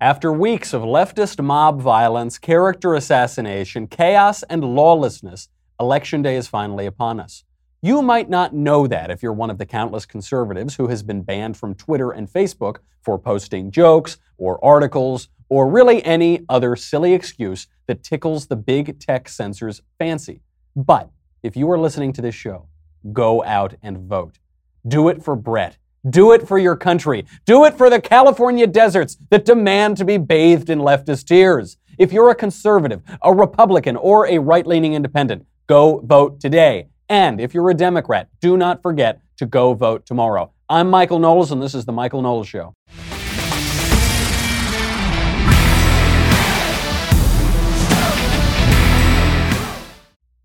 After 0.00 0.30
weeks 0.30 0.74
of 0.74 0.82
leftist 0.82 1.42
mob 1.42 1.80
violence, 1.80 2.38
character 2.38 2.94
assassination, 2.94 3.86
chaos, 3.86 4.42
and 4.42 4.62
lawlessness, 4.62 5.48
Election 5.80 6.20
Day 6.20 6.36
is 6.36 6.46
finally 6.46 6.84
upon 6.84 7.18
us. 7.18 7.44
You 7.80 8.02
might 8.02 8.28
not 8.28 8.52
know 8.52 8.86
that 8.86 9.10
if 9.10 9.22
you're 9.22 9.32
one 9.32 9.48
of 9.48 9.56
the 9.56 9.64
countless 9.64 10.04
conservatives 10.04 10.76
who 10.76 10.88
has 10.88 11.02
been 11.02 11.22
banned 11.22 11.56
from 11.56 11.74
Twitter 11.74 12.10
and 12.10 12.30
Facebook 12.30 12.80
for 13.00 13.18
posting 13.18 13.70
jokes 13.70 14.18
or 14.36 14.62
articles 14.62 15.30
or 15.48 15.66
really 15.66 16.04
any 16.04 16.44
other 16.50 16.76
silly 16.76 17.14
excuse 17.14 17.66
that 17.86 18.02
tickles 18.02 18.48
the 18.48 18.56
big 18.56 19.00
tech 19.00 19.30
censors' 19.30 19.80
fancy. 19.98 20.42
But 20.74 21.08
if 21.42 21.56
you 21.56 21.70
are 21.70 21.78
listening 21.78 22.12
to 22.12 22.20
this 22.20 22.34
show, 22.34 22.68
go 23.14 23.42
out 23.44 23.72
and 23.82 23.96
vote. 23.96 24.40
Do 24.86 25.08
it 25.08 25.24
for 25.24 25.36
Brett. 25.36 25.78
Do 26.08 26.30
it 26.30 26.46
for 26.46 26.56
your 26.56 26.76
country. 26.76 27.24
Do 27.46 27.64
it 27.64 27.74
for 27.74 27.90
the 27.90 28.00
California 28.00 28.68
deserts 28.68 29.16
that 29.30 29.44
demand 29.44 29.96
to 29.96 30.04
be 30.04 30.18
bathed 30.18 30.70
in 30.70 30.78
leftist 30.78 31.26
tears. 31.26 31.78
If 31.98 32.12
you're 32.12 32.30
a 32.30 32.34
conservative, 32.34 33.02
a 33.22 33.34
Republican, 33.34 33.96
or 33.96 34.28
a 34.28 34.38
right 34.38 34.64
leaning 34.64 34.94
independent, 34.94 35.46
go 35.66 36.00
vote 36.04 36.38
today. 36.38 36.86
And 37.08 37.40
if 37.40 37.54
you're 37.54 37.70
a 37.70 37.74
Democrat, 37.74 38.28
do 38.40 38.56
not 38.56 38.82
forget 38.82 39.20
to 39.38 39.46
go 39.46 39.74
vote 39.74 40.06
tomorrow. 40.06 40.52
I'm 40.68 40.88
Michael 40.90 41.18
Knowles, 41.18 41.50
and 41.50 41.60
this 41.60 41.74
is 41.74 41.86
The 41.86 41.92
Michael 41.92 42.22
Knowles 42.22 42.46
Show. 42.46 42.74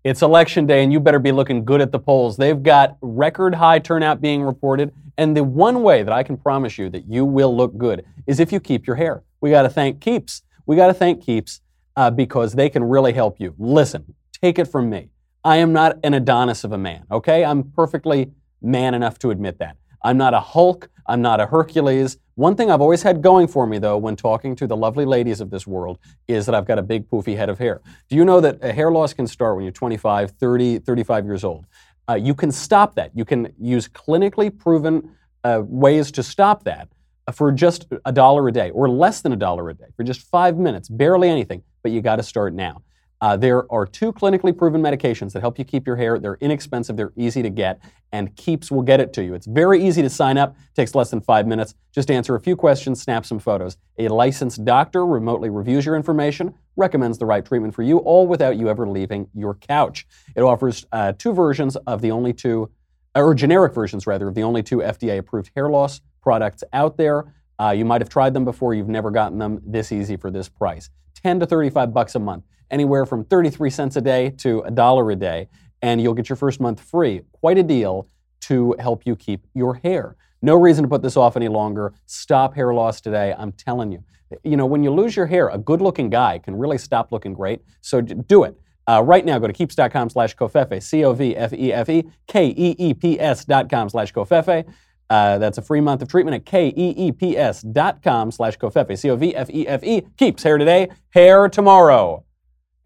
It's 0.04 0.22
election 0.22 0.66
day, 0.66 0.82
and 0.82 0.92
you 0.92 0.98
better 0.98 1.20
be 1.20 1.30
looking 1.30 1.64
good 1.64 1.80
at 1.80 1.92
the 1.92 1.98
polls. 2.00 2.36
They've 2.36 2.60
got 2.60 2.96
record 3.00 3.54
high 3.54 3.78
turnout 3.78 4.20
being 4.20 4.42
reported. 4.42 4.92
And 5.16 5.36
the 5.36 5.44
one 5.44 5.82
way 5.84 6.02
that 6.02 6.12
I 6.12 6.24
can 6.24 6.36
promise 6.36 6.76
you 6.76 6.90
that 6.90 7.06
you 7.06 7.24
will 7.24 7.56
look 7.56 7.76
good 7.78 8.04
is 8.26 8.40
if 8.40 8.50
you 8.50 8.58
keep 8.58 8.86
your 8.86 8.96
hair. 8.96 9.22
We 9.40 9.50
got 9.50 9.62
to 9.62 9.68
thank 9.68 10.00
Keeps. 10.00 10.42
We 10.66 10.74
got 10.74 10.88
to 10.88 10.94
thank 10.94 11.22
Keeps 11.22 11.60
uh, 11.96 12.10
because 12.10 12.54
they 12.54 12.68
can 12.68 12.82
really 12.82 13.12
help 13.12 13.38
you. 13.38 13.54
Listen, 13.58 14.14
take 14.40 14.58
it 14.58 14.64
from 14.64 14.90
me. 14.90 15.10
I 15.44 15.58
am 15.58 15.72
not 15.72 15.98
an 16.02 16.14
Adonis 16.14 16.64
of 16.64 16.72
a 16.72 16.78
man, 16.78 17.04
okay? 17.10 17.44
I'm 17.44 17.64
perfectly 17.64 18.32
man 18.60 18.94
enough 18.94 19.18
to 19.20 19.30
admit 19.30 19.58
that. 19.58 19.76
I'm 20.04 20.16
not 20.16 20.34
a 20.34 20.40
Hulk. 20.40 20.90
I'm 21.06 21.22
not 21.22 21.40
a 21.40 21.46
Hercules. 21.46 22.16
One 22.34 22.54
thing 22.56 22.70
I've 22.70 22.80
always 22.80 23.02
had 23.02 23.22
going 23.22 23.48
for 23.48 23.66
me, 23.66 23.78
though, 23.78 23.98
when 23.98 24.16
talking 24.16 24.56
to 24.56 24.66
the 24.66 24.76
lovely 24.76 25.04
ladies 25.04 25.40
of 25.40 25.50
this 25.50 25.66
world, 25.66 25.98
is 26.28 26.46
that 26.46 26.54
I've 26.54 26.66
got 26.66 26.78
a 26.78 26.82
big 26.82 27.08
poofy 27.08 27.36
head 27.36 27.48
of 27.48 27.58
hair. 27.58 27.82
Do 28.08 28.16
you 28.16 28.24
know 28.24 28.40
that 28.40 28.62
hair 28.62 28.90
loss 28.90 29.12
can 29.12 29.26
start 29.26 29.56
when 29.56 29.64
you're 29.64 29.72
25, 29.72 30.30
30, 30.32 30.78
35 30.78 31.24
years 31.26 31.44
old? 31.44 31.66
Uh, 32.08 32.14
you 32.14 32.34
can 32.34 32.50
stop 32.50 32.94
that. 32.94 33.10
You 33.14 33.24
can 33.24 33.52
use 33.60 33.88
clinically 33.88 34.56
proven 34.56 35.14
uh, 35.44 35.62
ways 35.64 36.10
to 36.12 36.22
stop 36.22 36.64
that 36.64 36.88
for 37.32 37.52
just 37.52 37.86
a 38.04 38.12
dollar 38.12 38.48
a 38.48 38.52
day 38.52 38.70
or 38.70 38.88
less 38.88 39.20
than 39.20 39.32
a 39.32 39.36
dollar 39.36 39.68
a 39.70 39.74
day 39.74 39.86
for 39.96 40.02
just 40.02 40.20
five 40.22 40.56
minutes, 40.56 40.88
barely 40.88 41.28
anything, 41.28 41.62
but 41.82 41.92
you 41.92 42.00
got 42.00 42.16
to 42.16 42.22
start 42.22 42.54
now. 42.54 42.82
Uh, 43.22 43.36
there 43.36 43.72
are 43.72 43.86
two 43.86 44.12
clinically 44.12 44.54
proven 44.54 44.82
medications 44.82 45.32
that 45.32 45.40
help 45.40 45.56
you 45.56 45.64
keep 45.64 45.86
your 45.86 45.94
hair. 45.94 46.18
They're 46.18 46.38
inexpensive, 46.40 46.96
they're 46.96 47.12
easy 47.14 47.40
to 47.40 47.50
get, 47.50 47.80
and 48.10 48.34
Keeps 48.34 48.68
will 48.68 48.82
get 48.82 48.98
it 48.98 49.12
to 49.12 49.22
you. 49.22 49.34
It's 49.34 49.46
very 49.46 49.80
easy 49.82 50.02
to 50.02 50.10
sign 50.10 50.36
up, 50.36 50.56
takes 50.74 50.92
less 50.96 51.10
than 51.10 51.20
five 51.20 51.46
minutes. 51.46 51.76
Just 51.92 52.10
answer 52.10 52.34
a 52.34 52.40
few 52.40 52.56
questions, 52.56 53.00
snap 53.00 53.24
some 53.24 53.38
photos. 53.38 53.76
A 53.96 54.08
licensed 54.08 54.64
doctor 54.64 55.06
remotely 55.06 55.50
reviews 55.50 55.86
your 55.86 55.94
information, 55.94 56.52
recommends 56.74 57.16
the 57.16 57.24
right 57.24 57.44
treatment 57.44 57.76
for 57.76 57.84
you, 57.84 57.98
all 57.98 58.26
without 58.26 58.56
you 58.56 58.68
ever 58.68 58.88
leaving 58.88 59.28
your 59.34 59.54
couch. 59.54 60.04
It 60.34 60.42
offers 60.42 60.84
uh, 60.90 61.12
two 61.12 61.32
versions 61.32 61.76
of 61.76 62.02
the 62.02 62.10
only 62.10 62.32
two, 62.32 62.70
or 63.14 63.34
generic 63.34 63.72
versions 63.72 64.04
rather, 64.04 64.26
of 64.26 64.34
the 64.34 64.42
only 64.42 64.64
two 64.64 64.78
FDA 64.78 65.18
approved 65.18 65.52
hair 65.54 65.70
loss 65.70 66.00
products 66.20 66.64
out 66.72 66.96
there. 66.96 67.32
Uh, 67.60 67.70
you 67.70 67.84
might 67.84 68.00
have 68.00 68.10
tried 68.10 68.34
them 68.34 68.44
before, 68.44 68.74
you've 68.74 68.88
never 68.88 69.12
gotten 69.12 69.38
them 69.38 69.62
this 69.64 69.92
easy 69.92 70.16
for 70.16 70.32
this 70.32 70.48
price. 70.48 70.90
10 71.22 71.38
to 71.38 71.46
35 71.46 71.94
bucks 71.94 72.16
a 72.16 72.18
month 72.18 72.42
anywhere 72.72 73.06
from 73.06 73.24
33 73.24 73.70
cents 73.70 73.96
a 73.96 74.00
day 74.00 74.30
to 74.38 74.62
a 74.62 74.70
dollar 74.70 75.10
a 75.10 75.16
day, 75.16 75.48
and 75.82 76.00
you'll 76.00 76.14
get 76.14 76.28
your 76.28 76.36
first 76.36 76.60
month 76.60 76.80
free. 76.80 77.20
Quite 77.32 77.58
a 77.58 77.62
deal 77.62 78.08
to 78.42 78.74
help 78.80 79.06
you 79.06 79.14
keep 79.14 79.46
your 79.54 79.74
hair. 79.74 80.16
No 80.40 80.56
reason 80.56 80.82
to 80.82 80.88
put 80.88 81.02
this 81.02 81.16
off 81.16 81.36
any 81.36 81.48
longer. 81.48 81.94
Stop 82.06 82.54
hair 82.54 82.74
loss 82.74 83.00
today. 83.00 83.34
I'm 83.36 83.52
telling 83.52 83.92
you. 83.92 84.02
You 84.42 84.56
know, 84.56 84.66
when 84.66 84.82
you 84.82 84.90
lose 84.90 85.14
your 85.14 85.26
hair, 85.26 85.48
a 85.48 85.58
good 85.58 85.80
looking 85.80 86.10
guy 86.10 86.38
can 86.38 86.56
really 86.56 86.78
stop 86.78 87.12
looking 87.12 87.34
great. 87.34 87.60
So 87.82 88.00
do 88.00 88.44
it. 88.44 88.58
Uh, 88.88 89.02
right 89.04 89.24
now, 89.24 89.38
go 89.38 89.46
to 89.46 89.52
keeps.com 89.52 90.10
slash 90.10 90.34
covfefe, 90.34 90.82
C 90.82 91.04
O 91.04 91.12
V 91.12 91.36
F 91.36 91.52
E 91.52 91.72
F 91.72 91.88
E, 91.88 92.04
K 92.26 92.48
E 92.48 92.74
E 92.78 92.94
P 92.94 93.20
S 93.20 93.44
dot 93.44 93.70
com 93.70 93.88
slash 93.88 94.12
covfefe. 94.12 94.64
Uh, 95.10 95.36
that's 95.36 95.58
a 95.58 95.62
free 95.62 95.80
month 95.80 96.00
of 96.00 96.08
treatment 96.08 96.34
at 96.34 96.46
K-E-E-P-S 96.46 97.60
dot 97.60 98.02
com 98.02 98.30
slash 98.30 98.56
covfefe, 98.56 98.98
C-O-V-F-E-F-E. 98.98 100.00
Keeps 100.16 100.42
hair 100.42 100.56
today, 100.56 100.88
hair 101.10 101.50
tomorrow 101.50 102.24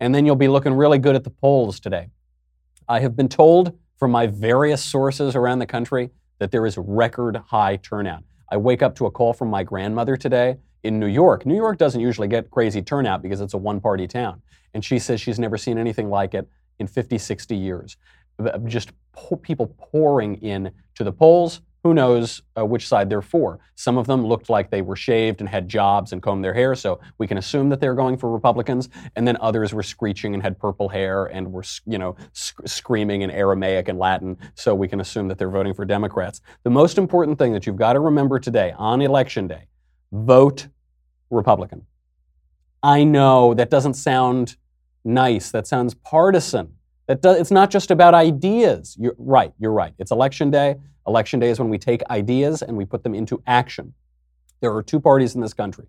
and 0.01 0.15
then 0.15 0.27
you'll 0.27 0.37
be 0.37 0.49
looking 0.49 0.75
really 0.75 0.99
good 0.99 1.17
at 1.17 1.25
the 1.25 1.31
polls 1.31 1.81
today. 1.81 2.09
I 2.89 3.01
have 3.01 3.17
been 3.17 3.29
told 3.29 3.77
from 3.99 4.11
my 4.11 4.27
various 4.27 4.85
sources 4.85 5.35
around 5.35 5.59
the 5.59 5.67
country 5.67 6.11
that 6.39 6.51
there 6.51 6.67
is 6.67 6.77
record 6.79 7.37
high 7.37 7.77
turnout. 7.77 8.23
I 8.51 8.57
wake 8.57 8.83
up 8.83 8.95
to 8.97 9.07
a 9.07 9.11
call 9.11 9.33
from 9.33 9.49
my 9.49 9.63
grandmother 9.63 10.17
today 10.17 10.57
in 10.85 11.01
New 11.01 11.07
York. 11.07 11.47
New 11.47 11.57
York 11.57 11.79
doesn't 11.79 12.01
usually 12.01 12.29
get 12.29 12.51
crazy 12.51 12.83
turnout 12.83 13.23
because 13.23 13.41
it's 13.41 13.55
a 13.55 13.59
one 13.59 13.81
party 13.81 14.07
town. 14.07 14.43
And 14.75 14.85
she 14.85 14.99
says 14.99 15.21
she's 15.21 15.39
never 15.39 15.57
seen 15.57 15.79
anything 15.79 16.11
like 16.11 16.35
it 16.35 16.49
in 16.79 16.87
50, 16.87 17.19
60 17.19 17.57
years. 17.57 17.97
Uh, 18.39 18.59
just 18.59 18.91
people 19.43 19.75
pouring 19.79 20.37
in 20.43 20.71
to 20.95 21.03
the 21.03 21.13
polls, 21.13 21.63
who 21.87 21.95
knows 21.95 22.43
uh, 22.59 22.67
which 22.67 22.89
side 22.89 23.09
they're 23.09 23.23
for. 23.23 23.61
Some 23.77 23.97
of 23.97 24.09
them 24.09 24.27
looked 24.27 24.51
like 24.51 24.71
they 24.71 24.83
were 24.83 24.97
shaved 24.97 25.41
and 25.41 25.49
had 25.49 25.69
jobs 25.69 26.13
and 26.13 26.21
combed 26.21 26.45
their 26.45 26.53
hair, 26.53 26.75
so 26.75 26.99
we 27.19 27.29
can 27.29 27.39
assume 27.39 27.69
that 27.69 27.81
they're 27.81 27.95
going 27.95 28.17
for 28.17 28.29
Republicans. 28.29 28.89
And 29.15 29.27
then 29.27 29.37
others 29.41 29.73
were 29.73 29.85
screeching 29.85 30.35
and 30.35 30.43
had 30.43 30.59
purple 30.59 30.89
hair 30.89 31.27
and 31.27 31.53
were, 31.53 31.63
you 31.87 31.97
know, 31.97 32.17
sc- 32.33 32.67
screaming 32.67 33.23
in 33.23 33.31
Aramaic 33.31 33.87
and 33.87 34.01
Latin, 34.01 34.37
so 34.57 34.75
we 34.75 34.89
can 34.89 34.99
assume 34.99 35.29
that 35.29 35.39
they're 35.39 35.49
voting 35.49 35.75
for 35.75 35.85
Democrats. 35.85 36.41
The 36.65 36.71
most 36.71 36.99
important 36.99 37.39
thing 37.39 37.53
that 37.53 37.69
you've 37.69 37.77
got 37.77 37.93
to 37.93 38.01
remember 38.01 38.41
today 38.41 38.75
on 38.77 39.01
election 39.01 39.47
day 39.47 39.69
vote 40.11 40.67
Republican. 41.31 41.87
I 42.83 43.05
know 43.05 43.55
that 43.55 43.71
doesn't 43.71 43.95
sound 43.95 44.57
nice, 45.05 45.53
that 45.53 45.69
sounds 45.69 45.95
partisan. 45.95 46.76
That 47.07 47.23
does, 47.23 47.39
it's 47.39 47.51
not 47.51 47.71
just 47.71 47.91
about 47.91 48.15
ideas. 48.15 48.97
You're 48.99 49.15
right, 49.19 49.53
you're 49.59 49.73
right. 49.73 49.95
It's 49.99 50.11
election 50.11 50.51
day. 50.51 50.77
Election 51.07 51.39
day 51.39 51.51
is 51.51 51.61
when 51.61 51.69
we 51.69 51.79
take 51.79 52.03
ideas 52.11 52.63
and 52.63 52.77
we 52.77 52.85
put 52.85 53.05
them 53.05 53.15
into 53.15 53.43
action. 53.47 53.95
There 54.61 54.75
are 54.75 54.83
two 54.83 54.99
parties 54.99 55.35
in 55.35 55.41
this 55.41 55.55
country. 55.55 55.87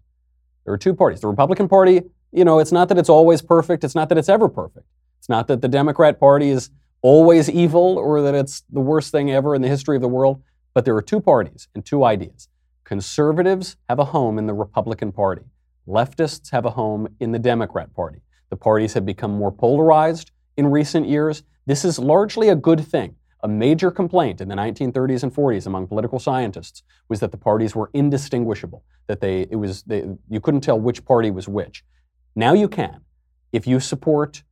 There 0.66 0.74
are 0.74 0.78
two 0.78 0.94
parties. 0.94 1.22
The 1.22 1.28
Republican 1.28 1.68
Party, 1.68 2.02
you 2.32 2.46
know, 2.46 2.60
it's 2.60 2.72
not 2.72 2.90
that 2.90 2.98
it's 2.98 3.10
always 3.10 3.42
perfect, 3.42 3.84
it's 3.84 3.96
not 3.96 4.10
that 4.10 4.18
it's 4.18 4.30
ever 4.30 4.48
perfect. 4.48 4.86
It's 5.18 5.30
not 5.30 5.48
that 5.48 5.62
the 5.62 5.68
Democrat 5.68 6.20
Party 6.20 6.50
is 6.50 6.70
always 7.02 7.50
evil 7.50 7.98
or 7.98 8.22
that 8.22 8.36
it's 8.36 8.64
the 8.72 8.80
worst 8.80 9.12
thing 9.12 9.32
ever 9.32 9.56
in 9.56 9.62
the 9.62 9.68
history 9.68 9.96
of 9.96 10.02
the 10.02 10.08
world, 10.08 10.44
but 10.74 10.86
there 10.86 10.96
are 10.96 11.02
two 11.02 11.22
parties 11.22 11.68
and 11.74 11.86
two 11.86 12.04
ideas. 12.04 12.50
Conservatives 12.84 13.78
have 13.90 13.98
a 14.00 14.06
home 14.06 14.38
in 14.38 14.46
the 14.46 14.54
Republican 14.54 15.12
Party. 15.12 15.44
Leftists 15.88 16.52
have 16.52 16.66
a 16.66 16.72
home 16.72 17.08
in 17.20 17.32
the 17.32 17.40
Democrat 17.40 17.94
Party. 17.96 18.22
The 18.50 18.58
parties 18.58 18.94
have 18.94 19.06
become 19.06 19.32
more 19.32 19.52
polarized 19.52 20.32
in 20.58 20.68
recent 20.68 21.08
years. 21.08 21.44
This 21.66 21.86
is 21.86 22.00
largely 22.00 22.50
a 22.50 22.56
good 22.56 22.86
thing. 22.86 23.16
A 23.44 23.48
major 23.48 23.92
complaint 23.92 24.42
in 24.42 24.50
the 24.50 24.56
1930s 24.56 25.24
and 25.24 25.34
40s 25.34 25.68
among 25.68 25.88
political 25.88 26.20
scientists 26.20 26.84
was 27.08 27.20
that 27.20 27.32
the 27.32 27.38
parties 27.38 27.76
were 27.76 27.90
indistinguishable, 27.94 28.84
that 29.06 29.22
they, 29.22 29.42
it 29.52 29.56
was, 29.56 29.84
they, 29.84 30.06
you 30.28 30.42
couldn't 30.42 30.62
tell 30.62 30.80
which 30.80 31.06
party 31.06 31.30
was 31.30 31.48
which. 31.48 31.86
Now 32.36 32.54
you 32.54 32.68
can. 32.68 33.02
If 33.54 33.68
you 33.68 33.80
support 33.80 34.44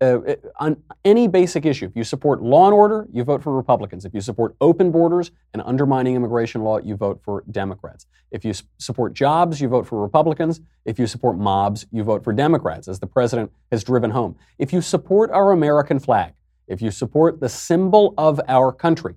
uh, 0.00 0.04
uh, 0.04 0.36
on 0.60 0.76
any 1.04 1.26
basic 1.26 1.66
issue, 1.66 1.86
if 1.86 1.96
you 1.96 2.04
support 2.04 2.40
law 2.40 2.66
and 2.66 2.74
order, 2.74 3.08
you 3.12 3.24
vote 3.24 3.42
for 3.42 3.52
Republicans. 3.54 4.04
If 4.04 4.14
you 4.14 4.20
support 4.20 4.54
open 4.60 4.92
borders 4.92 5.32
and 5.52 5.62
undermining 5.64 6.14
immigration 6.14 6.62
law, 6.62 6.78
you 6.78 6.94
vote 6.94 7.20
for 7.24 7.42
Democrats. 7.50 8.06
If 8.30 8.44
you 8.44 8.52
support 8.78 9.12
jobs, 9.14 9.60
you 9.60 9.68
vote 9.68 9.86
for 9.88 10.00
Republicans. 10.00 10.60
If 10.84 11.00
you 11.00 11.08
support 11.08 11.36
mobs, 11.36 11.84
you 11.90 12.04
vote 12.04 12.22
for 12.22 12.32
Democrats, 12.32 12.86
as 12.86 13.00
the 13.00 13.08
president 13.08 13.50
has 13.72 13.82
driven 13.82 14.10
home. 14.10 14.36
If 14.58 14.72
you 14.72 14.80
support 14.80 15.30
our 15.32 15.50
American 15.50 15.98
flag, 15.98 16.34
if 16.68 16.80
you 16.80 16.92
support 16.92 17.40
the 17.40 17.48
symbol 17.48 18.14
of 18.16 18.40
our 18.46 18.70
country, 18.72 19.16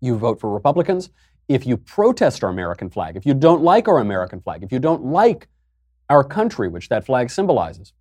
you 0.00 0.16
vote 0.16 0.38
for 0.40 0.52
Republicans. 0.52 1.10
If 1.48 1.66
you 1.66 1.76
protest 1.76 2.44
our 2.44 2.50
American 2.50 2.88
flag, 2.88 3.16
if 3.16 3.26
you 3.26 3.34
don't 3.34 3.62
like 3.62 3.88
our 3.88 3.98
American 3.98 4.40
flag, 4.40 4.62
if 4.62 4.70
you 4.70 4.78
don't 4.78 5.06
like 5.06 5.48
our 6.08 6.22
country, 6.22 6.68
which 6.68 6.88
that 6.90 7.04
flag 7.04 7.30
symbolizes, 7.30 7.92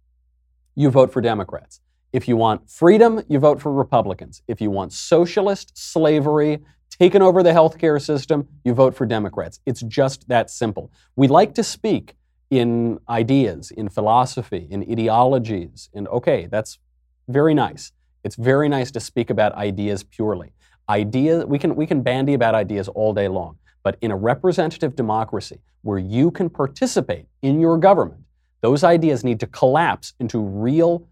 you 0.75 0.91
vote 0.91 1.11
for 1.11 1.21
Democrats. 1.21 1.81
If 2.13 2.27
you 2.27 2.37
want 2.37 2.69
freedom, 2.69 3.21
you 3.27 3.39
vote 3.39 3.61
for 3.61 3.71
Republicans. 3.71 4.41
If 4.47 4.61
you 4.61 4.71
want 4.71 4.93
socialist 4.93 5.77
slavery, 5.77 6.59
taking 6.89 7.21
over 7.21 7.43
the 7.43 7.51
healthcare 7.51 8.01
system, 8.01 8.47
you 8.63 8.73
vote 8.73 8.95
for 8.95 9.05
Democrats. 9.05 9.59
It's 9.65 9.81
just 9.81 10.27
that 10.29 10.49
simple. 10.49 10.91
We 11.15 11.27
like 11.27 11.53
to 11.55 11.63
speak 11.63 12.15
in 12.49 12.99
ideas, 13.09 13.71
in 13.71 13.89
philosophy, 13.89 14.67
in 14.69 14.83
ideologies, 14.89 15.89
and 15.93 16.07
okay, 16.07 16.47
that's 16.49 16.79
very 17.27 17.53
nice. 17.53 17.91
It's 18.23 18.35
very 18.35 18.69
nice 18.69 18.89
to 18.91 18.99
speak 18.99 19.29
about 19.29 19.53
ideas 19.55 20.03
purely. 20.03 20.53
Ideas, 20.89 21.45
we 21.45 21.59
can, 21.59 21.75
we 21.75 21.85
can 21.85 22.01
bandy 22.01 22.33
about 22.33 22.55
ideas 22.55 22.87
all 22.87 23.13
day 23.13 23.27
long. 23.27 23.57
But 23.83 23.97
in 24.01 24.11
a 24.11 24.15
representative 24.15 24.95
democracy 24.95 25.59
where 25.81 25.99
you 25.99 26.31
can 26.31 26.49
participate 26.49 27.25
in 27.41 27.59
your 27.59 27.77
government, 27.77 28.21
those 28.61 28.83
ideas 28.83 29.23
need 29.23 29.39
to 29.41 29.47
collapse 29.47 30.13
into 30.19 30.39
real 30.39 31.07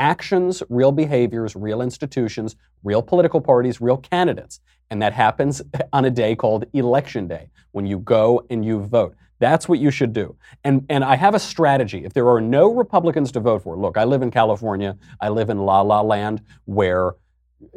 actions, 0.00 0.62
real 0.68 0.90
behaviors, 0.90 1.54
real 1.54 1.82
institutions, 1.82 2.56
real 2.82 3.02
political 3.02 3.40
parties, 3.40 3.80
real 3.80 3.98
candidates. 3.98 4.60
And 4.90 5.00
that 5.02 5.12
happens 5.12 5.62
on 5.92 6.04
a 6.04 6.10
day 6.10 6.34
called 6.34 6.64
Election 6.72 7.28
Day, 7.28 7.50
when 7.70 7.86
you 7.86 7.98
go 7.98 8.44
and 8.50 8.64
you 8.64 8.80
vote. 8.80 9.14
That's 9.38 9.68
what 9.68 9.78
you 9.78 9.90
should 9.90 10.12
do. 10.12 10.36
And, 10.64 10.84
and 10.90 11.04
I 11.04 11.16
have 11.16 11.34
a 11.34 11.38
strategy. 11.38 12.04
If 12.04 12.12
there 12.12 12.28
are 12.28 12.40
no 12.40 12.74
Republicans 12.74 13.32
to 13.32 13.40
vote 13.40 13.62
for, 13.62 13.76
look, 13.76 13.96
I 13.96 14.04
live 14.04 14.22
in 14.22 14.30
California, 14.30 14.98
I 15.20 15.28
live 15.28 15.48
in 15.48 15.58
La 15.58 15.80
La 15.80 16.00
Land, 16.02 16.42
where 16.64 17.14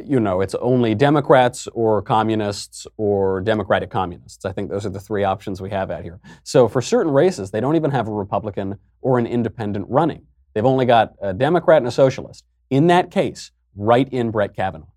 you 0.04 0.20
know, 0.20 0.40
it's 0.40 0.56
only 0.56 0.96
Democrats 0.96 1.68
or 1.74 2.02
communists 2.02 2.88
or 2.98 3.42
Democratic 3.42 3.90
communists. 3.90 4.46
I 4.46 4.54
think 4.54 4.70
those 4.70 4.86
are 4.86 4.90
the 4.90 5.00
three 5.00 5.26
options 5.26 5.62
we 5.62 5.70
have 5.72 5.92
out 5.92 6.04
here. 6.04 6.20
So 6.44 6.68
for 6.68 6.82
certain 6.82 7.12
races, 7.12 7.52
they 7.52 7.60
don't 7.60 7.76
even 7.76 7.92
have 7.92 8.08
a 8.08 8.12
Republican 8.12 8.80
or 9.02 9.20
an 9.20 9.28
independent 9.28 9.86
running. 9.90 10.26
They've 10.54 10.66
only 10.66 10.86
got 10.86 11.14
a 11.22 11.34
Democrat 11.34 11.78
and 11.78 11.88
a 11.88 11.92
socialist. 11.92 12.46
In 12.70 12.88
that 12.88 13.12
case, 13.12 13.52
write 13.76 14.10
in 14.12 14.32
Brett 14.32 14.56
Kavanaugh. 14.56 14.88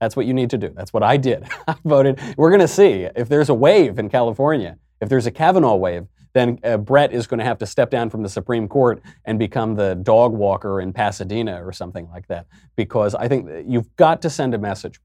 That's 0.00 0.16
what 0.16 0.26
you 0.26 0.34
need 0.34 0.50
to 0.50 0.58
do. 0.58 0.70
That's 0.74 0.92
what 0.92 1.02
I 1.02 1.16
did. 1.16 1.46
I 1.68 1.76
voted. 1.84 2.20
We're 2.36 2.50
going 2.50 2.60
to 2.60 2.68
see 2.68 3.08
if 3.14 3.28
there's 3.28 3.48
a 3.48 3.54
wave 3.54 3.98
in 3.98 4.08
California, 4.08 4.78
if 5.00 5.08
there's 5.08 5.26
a 5.26 5.30
Kavanaugh 5.30 5.76
wave, 5.76 6.06
then 6.32 6.58
uh, 6.64 6.76
Brett 6.76 7.12
is 7.12 7.26
going 7.26 7.38
to 7.38 7.44
have 7.44 7.58
to 7.58 7.66
step 7.66 7.90
down 7.90 8.10
from 8.10 8.22
the 8.22 8.28
Supreme 8.28 8.66
Court 8.68 9.02
and 9.24 9.38
become 9.38 9.74
the 9.74 9.94
dog 9.94 10.32
walker 10.32 10.80
in 10.80 10.92
Pasadena 10.92 11.64
or 11.64 11.72
something 11.72 12.08
like 12.10 12.26
that. 12.28 12.46
Because 12.74 13.14
I 13.14 13.28
think 13.28 13.48
you've 13.66 13.94
got 13.96 14.22
to 14.22 14.30
send 14.30 14.54
a 14.54 14.58
message. 14.58 15.00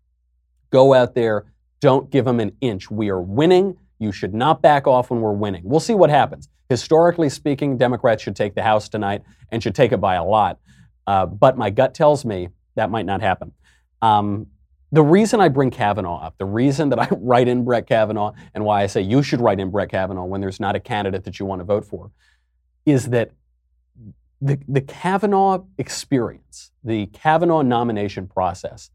Go 0.70 0.94
out 0.94 1.16
there, 1.16 1.46
don't 1.80 2.10
give 2.10 2.26
them 2.26 2.40
an 2.40 2.56
inch. 2.62 2.90
We 2.90 3.10
are 3.10 3.22
winning. 3.22 3.78
You 4.00 4.12
should 4.12 4.34
not 4.34 4.62
back 4.62 4.88
off 4.88 5.10
when 5.10 5.22
we're 5.22 5.34
winning. 5.34 5.64
We'll 5.66 5.80
see 5.80 5.96
what 5.96 6.10
happens. 6.10 6.50
Historically 6.70 7.30
speaking, 7.30 7.78
Democrats 7.78 8.22
should 8.22 8.36
take 8.36 8.56
the 8.56 8.62
House 8.62 8.90
tonight 8.90 9.24
and 9.52 9.64
should 9.64 9.76
take 9.76 9.92
it 9.92 9.98
by 9.98 10.16
a 10.16 10.24
lot. 10.24 10.60
Uh, 11.06 11.26
but 11.26 11.58
my 11.58 11.70
gut 11.70 11.94
tells 11.94 12.26
me 12.26 12.50
that 12.76 12.92
might 12.92 13.06
not 13.06 13.22
happen. 13.22 13.54
Um, 14.02 14.48
the 14.92 15.04
reason 15.04 15.42
I 15.42 15.50
bring 15.50 15.70
Kavanaugh 15.70 16.22
up, 16.22 16.38
the 16.38 16.46
reason 16.46 16.90
that 16.90 17.00
I 17.00 17.08
write 17.12 17.48
in 17.48 17.66
Brett 17.66 17.88
Kavanaugh, 17.88 18.34
and 18.54 18.64
why 18.64 18.84
I 18.84 18.88
say 18.88 19.02
you 19.02 19.24
should 19.24 19.42
write 19.42 19.60
in 19.60 19.70
Brett 19.70 19.90
Kavanaugh 19.90 20.26
when 20.26 20.42
there's 20.42 20.60
not 20.60 20.76
a 20.76 20.80
candidate 20.80 21.24
that 21.26 21.40
you 21.40 21.46
want 21.46 21.60
to 21.60 21.66
vote 21.66 21.86
for, 21.86 22.12
is 22.86 23.10
that 23.10 23.32
the, 24.40 24.60
the 24.68 24.82
Kavanaugh 24.82 25.64
experience, 25.78 26.72
the 26.84 27.08
Kavanaugh 27.08 27.64
nomination 27.64 28.28
process, 28.28 28.92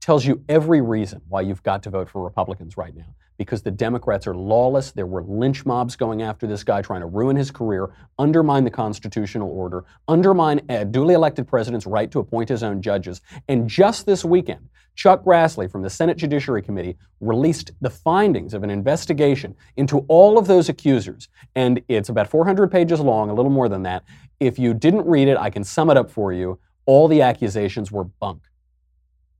tells 0.00 0.26
you 0.26 0.44
every 0.48 0.80
reason 0.80 1.22
why 1.28 1.40
you've 1.40 1.62
got 1.62 1.82
to 1.84 1.90
vote 1.90 2.10
for 2.10 2.22
Republicans 2.22 2.76
right 2.76 2.94
now. 2.94 3.14
Because 3.42 3.62
the 3.62 3.70
Democrats 3.70 4.26
are 4.26 4.34
lawless. 4.34 4.92
There 4.92 5.06
were 5.06 5.22
lynch 5.22 5.66
mobs 5.66 5.96
going 5.96 6.22
after 6.22 6.46
this 6.46 6.64
guy, 6.64 6.82
trying 6.82 7.00
to 7.00 7.06
ruin 7.06 7.36
his 7.36 7.50
career, 7.50 7.90
undermine 8.18 8.64
the 8.64 8.70
constitutional 8.70 9.50
order, 9.50 9.84
undermine 10.08 10.60
a 10.68 10.84
duly 10.84 11.14
elected 11.14 11.46
president's 11.46 11.86
right 11.86 12.10
to 12.10 12.18
appoint 12.18 12.48
his 12.48 12.62
own 12.62 12.80
judges. 12.80 13.20
And 13.48 13.68
just 13.68 14.06
this 14.06 14.24
weekend, 14.24 14.68
Chuck 14.94 15.24
Grassley 15.24 15.70
from 15.70 15.82
the 15.82 15.90
Senate 15.90 16.16
Judiciary 16.16 16.62
Committee 16.62 16.96
released 17.20 17.70
the 17.80 17.90
findings 17.90 18.54
of 18.54 18.62
an 18.62 18.70
investigation 18.70 19.54
into 19.76 20.00
all 20.08 20.38
of 20.38 20.46
those 20.46 20.68
accusers. 20.68 21.28
And 21.54 21.82
it's 21.88 22.08
about 22.08 22.28
400 22.28 22.70
pages 22.70 23.00
long, 23.00 23.30
a 23.30 23.34
little 23.34 23.50
more 23.50 23.68
than 23.68 23.82
that. 23.84 24.04
If 24.40 24.58
you 24.58 24.74
didn't 24.74 25.06
read 25.06 25.28
it, 25.28 25.38
I 25.38 25.50
can 25.50 25.64
sum 25.64 25.90
it 25.90 25.96
up 25.96 26.10
for 26.10 26.32
you. 26.32 26.58
All 26.84 27.08
the 27.08 27.22
accusations 27.22 27.90
were 27.90 28.04
bunk. 28.04 28.42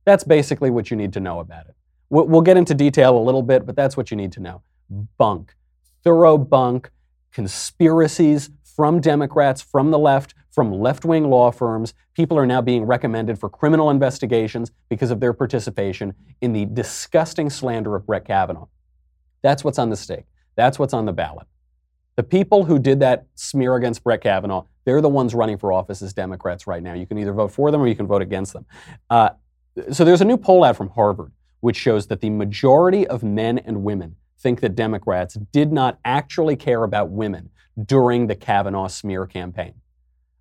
That's 0.05 0.23
basically 0.23 0.69
what 0.69 0.91
you 0.91 0.97
need 0.97 1.13
to 1.13 1.19
know 1.19 1.39
about 1.39 1.67
it. 1.67 1.75
We'll 2.13 2.41
get 2.41 2.57
into 2.57 2.75
detail 2.75 3.17
a 3.17 3.23
little 3.23 3.41
bit, 3.41 3.65
but 3.65 3.75
that's 3.75 3.97
what 3.97 4.11
you 4.11 4.17
need 4.17 4.31
to 4.33 4.39
know. 4.39 4.61
Bunk. 5.17 5.55
Thorough 6.03 6.37
bunk. 6.37 6.91
Conspiracies 7.31 8.51
from 8.63 9.01
Democrats, 9.01 9.63
from 9.63 9.89
the 9.89 9.97
left, 9.97 10.35
from 10.51 10.71
left 10.71 11.05
wing 11.05 11.27
law 11.27 11.49
firms. 11.49 11.95
People 12.13 12.37
are 12.37 12.45
now 12.45 12.61
being 12.61 12.83
recommended 12.83 13.39
for 13.39 13.49
criminal 13.49 13.89
investigations 13.89 14.71
because 14.89 15.09
of 15.09 15.19
their 15.21 15.33
participation 15.33 16.13
in 16.41 16.53
the 16.53 16.65
disgusting 16.65 17.49
slander 17.49 17.95
of 17.95 18.05
Brett 18.05 18.25
Kavanaugh. 18.25 18.67
That's 19.41 19.63
what's 19.63 19.79
on 19.79 19.89
the 19.89 19.97
stake. 19.97 20.25
That's 20.55 20.77
what's 20.77 20.93
on 20.93 21.07
the 21.07 21.13
ballot. 21.13 21.47
The 22.15 22.23
people 22.23 22.63
who 22.63 22.77
did 22.77 22.99
that 22.99 23.25
smear 23.33 23.75
against 23.75 24.03
Brett 24.03 24.21
Kavanaugh, 24.21 24.65
they're 24.85 25.01
the 25.01 25.09
ones 25.09 25.33
running 25.33 25.57
for 25.57 25.73
office 25.73 26.03
as 26.03 26.13
Democrats 26.13 26.67
right 26.67 26.83
now. 26.83 26.93
You 26.93 27.07
can 27.07 27.17
either 27.17 27.33
vote 27.33 27.51
for 27.51 27.71
them 27.71 27.81
or 27.81 27.87
you 27.87 27.95
can 27.95 28.05
vote 28.05 28.21
against 28.21 28.53
them. 28.53 28.67
Uh, 29.09 29.29
so 29.91 30.05
there's 30.05 30.21
a 30.21 30.25
new 30.25 30.37
poll 30.37 30.63
out 30.63 30.77
from 30.77 30.89
Harvard 30.89 31.31
which 31.63 31.77
shows 31.77 32.07
that 32.07 32.19
the 32.19 32.29
majority 32.29 33.07
of 33.07 33.23
men 33.23 33.57
and 33.57 33.85
women 33.85 34.17
think 34.37 34.59
that 34.59 34.75
Democrats 34.75 35.35
did 35.53 35.71
not 35.71 35.97
actually 36.03 36.57
care 36.57 36.83
about 36.83 37.09
women 37.09 37.49
during 37.85 38.27
the 38.27 38.35
Kavanaugh 38.35 38.87
smear 38.87 39.25
campaign. 39.25 39.73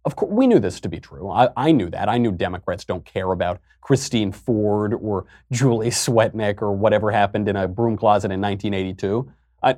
Of 0.04 0.16
course, 0.16 0.32
we 0.32 0.48
knew 0.48 0.58
this 0.58 0.80
to 0.80 0.88
be 0.88 0.98
true. 0.98 1.30
I, 1.30 1.48
I, 1.56 1.70
knew 1.70 1.88
that. 1.90 2.08
I 2.08 2.18
knew 2.18 2.32
Democrats 2.32 2.84
don't 2.84 3.04
care 3.04 3.30
about 3.30 3.60
Christine 3.82 4.32
Ford 4.32 4.94
or 4.94 5.26
Julie 5.52 5.90
Swetnick 5.90 6.60
or 6.60 6.72
whatever 6.72 7.12
happened 7.12 7.48
in 7.48 7.54
a 7.54 7.68
broom 7.68 7.96
closet 7.96 8.32
in 8.32 8.40
1982. 8.40 9.30
I, 9.62 9.76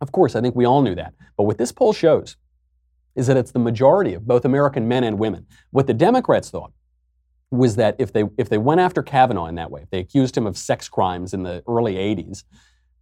of 0.00 0.10
course, 0.10 0.34
I 0.34 0.40
think 0.40 0.56
we 0.56 0.64
all 0.64 0.82
knew 0.82 0.96
that. 0.96 1.14
But 1.36 1.44
what 1.44 1.58
this 1.58 1.70
poll 1.70 1.92
shows 1.92 2.36
is 3.14 3.28
that 3.28 3.36
it's 3.36 3.52
the 3.52 3.60
majority 3.60 4.14
of 4.14 4.26
both 4.26 4.44
American 4.44 4.88
men 4.88 5.04
and 5.04 5.16
women. 5.16 5.46
What 5.70 5.86
the 5.86 5.94
Democrats 5.94 6.50
thought 6.50 6.72
was 7.50 7.76
that 7.76 7.96
if 7.98 8.12
they 8.12 8.24
if 8.36 8.48
they 8.48 8.58
went 8.58 8.80
after 8.80 9.02
Kavanaugh 9.02 9.46
in 9.46 9.54
that 9.56 9.70
way, 9.70 9.82
if 9.82 9.90
they 9.90 9.98
accused 9.98 10.36
him 10.36 10.46
of 10.46 10.56
sex 10.56 10.88
crimes 10.88 11.32
in 11.32 11.42
the 11.42 11.62
early 11.68 11.94
80s, 11.94 12.44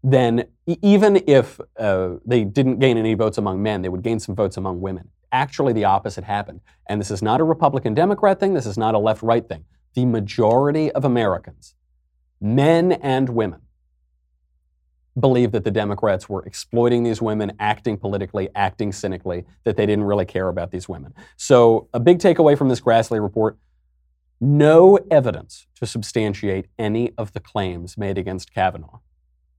then 0.03 0.45
even 0.67 1.23
if 1.27 1.59
uh, 1.79 2.17
they 2.27 2.45
didn't 2.45 2.79
gain 2.79 2.99
any 2.99 3.15
votes 3.15 3.39
among 3.39 3.63
men, 3.63 3.83
they 3.83 3.89
would 3.89 4.03
gain 4.03 4.21
some 4.21 4.35
votes 4.35 4.57
among 4.57 4.81
women. 4.81 5.09
Actually, 5.33 5.73
the 5.73 5.85
opposite 5.85 6.25
happened. 6.25 6.61
And 6.87 7.01
this 7.01 7.11
is 7.11 7.23
not 7.23 7.41
a 7.41 7.45
Republican 7.45 7.95
Democrat 7.95 8.39
thing, 8.39 8.55
this 8.55 8.67
is 8.67 8.77
not 8.77 8.95
a 8.95 8.99
left 8.99 9.23
right 9.23 9.49
thing. 9.49 9.65
The 9.95 10.05
majority 10.05 10.93
of 10.93 11.05
Americans, 11.05 11.75
men 12.41 12.93
and 12.93 13.31
women, 13.31 13.63
believe 15.19 15.53
that 15.53 15.65
the 15.65 15.71
Democrats 15.71 16.29
were 16.29 16.45
exploiting 16.45 17.05
these 17.05 17.23
women, 17.23 17.53
acting 17.59 17.97
politically, 17.97 18.49
acting 18.55 18.93
cynically, 18.93 19.45
that 19.63 19.77
they 19.77 19.87
didn't 19.87 20.05
really 20.05 20.25
care 20.25 20.49
about 20.49 20.71
these 20.71 20.89
women. 20.89 21.15
So, 21.37 21.89
a 21.95 22.01
big 22.01 22.19
takeaway 22.19 22.59
from 22.59 22.69
this 22.69 22.81
Grassley 22.81 23.23
report 23.23 23.57
no 24.45 24.99
evidence 25.11 25.67
to 25.77 25.87
substantiate 25.87 26.67
any 26.79 27.13
of 27.17 27.33
the 27.33 27.41
claims 27.41 27.97
made 27.97 28.19
against 28.19 28.53
Kavanaugh. 28.53 29.01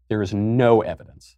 There 0.08 0.22
is 0.22 0.34
no 0.34 0.82
evidence. 0.82 1.38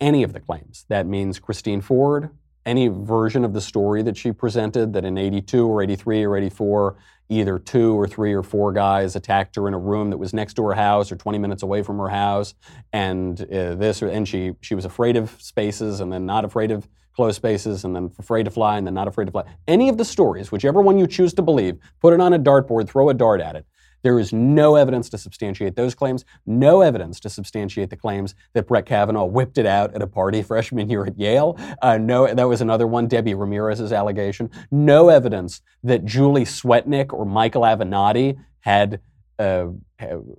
Any 0.00 0.22
of 0.22 0.32
the 0.32 0.40
claims. 0.40 0.84
That 0.88 1.06
means 1.06 1.38
Christine 1.38 1.80
Ford, 1.80 2.30
any 2.66 2.88
version 2.88 3.44
of 3.44 3.54
the 3.54 3.60
story 3.60 4.02
that 4.02 4.16
she 4.16 4.32
presented 4.32 4.92
that 4.92 5.04
in 5.04 5.16
82 5.16 5.66
or 5.66 5.82
83 5.82 6.24
or 6.24 6.36
84, 6.36 6.96
either 7.28 7.58
two 7.58 7.98
or 7.98 8.06
three 8.06 8.34
or 8.34 8.42
four 8.42 8.72
guys 8.72 9.16
attacked 9.16 9.56
her 9.56 9.66
in 9.66 9.74
a 9.74 9.78
room 9.78 10.10
that 10.10 10.18
was 10.18 10.34
next 10.34 10.54
to 10.54 10.64
her 10.64 10.74
house 10.74 11.10
or 11.10 11.16
20 11.16 11.38
minutes 11.38 11.62
away 11.62 11.82
from 11.82 11.98
her 11.98 12.08
house, 12.08 12.54
and 12.92 13.40
uh, 13.40 13.74
this, 13.74 14.02
and 14.02 14.28
she, 14.28 14.52
she 14.60 14.74
was 14.74 14.84
afraid 14.84 15.16
of 15.16 15.30
spaces 15.40 16.00
and 16.00 16.12
then 16.12 16.26
not 16.26 16.44
afraid 16.44 16.70
of 16.70 16.86
closed 17.14 17.36
spaces 17.36 17.84
and 17.84 17.94
then 17.94 18.10
afraid 18.18 18.44
to 18.44 18.50
fly 18.50 18.78
and 18.78 18.86
then 18.86 18.94
not 18.94 19.08
afraid 19.08 19.26
to 19.26 19.32
fly. 19.32 19.44
Any 19.68 19.88
of 19.88 19.98
the 19.98 20.04
stories, 20.04 20.50
whichever 20.50 20.80
one 20.80 20.98
you 20.98 21.06
choose 21.06 21.34
to 21.34 21.42
believe, 21.42 21.76
put 22.00 22.14
it 22.14 22.20
on 22.20 22.32
a 22.32 22.38
dartboard, 22.38 22.88
throw 22.88 23.08
a 23.08 23.14
dart 23.14 23.40
at 23.40 23.56
it. 23.56 23.66
There 24.02 24.18
is 24.18 24.32
no 24.32 24.74
evidence 24.74 25.08
to 25.10 25.18
substantiate 25.18 25.76
those 25.76 25.94
claims, 25.94 26.24
no 26.44 26.80
evidence 26.80 27.20
to 27.20 27.30
substantiate 27.30 27.90
the 27.90 27.96
claims 27.96 28.34
that 28.52 28.66
Brett 28.66 28.84
Kavanaugh 28.86 29.26
whipped 29.26 29.58
it 29.58 29.66
out 29.66 29.94
at 29.94 30.02
a 30.02 30.06
party 30.06 30.42
freshman 30.42 30.90
year 30.90 31.06
at 31.06 31.18
Yale. 31.18 31.56
Uh, 31.80 31.98
no, 31.98 32.32
that 32.32 32.48
was 32.48 32.60
another 32.60 32.86
one, 32.86 33.06
Debbie 33.06 33.34
Ramirez's 33.34 33.92
allegation. 33.92 34.50
No 34.70 35.08
evidence 35.08 35.60
that 35.84 36.04
Julie 36.04 36.44
Swetnick 36.44 37.12
or 37.12 37.24
Michael 37.24 37.62
Avenatti 37.62 38.36
had 38.60 39.00
uh, 39.38 39.68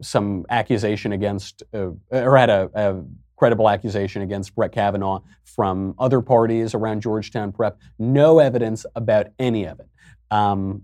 some 0.01 0.45
accusation 0.49 1.11
against, 1.11 1.63
uh, 1.73 1.91
or 2.11 2.37
had 2.37 2.49
a, 2.49 2.69
a 2.73 3.03
credible 3.35 3.69
accusation 3.69 4.21
against 4.21 4.55
Brett 4.55 4.71
Kavanaugh 4.71 5.19
from 5.43 5.95
other 5.99 6.21
parties 6.21 6.73
around 6.73 7.01
Georgetown 7.01 7.51
Prep. 7.51 7.77
No 7.99 8.39
evidence 8.39 8.85
about 8.95 9.27
any 9.39 9.65
of 9.65 9.79
it. 9.79 9.87
Um, 10.31 10.83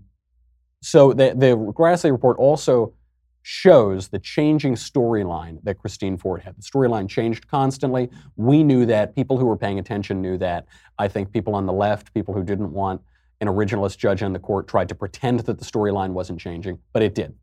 so 0.82 1.12
the, 1.12 1.34
the 1.36 1.56
Grassley 1.56 2.10
report 2.10 2.38
also 2.38 2.94
shows 3.42 4.08
the 4.08 4.18
changing 4.18 4.74
storyline 4.74 5.62
that 5.62 5.78
Christine 5.78 6.16
Ford 6.16 6.42
had. 6.42 6.56
The 6.56 6.62
storyline 6.62 7.08
changed 7.08 7.48
constantly. 7.48 8.10
We 8.36 8.62
knew 8.62 8.84
that. 8.86 9.14
People 9.14 9.38
who 9.38 9.46
were 9.46 9.56
paying 9.56 9.78
attention 9.78 10.20
knew 10.20 10.36
that. 10.38 10.66
I 10.98 11.08
think 11.08 11.32
people 11.32 11.54
on 11.54 11.66
the 11.66 11.72
left, 11.72 12.12
people 12.12 12.34
who 12.34 12.44
didn't 12.44 12.72
want 12.72 13.00
an 13.40 13.48
originalist 13.48 13.96
judge 13.96 14.22
on 14.22 14.34
the 14.34 14.38
court, 14.38 14.68
tried 14.68 14.88
to 14.90 14.94
pretend 14.94 15.40
that 15.40 15.58
the 15.58 15.64
storyline 15.64 16.10
wasn't 16.10 16.38
changing, 16.38 16.78
but 16.92 17.02
it 17.02 17.14
did. 17.14 17.34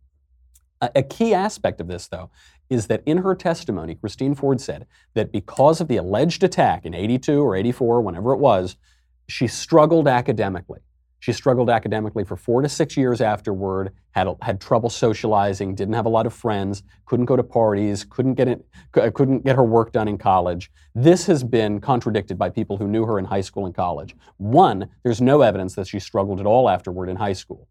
A, 0.81 0.91
a 0.97 1.03
key 1.03 1.33
aspect 1.33 1.81
of 1.81 1.87
this, 1.87 2.07
though, 2.07 2.29
is 2.69 2.87
that 2.87 3.03
in 3.05 3.19
her 3.19 3.35
testimony, 3.35 3.95
Christine 3.95 4.35
Ford 4.35 4.59
said 4.59 4.87
that 5.13 5.31
because 5.31 5.81
of 5.81 5.87
the 5.87 5.97
alleged 5.97 6.43
attack 6.43 6.85
in 6.85 6.93
82 6.93 7.41
or 7.41 7.55
84, 7.55 8.01
whenever 8.01 8.33
it 8.33 8.39
was, 8.39 8.75
she 9.27 9.47
struggled 9.47 10.07
academically. 10.07 10.79
She 11.19 11.33
struggled 11.33 11.69
academically 11.69 12.23
for 12.23 12.37
four 12.37 12.61
to 12.61 12.69
six 12.69 12.95
years 12.95 13.21
afterward, 13.21 13.91
had, 14.11 14.27
had 14.41 14.61
trouble 14.61 14.89
socializing, 14.89 15.73
didn't 15.73 15.95
have 15.95 16.05
a 16.05 16.09
lot 16.09 16.27
of 16.27 16.33
friends, 16.33 16.83
couldn't 17.05 17.25
go 17.25 17.35
to 17.35 17.43
parties, 17.43 18.05
couldn't 18.07 18.35
get, 18.35 18.47
it, 18.47 18.65
uh, 18.95 19.09
couldn't 19.13 19.43
get 19.43 19.55
her 19.55 19.63
work 19.63 19.91
done 19.91 20.07
in 20.07 20.17
college. 20.17 20.71
This 20.93 21.25
has 21.25 21.43
been 21.43 21.81
contradicted 21.81 22.37
by 22.37 22.49
people 22.49 22.77
who 22.77 22.87
knew 22.87 23.05
her 23.05 23.17
in 23.17 23.25
high 23.25 23.41
school 23.41 23.65
and 23.65 23.73
college. 23.73 24.15
One, 24.37 24.89
there's 25.03 25.19
no 25.19 25.41
evidence 25.41 25.73
that 25.75 25.87
she 25.87 25.99
struggled 25.99 26.39
at 26.39 26.45
all 26.45 26.69
afterward 26.69 27.09
in 27.09 27.15
high 27.15 27.33
school. 27.33 27.67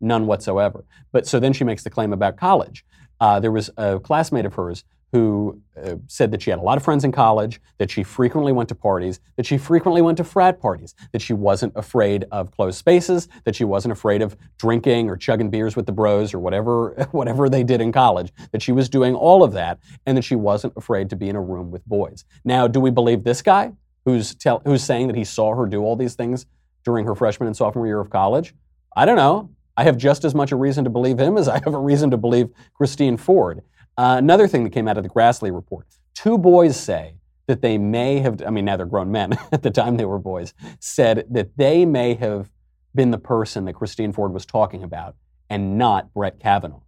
None 0.00 0.26
whatsoever. 0.26 0.84
But 1.12 1.26
so 1.26 1.40
then 1.40 1.52
she 1.52 1.64
makes 1.64 1.82
the 1.82 1.90
claim 1.90 2.12
about 2.12 2.36
college. 2.36 2.84
Uh, 3.24 3.40
there 3.40 3.50
was 3.50 3.70
a 3.78 3.98
classmate 3.98 4.44
of 4.44 4.52
hers 4.52 4.84
who 5.10 5.58
uh, 5.82 5.94
said 6.08 6.30
that 6.30 6.42
she 6.42 6.50
had 6.50 6.58
a 6.58 6.62
lot 6.62 6.76
of 6.76 6.84
friends 6.84 7.04
in 7.04 7.10
college, 7.10 7.58
that 7.78 7.90
she 7.90 8.02
frequently 8.02 8.52
went 8.52 8.68
to 8.68 8.74
parties, 8.74 9.18
that 9.36 9.46
she 9.46 9.56
frequently 9.56 10.02
went 10.02 10.18
to 10.18 10.24
frat 10.24 10.60
parties, 10.60 10.94
that 11.12 11.22
she 11.22 11.32
wasn't 11.32 11.72
afraid 11.74 12.26
of 12.30 12.50
closed 12.50 12.76
spaces, 12.76 13.28
that 13.44 13.56
she 13.56 13.64
wasn't 13.64 13.90
afraid 13.90 14.20
of 14.20 14.36
drinking 14.58 15.08
or 15.08 15.16
chugging 15.16 15.48
beers 15.48 15.74
with 15.74 15.86
the 15.86 15.92
bros 15.92 16.34
or 16.34 16.38
whatever, 16.38 16.90
whatever 17.12 17.48
they 17.48 17.62
did 17.62 17.80
in 17.80 17.92
college, 17.92 18.30
that 18.52 18.60
she 18.60 18.72
was 18.72 18.90
doing 18.90 19.14
all 19.14 19.42
of 19.42 19.52
that, 19.52 19.78
and 20.04 20.18
that 20.18 20.22
she 20.22 20.36
wasn't 20.36 20.74
afraid 20.76 21.08
to 21.08 21.16
be 21.16 21.30
in 21.30 21.36
a 21.36 21.40
room 21.40 21.70
with 21.70 21.82
boys. 21.86 22.26
Now, 22.44 22.68
do 22.68 22.78
we 22.78 22.90
believe 22.90 23.24
this 23.24 23.40
guy 23.40 23.72
who's, 24.04 24.34
tell, 24.34 24.60
who's 24.66 24.84
saying 24.84 25.06
that 25.06 25.16
he 25.16 25.24
saw 25.24 25.54
her 25.54 25.64
do 25.64 25.80
all 25.80 25.96
these 25.96 26.14
things 26.14 26.44
during 26.84 27.06
her 27.06 27.14
freshman 27.14 27.46
and 27.46 27.56
sophomore 27.56 27.86
year 27.86 28.00
of 28.00 28.10
college? 28.10 28.54
I 28.94 29.06
don't 29.06 29.16
know. 29.16 29.48
I 29.76 29.84
have 29.84 29.96
just 29.96 30.24
as 30.24 30.34
much 30.34 30.52
a 30.52 30.56
reason 30.56 30.84
to 30.84 30.90
believe 30.90 31.18
him 31.18 31.36
as 31.36 31.48
I 31.48 31.60
have 31.64 31.74
a 31.74 31.78
reason 31.78 32.10
to 32.10 32.16
believe 32.16 32.48
Christine 32.74 33.16
Ford. 33.16 33.62
Uh, 33.96 34.16
another 34.18 34.48
thing 34.48 34.64
that 34.64 34.70
came 34.70 34.88
out 34.88 34.96
of 34.96 35.02
the 35.02 35.10
Grassley 35.10 35.54
report 35.54 35.86
two 36.14 36.38
boys 36.38 36.76
say 36.78 37.14
that 37.46 37.60
they 37.60 37.76
may 37.76 38.18
have, 38.20 38.42
I 38.42 38.50
mean, 38.50 38.64
now 38.64 38.76
they're 38.76 38.86
grown 38.86 39.10
men, 39.10 39.36
at 39.52 39.62
the 39.62 39.70
time 39.70 39.96
they 39.96 40.04
were 40.04 40.18
boys, 40.18 40.54
said 40.80 41.26
that 41.30 41.56
they 41.56 41.84
may 41.84 42.14
have 42.14 42.50
been 42.94 43.10
the 43.10 43.18
person 43.18 43.64
that 43.64 43.74
Christine 43.74 44.12
Ford 44.12 44.32
was 44.32 44.46
talking 44.46 44.82
about 44.82 45.16
and 45.50 45.76
not 45.76 46.14
Brett 46.14 46.40
Kavanaugh. 46.40 46.80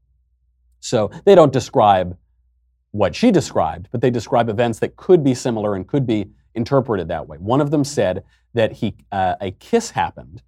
So 0.81 1.11
they 1.25 1.35
don't 1.35 1.53
describe 1.53 2.17
what 2.93 3.15
she 3.15 3.31
described, 3.31 3.89
but 3.91 4.01
they 4.01 4.11
describe 4.11 4.49
events 4.49 4.79
that 4.79 4.97
could 4.97 5.23
be 5.23 5.35
similar 5.35 5.75
and 5.75 5.87
could 5.87 6.07
be 6.07 6.31
interpreted 6.55 7.09
that 7.09 7.29
way. 7.29 7.37
One 7.39 7.61
of 7.61 7.71
them 7.71 7.85
said 7.85 8.25
that 8.55 8.73
he, 8.73 8.95
uh, 9.13 9.35
a 9.41 9.51
kiss 9.51 9.91
happened 9.91 10.43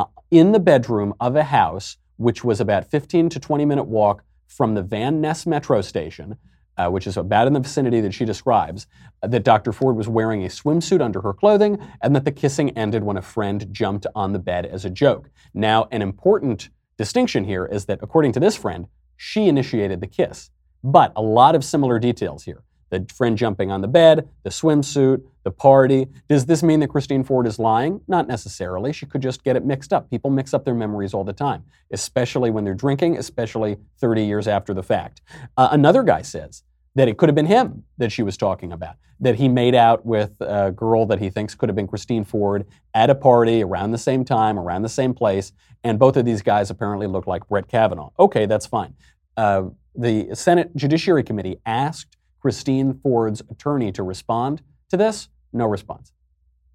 uh, 0.00 0.04
in 0.30 0.52
the 0.52 0.60
bedroom 0.60 1.12
of 1.20 1.36
a 1.36 1.44
house, 1.44 1.98
which 2.16 2.42
was 2.42 2.60
about 2.60 2.90
15 2.90 3.28
to 3.30 3.40
20 3.40 3.64
minute 3.64 3.84
walk 3.84 4.24
from 4.46 4.74
the 4.74 4.82
Van 4.82 5.20
Ness 5.20 5.46
metro 5.46 5.82
station, 5.82 6.36
uh, 6.78 6.88
which 6.88 7.06
is 7.06 7.18
about 7.18 7.46
in 7.46 7.52
the 7.52 7.60
vicinity 7.60 8.00
that 8.00 8.14
she 8.14 8.24
describes, 8.24 8.86
uh, 9.22 9.26
that 9.28 9.44
Dr. 9.44 9.72
Ford 9.72 9.96
was 9.96 10.08
wearing 10.08 10.44
a 10.44 10.48
swimsuit 10.48 11.02
under 11.02 11.20
her 11.20 11.34
clothing 11.34 11.78
and 12.00 12.16
that 12.16 12.24
the 12.24 12.32
kissing 12.32 12.70
ended 12.78 13.04
when 13.04 13.18
a 13.18 13.22
friend 13.22 13.66
jumped 13.70 14.06
on 14.14 14.32
the 14.32 14.38
bed 14.38 14.64
as 14.64 14.86
a 14.86 14.90
joke. 14.90 15.28
Now, 15.52 15.86
an 15.90 16.00
important 16.00 16.70
distinction 16.96 17.44
here 17.44 17.66
is 17.66 17.84
that, 17.86 17.98
according 18.02 18.32
to 18.32 18.40
this 18.40 18.56
friend, 18.56 18.86
she 19.16 19.48
initiated 19.48 20.00
the 20.00 20.06
kiss. 20.06 20.50
But 20.82 21.12
a 21.14 21.22
lot 21.22 21.54
of 21.54 21.62
similar 21.62 21.98
details 21.98 22.44
here 22.44 22.62
the 22.90 23.06
friend 23.14 23.38
jumping 23.38 23.70
on 23.70 23.80
the 23.80 23.88
bed, 23.88 24.28
the 24.42 24.50
swimsuit, 24.50 25.22
the 25.44 25.50
party. 25.50 26.06
Does 26.28 26.46
this 26.46 26.62
mean 26.62 26.80
that 26.80 26.88
Christine 26.88 27.24
Ford 27.24 27.46
is 27.46 27.58
lying? 27.58 28.00
Not 28.06 28.28
necessarily. 28.28 28.92
She 28.92 29.06
could 29.06 29.22
just 29.22 29.42
get 29.42 29.56
it 29.56 29.64
mixed 29.64 29.92
up. 29.92 30.10
People 30.10 30.30
mix 30.30 30.52
up 30.52 30.64
their 30.64 30.74
memories 30.74 31.14
all 31.14 31.24
the 31.24 31.32
time, 31.32 31.64
especially 31.90 32.50
when 32.50 32.64
they're 32.64 32.74
drinking, 32.74 33.16
especially 33.16 33.78
30 33.98 34.24
years 34.24 34.46
after 34.46 34.74
the 34.74 34.82
fact. 34.82 35.22
Uh, 35.56 35.68
another 35.72 36.02
guy 36.02 36.22
says 36.22 36.62
that 36.94 37.08
it 37.08 37.16
could 37.16 37.28
have 37.28 37.36
been 37.36 37.46
him 37.46 37.84
that 37.98 38.12
she 38.12 38.22
was 38.22 38.36
talking 38.36 38.72
about, 38.72 38.96
that 39.20 39.36
he 39.36 39.48
made 39.48 39.74
out 39.74 40.04
with 40.04 40.32
a 40.40 40.72
girl 40.72 41.06
that 41.06 41.20
he 41.20 41.30
thinks 41.30 41.54
could 41.54 41.68
have 41.68 41.76
been 41.76 41.86
Christine 41.86 42.24
Ford 42.24 42.66
at 42.94 43.08
a 43.10 43.14
party 43.14 43.62
around 43.62 43.92
the 43.92 43.98
same 43.98 44.24
time, 44.24 44.58
around 44.58 44.82
the 44.82 44.88
same 44.88 45.14
place, 45.14 45.52
and 45.84 45.98
both 45.98 46.16
of 46.16 46.24
these 46.24 46.42
guys 46.42 46.70
apparently 46.70 47.06
look 47.06 47.26
like 47.26 47.48
Brett 47.48 47.68
Kavanaugh. 47.68 48.10
Okay, 48.18 48.46
that's 48.46 48.66
fine. 48.66 48.94
Uh, 49.36 49.64
the 49.94 50.28
Senate 50.34 50.74
Judiciary 50.76 51.22
Committee 51.22 51.58
asked 51.64 52.16
Christine 52.40 52.98
Ford's 53.02 53.42
attorney 53.50 53.92
to 53.92 54.02
respond 54.02 54.62
to 54.90 54.96
this? 54.96 55.28
No 55.52 55.66
response. 55.66 56.12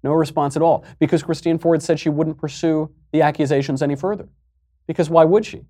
No 0.02 0.12
response 0.12 0.56
at 0.56 0.62
all. 0.62 0.84
Because 0.98 1.22
Christine 1.22 1.58
Ford 1.58 1.82
said 1.82 1.98
she 1.98 2.08
wouldn't 2.08 2.38
pursue 2.38 2.90
the 3.12 3.22
accusations 3.22 3.82
any 3.82 3.96
further. 3.96 4.28
Because 4.86 5.10
why 5.10 5.24
would 5.24 5.44
she? 5.44 5.62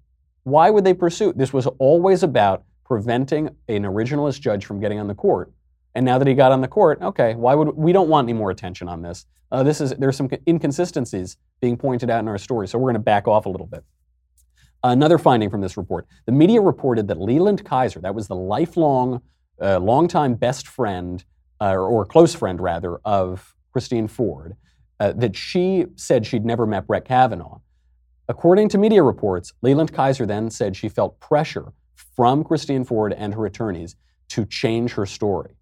Why 0.43 0.71
would 0.71 0.85
they 0.85 0.95
pursue? 0.95 1.33
This 1.33 1.53
was 1.53 1.67
always 1.79 2.23
about 2.23 2.65
preventing 2.85 3.49
an 3.69 3.83
originalist 3.83 4.41
judge 4.41 4.65
from 4.65 4.81
getting 4.81 4.99
on 4.99 5.09
the 5.09 5.15
court. 5.15 5.53
And 5.95 6.05
now 6.05 6.19
that 6.19 6.29
he 6.29 6.35
got 6.35 6.53
on 6.53 6.61
the 6.61 6.69
court, 6.69 7.01
okay, 7.01 7.35
why 7.35 7.55
would 7.55 7.75
we 7.75 7.93
don't 7.93 8.09
want 8.09 8.27
any 8.27 8.35
more 8.35 8.51
attention 8.51 8.87
on 8.89 9.01
this? 9.03 9.25
Uh, 9.51 9.63
this 9.63 9.81
is 9.81 9.91
there's 9.93 10.17
some 10.17 10.29
inconsistencies 10.47 11.37
being 11.61 11.77
pointed 11.77 12.11
out 12.11 12.21
in 12.21 12.29
our 12.29 12.39
story, 12.39 12.69
so 12.69 12.79
we're 12.79 12.91
going 12.91 12.95
to 12.95 13.01
back 13.01 13.27
off 13.27 13.47
a 13.47 13.49
little 13.49 13.67
bit. 13.67 13.83
Another 14.83 15.19
finding 15.19 15.49
from 15.49 15.63
this 15.63 15.77
report: 15.77 16.07
the 16.27 16.33
media 16.33 16.61
reported 16.61 17.09
that 17.09 17.21
Leland 17.21 17.65
Keyser, 17.65 18.03
that 18.03 18.15
was 18.15 18.29
the 18.29 18.37
lifelong 18.37 19.23
a 19.59 19.79
longtime 19.79 20.35
best 20.35 20.67
friend, 20.67 21.25
uh, 21.61 21.75
or 21.75 22.05
close 22.05 22.35
friend 22.35 22.61
rather, 22.61 22.99
of 23.05 23.55
Christine 23.73 24.09
Ford, 24.09 24.57
uh, 25.01 25.13
that 25.17 25.37
she 25.37 25.87
said 25.97 26.27
she'd 26.27 26.45
never 26.45 26.67
met 26.67 26.87
Brett 26.87 27.05
Kavanaugh. 27.05 27.61
According 28.29 28.69
to 28.71 28.79
media 28.79 29.03
reports, 29.03 29.53
Leland 29.63 29.93
Keyser 29.93 30.27
then 30.27 30.51
said 30.51 30.75
she 30.75 30.89
felt 30.89 31.21
pressure 31.21 31.73
from 31.95 32.43
Christine 32.43 32.85
Ford 32.85 33.13
and 33.13 33.35
her 33.35 33.47
attorneys 33.47 33.97
to 34.31 34.45
change 34.45 34.93
her 34.95 35.07
story, 35.07 35.57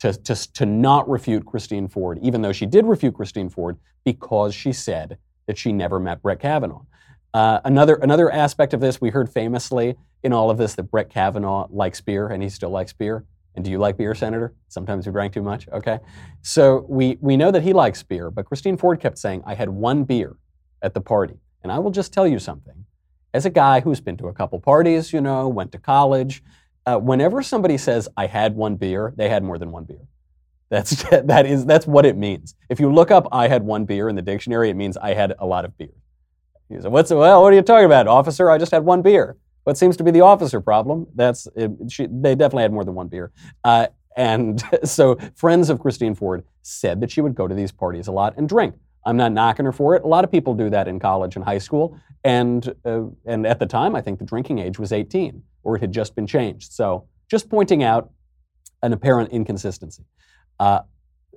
to, 0.00 0.12
to, 0.12 0.52
to 0.52 0.64
not 0.64 1.08
refute 1.08 1.44
Christine 1.44 1.88
Ford, 1.88 2.18
even 2.22 2.40
though 2.40 2.52
she 2.52 2.66
did 2.66 2.86
refute 2.86 3.14
Christine 3.14 3.50
Ford 3.50 3.76
because 4.04 4.54
she 4.54 4.72
said 4.72 5.18
that 5.46 5.58
she 5.58 5.72
never 5.72 6.00
met 6.00 6.22
Brett 6.22 6.40
Kavanaugh. 6.40 6.84
Uh, 7.34 7.60
another, 7.64 7.94
another 7.94 8.30
aspect 8.30 8.74
of 8.74 8.80
this, 8.80 9.00
we 9.00 9.10
heard 9.10 9.30
famously 9.30 9.96
in 10.22 10.32
all 10.32 10.50
of 10.50 10.58
this 10.58 10.74
that 10.74 10.84
Brett 10.84 11.10
Kavanaugh 11.10 11.66
likes 11.70 12.00
beer 12.00 12.28
and 12.28 12.42
he 12.42 12.48
still 12.48 12.70
likes 12.70 12.92
beer. 12.92 13.24
And 13.54 13.64
do 13.64 13.70
you 13.70 13.78
like 13.78 13.96
beer, 13.96 14.14
Senator? 14.14 14.54
Sometimes 14.68 15.06
you 15.06 15.12
drank 15.12 15.32
too 15.32 15.42
much. 15.42 15.68
Okay. 15.68 15.98
So 16.42 16.86
we, 16.88 17.18
we 17.20 17.36
know 17.36 17.50
that 17.50 17.62
he 17.62 17.72
likes 17.72 18.02
beer, 18.02 18.30
but 18.30 18.46
Christine 18.46 18.76
Ford 18.76 19.00
kept 19.00 19.18
saying, 19.18 19.42
I 19.46 19.54
had 19.54 19.68
one 19.68 20.04
beer 20.04 20.36
at 20.80 20.94
the 20.94 21.00
party. 21.00 21.34
And 21.62 21.70
I 21.70 21.78
will 21.78 21.90
just 21.90 22.12
tell 22.12 22.26
you 22.26 22.38
something. 22.38 22.84
As 23.34 23.46
a 23.46 23.50
guy 23.50 23.80
who's 23.80 24.00
been 24.00 24.16
to 24.18 24.28
a 24.28 24.32
couple 24.32 24.58
parties, 24.60 25.12
you 25.12 25.20
know, 25.20 25.48
went 25.48 25.72
to 25.72 25.78
college, 25.78 26.42
uh, 26.86 26.98
whenever 26.98 27.42
somebody 27.42 27.78
says, 27.78 28.08
I 28.16 28.26
had 28.26 28.56
one 28.56 28.76
beer, 28.76 29.14
they 29.16 29.28
had 29.28 29.42
more 29.42 29.58
than 29.58 29.70
one 29.70 29.84
beer. 29.84 30.08
That's, 30.70 31.02
that 31.10 31.46
is, 31.46 31.64
that's 31.64 31.86
what 31.86 32.04
it 32.04 32.16
means. 32.16 32.54
If 32.68 32.80
you 32.80 32.92
look 32.92 33.10
up, 33.10 33.28
I 33.32 33.48
had 33.48 33.62
one 33.62 33.84
beer 33.84 34.08
in 34.08 34.16
the 34.16 34.22
dictionary, 34.22 34.70
it 34.70 34.74
means 34.74 34.96
I 34.96 35.14
had 35.14 35.34
a 35.38 35.46
lot 35.46 35.64
of 35.64 35.76
beer. 35.78 35.94
He 36.74 36.80
said, 36.80 36.90
What's, 36.90 37.10
well, 37.10 37.42
what 37.42 37.52
are 37.52 37.56
you 37.56 37.62
talking 37.62 37.86
about, 37.86 38.06
officer? 38.06 38.50
I 38.50 38.58
just 38.58 38.72
had 38.72 38.84
one 38.84 39.02
beer. 39.02 39.36
What 39.64 39.78
seems 39.78 39.96
to 39.98 40.04
be 40.04 40.10
the 40.10 40.22
officer 40.22 40.60
problem? 40.60 41.06
That's 41.14 41.46
it, 41.54 41.70
she, 41.88 42.06
they 42.10 42.34
definitely 42.34 42.62
had 42.62 42.72
more 42.72 42.84
than 42.84 42.94
one 42.94 43.08
beer. 43.08 43.30
Uh, 43.62 43.88
and 44.16 44.62
so 44.84 45.16
friends 45.36 45.70
of 45.70 45.78
Christine 45.78 46.14
Ford 46.14 46.44
said 46.62 47.00
that 47.00 47.10
she 47.10 47.20
would 47.20 47.34
go 47.34 47.46
to 47.46 47.54
these 47.54 47.72
parties 47.72 48.08
a 48.08 48.12
lot 48.12 48.34
and 48.36 48.48
drink. 48.48 48.74
I'm 49.04 49.16
not 49.16 49.32
knocking 49.32 49.64
her 49.64 49.72
for 49.72 49.96
it. 49.96 50.04
A 50.04 50.06
lot 50.06 50.24
of 50.24 50.30
people 50.30 50.54
do 50.54 50.70
that 50.70 50.86
in 50.86 51.00
college 51.00 51.36
and 51.36 51.44
high 51.44 51.58
school. 51.58 51.98
And, 52.24 52.72
uh, 52.84 53.04
and 53.26 53.46
at 53.46 53.58
the 53.58 53.66
time, 53.66 53.96
I 53.96 54.00
think 54.00 54.18
the 54.20 54.24
drinking 54.24 54.60
age 54.60 54.78
was 54.78 54.92
18, 54.92 55.42
or 55.64 55.76
it 55.76 55.80
had 55.80 55.92
just 55.92 56.14
been 56.14 56.26
changed. 56.26 56.72
So 56.72 57.08
just 57.28 57.48
pointing 57.48 57.82
out 57.82 58.10
an 58.82 58.92
apparent 58.92 59.30
inconsistency. 59.32 60.04
Uh, 60.60 60.80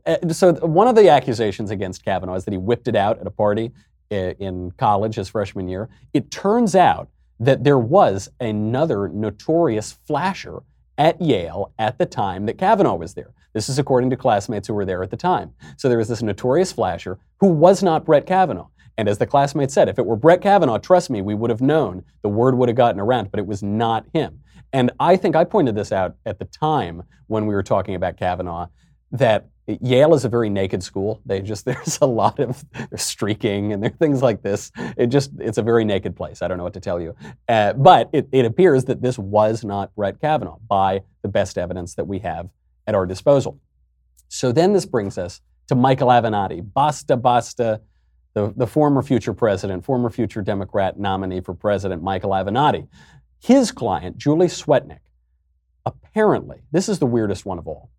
eh, 0.06 0.18
so 0.32 0.54
one 0.54 0.88
of 0.88 0.96
the 0.96 1.10
accusations 1.10 1.72
against 1.72 2.06
Kavanaugh 2.06 2.36
is 2.36 2.46
that 2.46 2.52
he 2.52 2.58
whipped 2.58 2.88
it 2.88 2.96
out 2.96 3.20
at 3.20 3.26
a 3.26 3.32
party 3.32 3.72
in 4.10 4.72
college 4.78 5.16
his 5.16 5.30
freshman 5.30 5.68
year. 5.68 5.90
It 6.14 6.32
turns 6.32 6.76
out 6.76 7.10
that 7.40 7.64
there 7.64 7.80
was 7.80 8.30
another 8.40 9.10
notorious 9.10 9.92
flasher 9.92 10.62
at 10.98 11.22
Yale 11.22 11.74
at 11.78 11.98
the 11.98 12.06
time 12.06 12.46
that 12.46 12.58
Kavanaugh 12.58 12.96
was 12.96 13.14
there. 13.14 13.34
This 13.54 13.70
is 13.70 13.80
according 13.80 14.10
to 14.12 14.18
classmates 14.18 14.68
who 14.68 14.74
were 14.74 14.86
there 14.86 15.04
at 15.04 15.12
the 15.12 15.18
time. 15.18 15.52
So 15.78 15.90
there 15.90 15.98
was 15.98 16.08
this 16.08 16.22
notorious 16.22 16.72
flasher 16.72 17.20
who 17.40 17.48
was 17.48 17.84
not 17.84 18.06
Brett 18.06 18.26
Kavanaugh. 18.26 18.68
And 18.98 19.10
as 19.10 19.18
the 19.18 19.26
classmate 19.26 19.72
said, 19.72 19.90
if 19.90 20.00
it 20.00 20.06
were 20.06 20.16
Brett 20.16 20.42
Kavanaugh, 20.42 20.78
trust 20.78 21.10
me, 21.10 21.22
we 21.22 21.36
would 21.36 21.50
have 21.50 21.62
known. 21.62 22.04
The 22.22 22.30
word 22.30 22.58
would 22.58 22.70
have 22.70 22.78
gotten 22.78 23.02
around, 23.02 23.32
but 23.32 23.40
it 23.40 23.48
was 23.48 23.62
not 23.62 24.06
him. 24.14 24.40
And 24.72 24.92
I 25.00 25.16
think 25.18 25.36
I 25.36 25.44
pointed 25.44 25.76
this 25.76 25.92
out 25.92 26.16
at 26.26 26.40
the 26.40 26.46
time 26.46 27.04
when 27.28 27.46
we 27.46 27.54
were 27.54 27.64
talking 27.64 27.96
about 27.96 28.18
Kavanaugh 28.18 28.68
that 29.12 29.48
Yale 29.68 30.14
is 30.14 30.26
a 30.26 30.30
very 30.30 30.50
naked 30.50 30.84
school. 30.84 31.22
They 31.26 31.42
just 31.42 31.66
there's 31.66 32.00
a 32.02 32.06
lot 32.06 32.40
of 32.40 32.64
streaking 32.96 33.74
and 33.74 33.82
there 33.82 33.90
things 33.90 34.22
like 34.22 34.42
this. 34.42 34.72
It 34.98 35.08
just 35.08 35.32
it's 35.40 35.58
a 35.58 35.64
very 35.64 35.86
naked 35.86 36.16
place. 36.16 36.42
I 36.42 36.48
don't 36.48 36.58
know 36.58 36.64
what 36.64 36.74
to 36.74 36.80
tell 36.80 37.02
you, 37.02 37.16
uh, 37.48 37.74
but 37.74 38.10
it, 38.14 38.28
it 38.32 38.46
appears 38.46 38.86
that 38.86 39.02
this 39.02 39.18
was 39.18 39.64
not 39.64 39.96
Brett 39.96 40.20
Kavanaugh 40.20 40.60
by 40.68 41.04
the 41.22 41.30
best 41.30 41.58
evidence 41.58 41.96
that 41.96 42.06
we 42.06 42.20
have 42.20 42.50
at 42.88 42.96
our 42.96 43.06
disposal. 43.06 43.60
So 44.28 44.52
then 44.52 44.74
this 44.74 44.86
brings 44.86 45.18
us 45.18 45.42
to 45.68 45.76
Michael 45.76 46.10
Avenatti, 46.10 46.62
basta 46.62 47.18
basta, 47.18 47.82
the, 48.34 48.54
the 48.56 48.68
former 48.68 49.02
future 49.02 49.34
president, 49.34 49.86
former 49.86 50.10
future 50.10 50.42
Democrat 50.42 51.00
nominee 51.00 51.42
for 51.42 51.54
president, 51.54 52.04
Michael 52.04 52.32
Avenatti. 52.32 52.88
His 53.40 53.72
client, 53.72 54.18
Julie 54.18 54.48
Swetnick, 54.48 55.00
apparently, 55.86 56.62
this 56.72 56.90
is 56.90 57.00
the 57.00 57.06
weirdest 57.06 57.46
one 57.46 57.58
of 57.58 57.68
all 57.68 57.90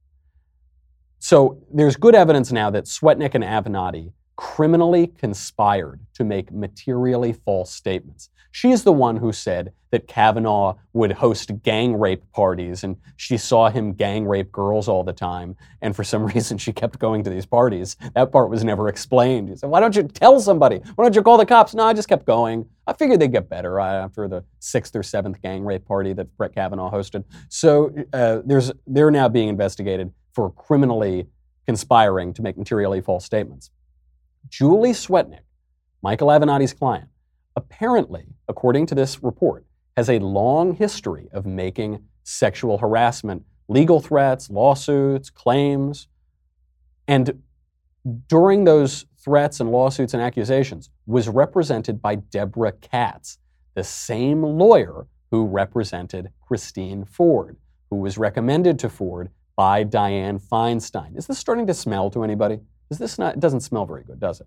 so 1.19 1.59
there's 1.73 1.97
good 1.97 2.15
evidence 2.15 2.53
now 2.53 2.71
that 2.71 2.85
Swetnick 2.85 3.35
and 3.35 3.45
Avenatti 3.45 4.13
criminally 4.37 5.07
conspired 5.07 6.01
to 6.15 6.25
make 6.25 6.53
materially 6.53 7.33
false 7.33 7.73
statements. 7.73 8.29
She's 8.57 8.85
the 8.85 8.93
one 8.93 9.17
who 9.17 9.33
said 9.33 9.73
that 9.91 10.09
Kavanaugh 10.09 10.77
would 10.95 11.13
host 11.13 11.63
gang 11.63 11.99
rape 11.99 12.23
parties 12.33 12.85
and 12.85 12.97
she 13.17 13.37
saw 13.37 13.69
him 13.69 13.93
gang 13.93 14.27
rape 14.27 14.51
girls 14.51 14.89
all 14.89 15.05
the 15.05 15.13
time. 15.13 15.57
And 15.83 15.95
for 15.95 16.03
some 16.05 16.25
reason, 16.35 16.57
she 16.57 16.73
kept 16.73 16.99
going 16.99 17.23
to 17.25 17.31
these 17.31 17.45
parties. 17.45 17.97
That 18.15 18.33
part 18.33 18.49
was 18.49 18.65
never 18.65 18.89
explained. 18.89 19.51
He 19.51 19.57
said, 19.57 19.69
Why 19.69 19.81
don't 19.81 19.95
you 19.95 20.05
tell 20.05 20.41
somebody? 20.41 20.81
Why 20.95 21.05
don't 21.05 21.15
you 21.15 21.23
call 21.23 21.37
the 21.37 21.45
cops? 21.45 21.75
No, 21.75 21.85
I 21.85 21.93
just 21.93 22.09
kept 22.09 22.25
going. 22.25 22.67
I 22.87 22.95
figured 22.95 23.21
they'd 23.21 23.33
get 23.33 23.51
better 23.51 23.79
uh, 23.79 24.05
after 24.05 24.27
the 24.27 24.43
sixth 24.59 24.97
or 24.97 25.03
seventh 25.03 25.43
gang 25.43 25.63
rape 25.63 25.85
party 25.85 26.15
that 26.15 26.35
Brett 26.39 26.55
Kavanaugh 26.55 26.91
hosted. 26.91 27.25
So 27.51 27.95
uh, 28.15 28.41
there's, 28.45 28.73
they're 28.87 29.11
now 29.11 29.29
being 29.29 29.49
investigated 29.49 30.13
for 30.37 30.51
criminally 30.51 31.27
conspiring 31.65 32.35
to 32.35 32.43
make 32.43 32.59
materially 32.59 33.01
false 33.01 33.25
statements. 33.25 33.71
Julie 34.51 34.93
Swetnick, 34.93 35.47
Michael 36.03 36.29
Avenatti's 36.29 36.75
client, 36.75 37.09
apparently, 37.57 38.27
according 38.47 38.85
to 38.85 38.95
this 38.95 39.23
report, 39.23 39.65
has 39.97 40.11
a 40.11 40.19
long 40.19 40.75
history 40.75 41.31
of 41.33 41.47
making 41.47 42.05
sexual 42.23 42.77
harassment, 42.77 43.47
legal 43.69 43.99
threats, 43.99 44.51
lawsuits, 44.51 45.31
claims. 45.31 46.07
And 47.09 47.43
during 48.29 48.65
those 48.65 49.07
threats 49.17 49.59
and 49.59 49.73
lawsuits 49.73 50.13
and 50.13 50.23
accusations 50.23 50.91
was 51.07 51.31
represented 51.31 52.03
by 52.03 52.17
Deborah 52.17 52.73
Katz, 52.73 53.39
the 53.73 53.83
same 53.83 54.43
lawyer 54.43 55.07
who 55.31 55.47
represented 55.47 56.29
Christine 56.47 57.07
Ford, 57.07 57.57
who 57.89 57.97
was 57.97 58.19
recommended 58.19 58.79
to 58.81 58.91
Ford 58.91 59.31
by 59.57 59.85
Dianne 59.85 60.41
Feinstein. 60.41 61.17
Is 61.17 61.27
this 61.27 61.39
starting 61.39 61.67
to 61.67 61.75
smell 61.75 62.11
to 62.11 62.23
anybody? 62.23 62.61
Is 62.91 62.99
this 62.99 63.19
not, 63.19 63.35
it 63.35 63.41
doesn't 63.41 63.61
smell 63.61 63.87
very 63.87 64.05
good, 64.05 64.21
does 64.21 64.41
it? 64.41 64.47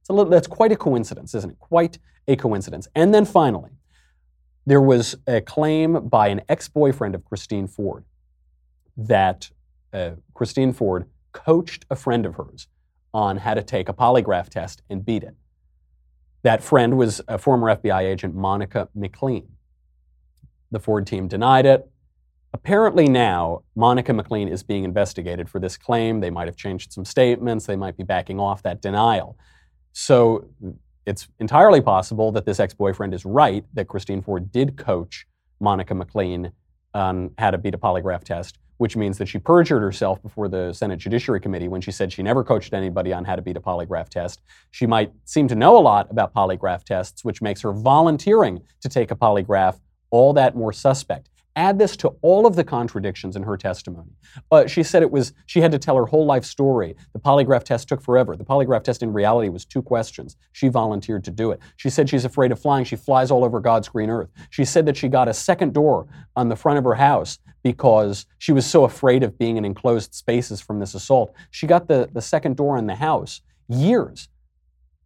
It's 0.00 0.10
a 0.10 0.12
little, 0.12 0.30
that's 0.30 0.48
quite 0.48 0.72
a 0.72 0.76
coincidence, 0.76 1.34
isn't 1.34 1.50
it? 1.50 1.58
Quite 1.60 1.98
a 2.26 2.36
coincidence. 2.36 2.88
And 2.94 3.14
then 3.14 3.24
finally, 3.24 3.70
there 4.66 4.80
was 4.80 5.16
a 5.26 5.40
claim 5.40 6.08
by 6.08 6.28
an 6.28 6.42
ex 6.48 6.68
boyfriend 6.68 7.14
of 7.14 7.24
Christine 7.24 7.66
Ford 7.66 8.04
that 8.96 9.50
uh, 9.92 10.12
Christine 10.34 10.72
Ford 10.72 11.06
coached 11.32 11.86
a 11.90 11.96
friend 11.96 12.26
of 12.26 12.34
hers 12.34 12.66
on 13.14 13.38
how 13.38 13.54
to 13.54 13.62
take 13.62 13.88
a 13.88 13.92
polygraph 13.92 14.48
test 14.48 14.82
and 14.90 15.04
beat 15.04 15.22
it. 15.22 15.34
That 16.42 16.62
friend 16.62 16.96
was 16.96 17.20
a 17.28 17.38
former 17.38 17.74
FBI 17.76 18.02
agent, 18.02 18.34
Monica 18.34 18.88
McLean. 18.94 19.48
The 20.70 20.80
Ford 20.80 21.06
team 21.06 21.28
denied 21.28 21.66
it. 21.66 21.90
Apparently, 22.52 23.08
now, 23.08 23.62
Monica 23.76 24.12
McLean 24.12 24.48
is 24.48 24.62
being 24.62 24.84
investigated 24.84 25.48
for 25.48 25.60
this 25.60 25.76
claim. 25.76 26.20
They 26.20 26.30
might 26.30 26.48
have 26.48 26.56
changed 26.56 26.92
some 26.92 27.04
statements. 27.04 27.66
They 27.66 27.76
might 27.76 27.96
be 27.96 28.02
backing 28.02 28.40
off 28.40 28.62
that 28.64 28.82
denial. 28.82 29.38
So 29.92 30.46
it's 31.06 31.28
entirely 31.38 31.80
possible 31.80 32.32
that 32.32 32.46
this 32.46 32.60
ex 32.60 32.74
boyfriend 32.74 33.14
is 33.14 33.24
right, 33.24 33.64
that 33.74 33.88
Christine 33.88 34.22
Ford 34.22 34.50
did 34.50 34.76
coach 34.76 35.26
Monica 35.60 35.94
McLean 35.94 36.52
on 36.94 37.30
how 37.38 37.50
to 37.50 37.58
beat 37.58 37.74
a 37.74 37.78
polygraph 37.78 38.24
test, 38.24 38.58
which 38.78 38.96
means 38.96 39.18
that 39.18 39.26
she 39.26 39.38
perjured 39.38 39.82
herself 39.82 40.20
before 40.22 40.48
the 40.48 40.72
Senate 40.72 40.98
Judiciary 40.98 41.40
Committee 41.40 41.68
when 41.68 41.80
she 41.80 41.92
said 41.92 42.12
she 42.12 42.22
never 42.22 42.42
coached 42.42 42.74
anybody 42.74 43.12
on 43.12 43.24
how 43.24 43.36
to 43.36 43.42
beat 43.42 43.56
a 43.56 43.60
polygraph 43.60 44.08
test. 44.08 44.42
She 44.70 44.86
might 44.86 45.12
seem 45.24 45.46
to 45.48 45.54
know 45.54 45.78
a 45.78 45.80
lot 45.80 46.10
about 46.10 46.34
polygraph 46.34 46.82
tests, 46.82 47.24
which 47.24 47.40
makes 47.40 47.60
her 47.60 47.72
volunteering 47.72 48.62
to 48.80 48.88
take 48.88 49.10
a 49.10 49.16
polygraph 49.16 49.78
all 50.10 50.32
that 50.32 50.56
more 50.56 50.72
suspect. 50.72 51.28
Add 51.56 51.78
this 51.78 51.96
to 51.98 52.08
all 52.22 52.46
of 52.46 52.54
the 52.54 52.62
contradictions 52.62 53.34
in 53.34 53.42
her 53.42 53.56
testimony. 53.56 54.12
Uh, 54.52 54.66
she 54.66 54.82
said 54.82 55.02
it 55.02 55.10
was 55.10 55.32
she 55.46 55.60
had 55.60 55.72
to 55.72 55.78
tell 55.78 55.96
her 55.96 56.06
whole 56.06 56.24
life 56.24 56.44
story. 56.44 56.94
The 57.12 57.18
polygraph 57.18 57.64
test 57.64 57.88
took 57.88 58.00
forever. 58.00 58.36
The 58.36 58.44
polygraph 58.44 58.84
test 58.84 59.02
in 59.02 59.12
reality 59.12 59.48
was 59.48 59.64
two 59.64 59.82
questions. 59.82 60.36
She 60.52 60.68
volunteered 60.68 61.24
to 61.24 61.30
do 61.30 61.50
it. 61.50 61.60
She 61.76 61.90
said 61.90 62.08
she's 62.08 62.24
afraid 62.24 62.52
of 62.52 62.60
flying. 62.60 62.84
She 62.84 62.96
flies 62.96 63.30
all 63.30 63.44
over 63.44 63.58
God's 63.58 63.88
green 63.88 64.10
earth. 64.10 64.30
She 64.50 64.64
said 64.64 64.86
that 64.86 64.96
she 64.96 65.08
got 65.08 65.28
a 65.28 65.34
second 65.34 65.74
door 65.74 66.06
on 66.36 66.48
the 66.48 66.56
front 66.56 66.78
of 66.78 66.84
her 66.84 66.94
house 66.94 67.38
because 67.62 68.26
she 68.38 68.52
was 68.52 68.64
so 68.64 68.84
afraid 68.84 69.22
of 69.22 69.36
being 69.36 69.56
in 69.56 69.64
enclosed 69.64 70.14
spaces 70.14 70.60
from 70.60 70.78
this 70.78 70.94
assault. 70.94 71.34
She 71.50 71.66
got 71.66 71.88
the, 71.88 72.08
the 72.12 72.22
second 72.22 72.56
door 72.56 72.76
in 72.76 72.86
the 72.86 72.94
house 72.94 73.42
years 73.68 74.28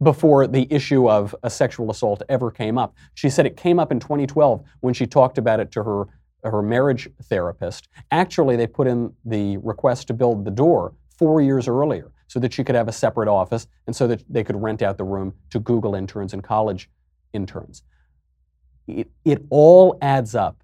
before 0.02 0.46
the 0.46 0.66
issue 0.70 1.08
of 1.08 1.34
a 1.42 1.50
sexual 1.50 1.90
assault 1.90 2.22
ever 2.28 2.50
came 2.50 2.76
up. 2.76 2.94
She 3.14 3.30
said 3.30 3.46
it 3.46 3.56
came 3.56 3.78
up 3.78 3.90
in 3.92 4.00
2012 4.00 4.62
when 4.80 4.94
she 4.94 5.06
talked 5.06 5.38
about 5.38 5.60
it 5.60 5.70
to 5.72 5.82
her 5.82 6.06
her 6.44 6.62
marriage 6.62 7.08
therapist, 7.24 7.88
actually 8.10 8.56
they 8.56 8.66
put 8.66 8.86
in 8.86 9.12
the 9.24 9.56
request 9.58 10.06
to 10.08 10.14
build 10.14 10.44
the 10.44 10.50
door 10.50 10.94
four 11.18 11.40
years 11.40 11.68
earlier 11.68 12.10
so 12.26 12.40
that 12.40 12.52
she 12.52 12.64
could 12.64 12.74
have 12.74 12.88
a 12.88 12.92
separate 12.92 13.28
office 13.28 13.66
and 13.86 13.94
so 13.94 14.06
that 14.06 14.22
they 14.28 14.42
could 14.44 14.60
rent 14.60 14.82
out 14.82 14.98
the 14.98 15.04
room 15.04 15.34
to 15.50 15.58
Google 15.58 15.94
interns 15.94 16.32
and 16.32 16.42
college 16.42 16.90
interns. 17.32 17.82
It, 18.86 19.10
it 19.24 19.44
all 19.50 19.96
adds 20.02 20.34
up 20.34 20.62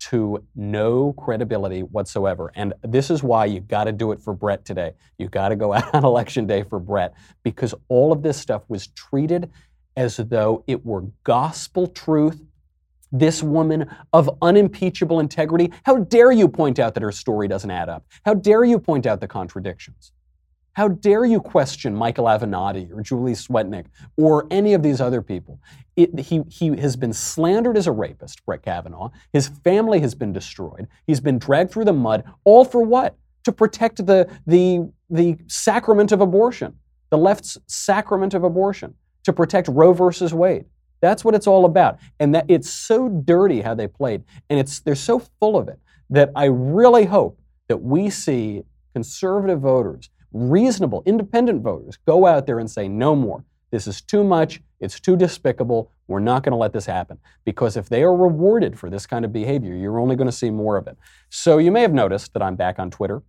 to 0.00 0.42
no 0.56 1.12
credibility 1.12 1.82
whatsoever. 1.82 2.50
And 2.54 2.72
this 2.82 3.10
is 3.10 3.22
why 3.22 3.44
you 3.44 3.60
got 3.60 3.84
to 3.84 3.92
do 3.92 4.12
it 4.12 4.20
for 4.20 4.32
Brett 4.32 4.64
today. 4.64 4.92
You 5.18 5.28
got 5.28 5.50
to 5.50 5.56
go 5.56 5.72
out 5.74 5.94
on 5.94 6.04
election 6.04 6.46
day 6.46 6.62
for 6.62 6.78
Brett 6.78 7.14
because 7.42 7.74
all 7.88 8.12
of 8.12 8.22
this 8.22 8.38
stuff 8.38 8.62
was 8.68 8.86
treated 8.88 9.50
as 9.96 10.16
though 10.16 10.64
it 10.66 10.86
were 10.86 11.02
gospel 11.24 11.86
truth 11.86 12.40
this 13.12 13.42
woman 13.42 13.88
of 14.12 14.30
unimpeachable 14.42 15.20
integrity? 15.20 15.72
How 15.84 15.98
dare 15.98 16.32
you 16.32 16.48
point 16.48 16.78
out 16.78 16.94
that 16.94 17.02
her 17.02 17.12
story 17.12 17.48
doesn't 17.48 17.70
add 17.70 17.88
up? 17.88 18.04
How 18.24 18.34
dare 18.34 18.64
you 18.64 18.78
point 18.78 19.06
out 19.06 19.20
the 19.20 19.28
contradictions? 19.28 20.12
How 20.74 20.88
dare 20.88 21.24
you 21.24 21.40
question 21.40 21.94
Michael 21.94 22.26
Avenatti 22.26 22.90
or 22.92 23.02
Julie 23.02 23.32
Swetnick 23.32 23.86
or 24.16 24.46
any 24.50 24.72
of 24.72 24.82
these 24.82 25.00
other 25.00 25.20
people? 25.20 25.60
It, 25.96 26.18
he, 26.20 26.42
he 26.48 26.68
has 26.76 26.96
been 26.96 27.12
slandered 27.12 27.76
as 27.76 27.86
a 27.86 27.92
rapist, 27.92 28.44
Brett 28.46 28.62
Kavanaugh. 28.62 29.10
His 29.32 29.48
family 29.48 30.00
has 30.00 30.14
been 30.14 30.32
destroyed. 30.32 30.86
He's 31.06 31.20
been 31.20 31.38
dragged 31.38 31.72
through 31.72 31.86
the 31.86 31.92
mud. 31.92 32.24
All 32.44 32.64
for 32.64 32.82
what? 32.82 33.16
To 33.44 33.52
protect 33.52 34.06
the, 34.06 34.30
the, 34.46 34.90
the 35.10 35.36
sacrament 35.48 36.12
of 36.12 36.20
abortion, 36.20 36.78
the 37.10 37.18
left's 37.18 37.58
sacrament 37.66 38.32
of 38.32 38.44
abortion, 38.44 38.94
to 39.24 39.32
protect 39.32 39.68
Roe 39.68 39.92
versus 39.92 40.32
Wade. 40.32 40.66
That's 41.00 41.24
what 41.24 41.34
it's 41.34 41.46
all 41.46 41.64
about. 41.64 41.98
And 42.18 42.34
that 42.34 42.46
it's 42.48 42.70
so 42.70 43.08
dirty 43.08 43.60
how 43.60 43.74
they 43.74 43.86
played, 43.86 44.24
and 44.48 44.58
it's 44.58 44.80
they're 44.80 44.94
so 44.94 45.18
full 45.40 45.56
of 45.56 45.68
it 45.68 45.78
that 46.10 46.30
I 46.34 46.46
really 46.46 47.04
hope 47.04 47.40
that 47.68 47.78
we 47.78 48.10
see 48.10 48.62
conservative 48.92 49.60
voters, 49.60 50.10
reasonable, 50.32 51.02
independent 51.06 51.62
voters, 51.62 51.98
go 52.06 52.26
out 52.26 52.46
there 52.46 52.58
and 52.58 52.70
say, 52.70 52.88
no 52.88 53.14
more. 53.14 53.44
This 53.70 53.86
is 53.86 54.00
too 54.00 54.24
much. 54.24 54.60
It's 54.80 54.98
too 54.98 55.16
despicable. 55.16 55.92
We're 56.08 56.18
not 56.18 56.42
going 56.42 56.50
to 56.52 56.56
let 56.56 56.72
this 56.72 56.86
happen. 56.86 57.18
Because 57.44 57.76
if 57.76 57.88
they 57.88 58.02
are 58.02 58.16
rewarded 58.16 58.76
for 58.76 58.90
this 58.90 59.06
kind 59.06 59.24
of 59.24 59.32
behavior, 59.32 59.74
you're 59.74 60.00
only 60.00 60.16
going 60.16 60.26
to 60.26 60.32
see 60.32 60.50
more 60.50 60.76
of 60.76 60.88
it. 60.88 60.96
So 61.28 61.58
you 61.58 61.70
may 61.70 61.82
have 61.82 61.92
noticed 61.92 62.32
that 62.32 62.42
I'm 62.42 62.56
back 62.56 62.80
on 62.80 62.90
Twitter. 62.90 63.22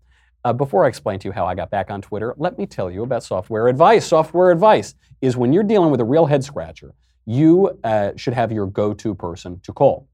Uh, 0.43 0.53
before 0.53 0.85
I 0.85 0.87
explain 0.87 1.19
to 1.19 1.27
you 1.27 1.31
how 1.31 1.45
I 1.45 1.53
got 1.53 1.69
back 1.69 1.91
on 1.91 2.01
Twitter, 2.01 2.33
let 2.37 2.57
me 2.57 2.65
tell 2.65 2.89
you 2.89 3.03
about 3.03 3.23
software 3.23 3.67
advice. 3.67 4.07
Software 4.07 4.49
advice 4.49 4.95
is 5.21 5.37
when 5.37 5.53
you're 5.53 5.61
dealing 5.61 5.91
with 5.91 6.01
a 6.01 6.05
real 6.05 6.25
head 6.25 6.43
scratcher 6.43 6.95
you 7.25 7.79
uh, 7.83 8.11
should 8.15 8.33
have 8.33 8.51
your 8.51 8.65
go 8.65 8.93
to 8.93 9.15
person 9.15 9.59
to 9.63 9.73
call. 9.73 10.07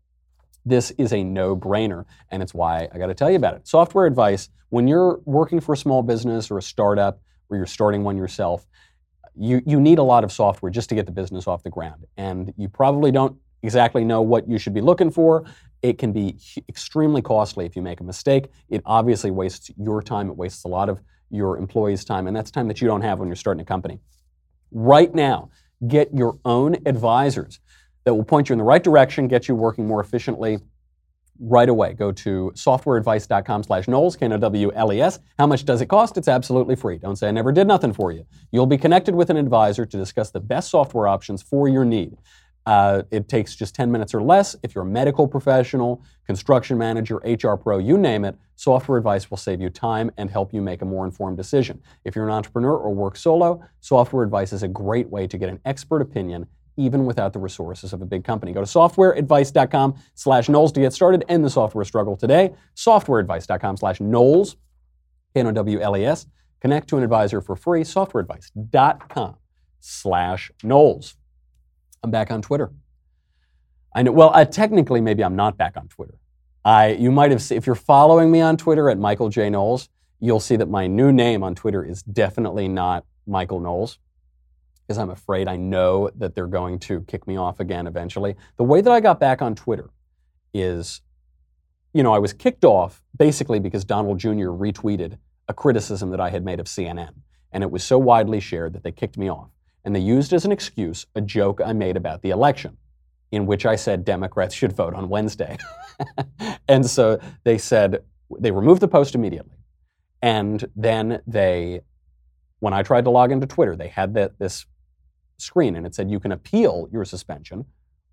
This 0.65 0.91
is 0.91 1.13
a 1.13 1.23
no 1.23 1.55
brainer, 1.55 2.05
and 2.29 2.43
it's 2.43 2.53
why 2.53 2.89
I 2.93 2.97
got 2.97 3.07
to 3.07 3.13
tell 3.13 3.29
you 3.29 3.37
about 3.37 3.55
it. 3.55 3.67
Software 3.67 4.05
advice 4.05 4.49
when 4.69 4.87
you're 4.87 5.19
working 5.25 5.59
for 5.59 5.73
a 5.73 5.77
small 5.77 6.03
business 6.03 6.51
or 6.51 6.57
a 6.57 6.61
startup 6.61 7.21
or 7.49 7.57
you're 7.57 7.65
starting 7.65 8.03
one 8.03 8.17
yourself, 8.17 8.67
you, 9.35 9.61
you 9.65 9.79
need 9.79 9.99
a 9.99 10.03
lot 10.03 10.23
of 10.23 10.31
software 10.31 10.69
just 10.69 10.89
to 10.89 10.95
get 10.95 11.05
the 11.05 11.11
business 11.11 11.47
off 11.47 11.63
the 11.63 11.69
ground. 11.69 12.05
And 12.17 12.53
you 12.57 12.67
probably 12.67 13.11
don't 13.11 13.37
exactly 13.63 14.03
know 14.03 14.21
what 14.21 14.49
you 14.49 14.57
should 14.57 14.73
be 14.73 14.81
looking 14.81 15.11
for. 15.11 15.45
It 15.81 15.97
can 15.97 16.11
be 16.11 16.37
extremely 16.67 17.21
costly 17.21 17.65
if 17.65 17.75
you 17.75 17.81
make 17.81 17.99
a 17.99 18.03
mistake. 18.03 18.47
It 18.69 18.81
obviously 18.85 19.31
wastes 19.31 19.71
your 19.77 20.01
time, 20.01 20.29
it 20.29 20.35
wastes 20.35 20.63
a 20.65 20.67
lot 20.67 20.89
of 20.89 21.01
your 21.29 21.57
employees' 21.57 22.03
time, 22.03 22.27
and 22.27 22.35
that's 22.35 22.51
time 22.51 22.67
that 22.67 22.81
you 22.81 22.87
don't 22.87 23.01
have 23.01 23.19
when 23.19 23.27
you're 23.27 23.35
starting 23.35 23.61
a 23.61 23.65
company. 23.65 23.99
Right 24.71 25.13
now, 25.13 25.49
get 25.85 26.13
your 26.13 26.39
own 26.45 26.77
advisors 26.85 27.59
that 28.05 28.13
will 28.15 28.23
point 28.23 28.49
you 28.49 28.53
in 28.53 28.57
the 28.57 28.63
right 28.63 28.83
direction, 28.83 29.27
get 29.27 29.47
you 29.47 29.55
working 29.55 29.85
more 29.85 29.99
efficiently 29.99 30.59
right 31.39 31.69
away. 31.69 31.93
Go 31.93 32.11
to 32.11 32.51
softwareadvice.com 32.55 33.63
slash 33.63 33.87
Knowles, 33.87 34.15
K-N-O-W-L-E-S. 34.15 35.19
How 35.37 35.47
much 35.47 35.65
does 35.65 35.81
it 35.81 35.87
cost? 35.87 36.17
It's 36.17 36.27
absolutely 36.27 36.75
free. 36.75 36.97
Don't 36.97 37.15
say 37.15 37.27
I 37.27 37.31
never 37.31 37.51
did 37.51 37.67
nothing 37.67 37.93
for 37.93 38.11
you. 38.11 38.25
You'll 38.51 38.65
be 38.65 38.77
connected 38.77 39.13
with 39.13 39.29
an 39.29 39.37
advisor 39.37 39.85
to 39.85 39.97
discuss 39.97 40.31
the 40.31 40.39
best 40.39 40.69
software 40.71 41.07
options 41.07 41.41
for 41.41 41.67
your 41.67 41.85
need. 41.85 42.17
Uh, 42.67 43.03
it 43.11 43.29
takes 43.29 43.55
just 43.55 43.73
10 43.75 43.89
minutes 43.89 44.13
or 44.13 44.21
less. 44.21 44.53
If 44.61 44.75
you're 44.75 44.83
a 44.83 44.87
medical 44.87 45.25
professional, 45.25 46.03
construction 46.25 46.77
manager, 46.77 47.15
HR 47.23 47.55
pro, 47.55 47.77
you 47.77 47.97
name 47.97 48.25
it, 48.25 48.37
software 48.57 48.97
advice 48.97 49.29
will 49.29 49.37
save 49.37 49.61
you 49.61 49.69
time 49.69 50.11
and 50.17 50.29
help 50.29 50.53
you 50.53 50.61
make 50.61 50.81
a 50.81 50.85
more 50.85 51.05
informed 51.05 51.37
decision. 51.37 51.81
If 52.03 52.13
you're 52.13 52.27
an 52.27 52.33
entrepreneur 52.33 52.75
or 52.75 52.93
work 52.93 53.15
solo, 53.15 53.63
software 53.79 54.21
advice 54.21 54.51
is 54.51 54.63
a 54.63 54.67
great 54.67 55.09
way 55.09 55.27
to 55.27 55.37
get 55.37 55.47
an 55.47 55.61
expert 55.63 56.01
opinion 56.01 56.45
even 56.75 57.05
without 57.05 57.31
the 57.31 57.39
resources 57.39 57.93
of 57.93 58.01
a 58.01 58.05
big 58.05 58.25
company. 58.25 58.51
Go 58.51 58.59
to 58.59 58.67
softwareadvice.com 58.67 59.95
slash 60.13 60.49
Knowles 60.49 60.73
to 60.73 60.81
get 60.81 60.91
started. 60.91 61.23
End 61.29 61.45
the 61.45 61.49
software 61.49 61.85
struggle 61.85 62.17
today. 62.17 62.53
Softwareadvice.com 62.75 63.77
slash 63.77 64.01
Knowles, 64.01 64.57
K-N-O-W-L-E-S. 65.33 66.27
Connect 66.59 66.89
to 66.89 66.97
an 66.97 67.03
advisor 67.03 67.39
for 67.39 67.55
free, 67.55 67.83
softwareadvice.com 67.83 69.37
slash 69.79 70.51
Knowles. 70.63 71.15
I'm 72.03 72.11
back 72.11 72.31
on 72.31 72.41
Twitter. 72.41 72.71
I 73.95 74.03
know, 74.03 74.11
well, 74.11 74.31
uh, 74.33 74.45
technically, 74.45 75.01
maybe 75.01 75.23
I'm 75.23 75.35
not 75.35 75.57
back 75.57 75.77
on 75.77 75.87
Twitter. 75.87 76.15
I, 76.63 76.89
you 76.89 77.11
might 77.11 77.31
have, 77.31 77.41
seen, 77.41 77.57
if 77.57 77.65
you're 77.65 77.75
following 77.75 78.29
me 78.29 78.41
on 78.41 78.57
Twitter 78.57 78.89
at 78.89 78.99
Michael 78.99 79.29
J. 79.29 79.49
Knowles, 79.49 79.89
you'll 80.19 80.39
see 80.39 80.55
that 80.57 80.69
my 80.69 80.87
new 80.87 81.11
name 81.11 81.43
on 81.43 81.55
Twitter 81.55 81.83
is 81.83 82.03
definitely 82.03 82.67
not 82.67 83.05
Michael 83.25 83.59
Knowles 83.59 83.99
because 84.87 84.97
I'm 84.97 85.09
afraid 85.09 85.47
I 85.47 85.57
know 85.57 86.09
that 86.15 86.33
they're 86.33 86.47
going 86.47 86.79
to 86.79 87.01
kick 87.01 87.27
me 87.27 87.37
off 87.37 87.59
again 87.59 87.87
eventually. 87.87 88.35
The 88.55 88.63
way 88.63 88.81
that 88.81 88.91
I 88.91 88.99
got 88.99 89.19
back 89.19 89.41
on 89.41 89.53
Twitter 89.53 89.89
is, 90.53 91.01
you 91.93 92.03
know, 92.03 92.13
I 92.13 92.19
was 92.19 92.31
kicked 92.31 92.63
off 92.63 93.03
basically 93.15 93.59
because 93.59 93.83
Donald 93.83 94.17
Jr. 94.17 94.49
retweeted 94.49 95.17
a 95.47 95.53
criticism 95.53 96.11
that 96.11 96.21
I 96.21 96.29
had 96.29 96.43
made 96.43 96.59
of 96.59 96.67
CNN. 96.67 97.13
And 97.51 97.63
it 97.63 97.71
was 97.71 97.83
so 97.83 97.97
widely 97.97 98.39
shared 98.39 98.73
that 98.73 98.83
they 98.83 98.91
kicked 98.91 99.17
me 99.17 99.29
off. 99.29 99.49
And 99.87 99.95
they 99.95 100.01
used 100.01 100.33
as 100.33 100.43
an 100.43 100.51
excuse 100.51 101.07
a 101.15 101.21
joke 101.21 101.61
I 101.65 101.71
made 101.71 101.95
about 101.95 102.21
the 102.21 102.31
election, 102.31 102.75
in 103.31 103.45
which 103.45 103.65
I 103.65 103.77
said 103.77 104.03
Democrats 104.03 104.53
should 104.53 104.73
vote 104.73 104.93
on 104.93 105.07
Wednesday. 105.07 105.57
and 106.67 106.85
so 106.85 107.21
they 107.45 107.57
said, 107.57 108.03
they 108.37 108.51
removed 108.51 108.81
the 108.81 108.89
post 108.89 109.15
immediately. 109.15 109.55
And 110.21 110.65
then 110.75 111.21
they, 111.25 111.83
when 112.59 112.73
I 112.73 112.83
tried 112.83 113.05
to 113.05 113.11
log 113.11 113.31
into 113.31 113.47
Twitter, 113.47 113.77
they 113.77 113.87
had 113.87 114.13
that, 114.15 114.37
this 114.39 114.65
screen 115.37 115.77
and 115.77 115.87
it 115.87 115.95
said 115.95 116.11
you 116.11 116.19
can 116.19 116.33
appeal 116.33 116.89
your 116.91 117.05
suspension 117.05 117.63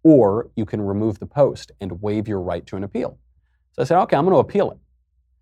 or 0.04 0.50
you 0.54 0.64
can 0.64 0.80
remove 0.80 1.18
the 1.18 1.26
post 1.26 1.72
and 1.80 2.00
waive 2.00 2.28
your 2.28 2.40
right 2.40 2.64
to 2.66 2.76
an 2.76 2.84
appeal. 2.84 3.18
So 3.72 3.82
I 3.82 3.84
said, 3.84 4.00
okay, 4.02 4.16
I'm 4.16 4.24
going 4.24 4.34
to 4.34 4.38
appeal 4.38 4.70
it. 4.70 4.78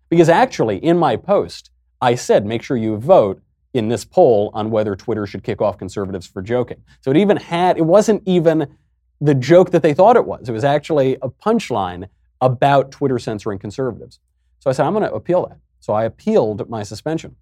Because 0.09 0.29
actually, 0.29 0.77
in 0.77 0.97
my 0.97 1.15
post, 1.15 1.69
I 2.01 2.15
said, 2.15 2.43
make 2.43 2.63
sure 2.63 2.75
you 2.75 2.97
vote 2.97 3.39
in 3.73 3.89
this 3.89 4.05
poll 4.05 4.51
on 4.53 4.69
whether 4.69 4.95
Twitter 4.95 5.25
should 5.25 5.43
kick 5.43 5.61
off 5.61 5.77
conservatives 5.77 6.27
for 6.27 6.41
joking. 6.41 6.81
So 7.01 7.11
it 7.11 7.17
even 7.17 7.37
had, 7.37 7.77
it 7.77 7.85
wasn't 7.85 8.21
even 8.25 8.75
the 9.19 9.33
joke 9.33 9.71
that 9.71 9.81
they 9.81 9.93
thought 9.93 10.15
it 10.15 10.25
was. 10.25 10.47
It 10.47 10.51
was 10.51 10.63
actually 10.63 11.15
a 11.21 11.29
punchline 11.29 12.07
about 12.41 12.91
Twitter 12.91 13.17
censoring 13.17 13.57
conservatives. 13.57 14.19
So 14.59 14.69
I 14.69 14.73
said, 14.73 14.85
I'm 14.85 14.93
going 14.93 15.03
to 15.03 15.13
appeal 15.13 15.47
that. 15.47 15.59
So 15.79 15.93
I 15.93 16.05
appealed 16.05 16.69
my 16.69 16.83
suspension. 16.83 17.35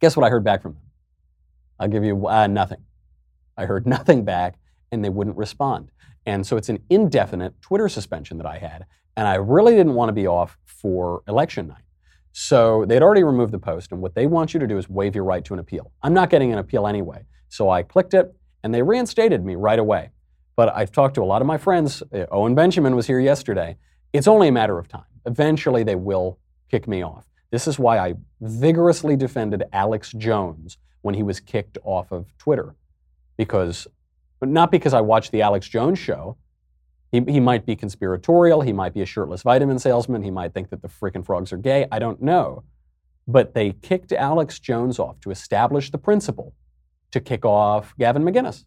Guess 0.00 0.16
what 0.16 0.26
I 0.26 0.30
heard 0.30 0.44
back 0.44 0.62
from 0.62 0.74
them? 0.74 0.82
I'll 1.80 1.88
give 1.88 2.04
you 2.04 2.28
uh, 2.28 2.46
nothing. 2.46 2.84
I 3.56 3.64
heard 3.66 3.86
nothing 3.96 4.24
back, 4.24 4.58
and 4.92 5.04
they 5.04 5.08
wouldn't 5.08 5.36
respond. 5.36 5.90
And 6.26 6.46
so 6.46 6.56
it's 6.56 6.68
an 6.68 6.80
indefinite 6.90 7.60
Twitter 7.62 7.88
suspension 7.88 8.36
that 8.38 8.46
I 8.46 8.58
had. 8.58 8.86
And 9.16 9.26
I 9.26 9.36
really 9.36 9.74
didn't 9.74 9.94
want 9.94 10.10
to 10.10 10.12
be 10.12 10.26
off 10.26 10.58
for 10.64 11.22
election 11.26 11.68
night. 11.68 11.82
So 12.40 12.84
they'd 12.86 13.02
already 13.02 13.24
removed 13.24 13.52
the 13.52 13.58
post, 13.58 13.90
and 13.90 14.00
what 14.00 14.14
they 14.14 14.28
want 14.28 14.54
you 14.54 14.60
to 14.60 14.66
do 14.68 14.78
is 14.78 14.88
waive 14.88 15.16
your 15.16 15.24
right 15.24 15.44
to 15.44 15.54
an 15.54 15.58
appeal. 15.58 15.90
I'm 16.04 16.14
not 16.14 16.30
getting 16.30 16.52
an 16.52 16.60
appeal 16.60 16.86
anyway. 16.86 17.24
So 17.48 17.68
I 17.68 17.82
clicked 17.82 18.14
it, 18.14 18.32
and 18.62 18.72
they 18.72 18.80
reinstated 18.80 19.44
me 19.44 19.56
right 19.56 19.78
away. 19.80 20.10
But 20.54 20.72
I've 20.72 20.92
talked 20.92 21.16
to 21.16 21.22
a 21.22 21.24
lot 21.24 21.42
of 21.42 21.48
my 21.48 21.58
friends. 21.58 22.00
Uh, 22.14 22.26
Owen 22.30 22.54
Benjamin 22.54 22.94
was 22.94 23.08
here 23.08 23.18
yesterday. 23.18 23.76
It's 24.12 24.28
only 24.28 24.46
a 24.46 24.52
matter 24.52 24.78
of 24.78 24.86
time. 24.86 25.02
Eventually, 25.26 25.82
they 25.82 25.96
will 25.96 26.38
kick 26.70 26.86
me 26.86 27.02
off. 27.02 27.26
This 27.50 27.66
is 27.66 27.76
why 27.76 27.98
I 27.98 28.14
vigorously 28.40 29.16
defended 29.16 29.64
Alex 29.72 30.12
Jones 30.12 30.78
when 31.02 31.16
he 31.16 31.24
was 31.24 31.40
kicked 31.40 31.76
off 31.82 32.12
of 32.12 32.26
Twitter. 32.38 32.76
Because, 33.36 33.88
not 34.40 34.70
because 34.70 34.94
I 34.94 35.00
watched 35.00 35.32
the 35.32 35.42
Alex 35.42 35.66
Jones 35.66 35.98
show, 35.98 36.36
he, 37.10 37.22
he 37.26 37.40
might 37.40 37.64
be 37.64 37.74
conspiratorial. 37.74 38.60
He 38.60 38.72
might 38.72 38.94
be 38.94 39.02
a 39.02 39.06
shirtless 39.06 39.42
vitamin 39.42 39.78
salesman. 39.78 40.22
He 40.22 40.30
might 40.30 40.52
think 40.52 40.70
that 40.70 40.82
the 40.82 40.88
freaking 40.88 41.24
frogs 41.24 41.52
are 41.52 41.56
gay. 41.56 41.86
I 41.90 41.98
don't 41.98 42.20
know. 42.20 42.64
But 43.26 43.54
they 43.54 43.72
kicked 43.72 44.12
Alex 44.12 44.58
Jones 44.58 44.98
off 44.98 45.20
to 45.20 45.30
establish 45.30 45.90
the 45.90 45.98
principle 45.98 46.54
to 47.10 47.20
kick 47.20 47.44
off 47.44 47.94
Gavin 47.98 48.22
McInnes 48.22 48.64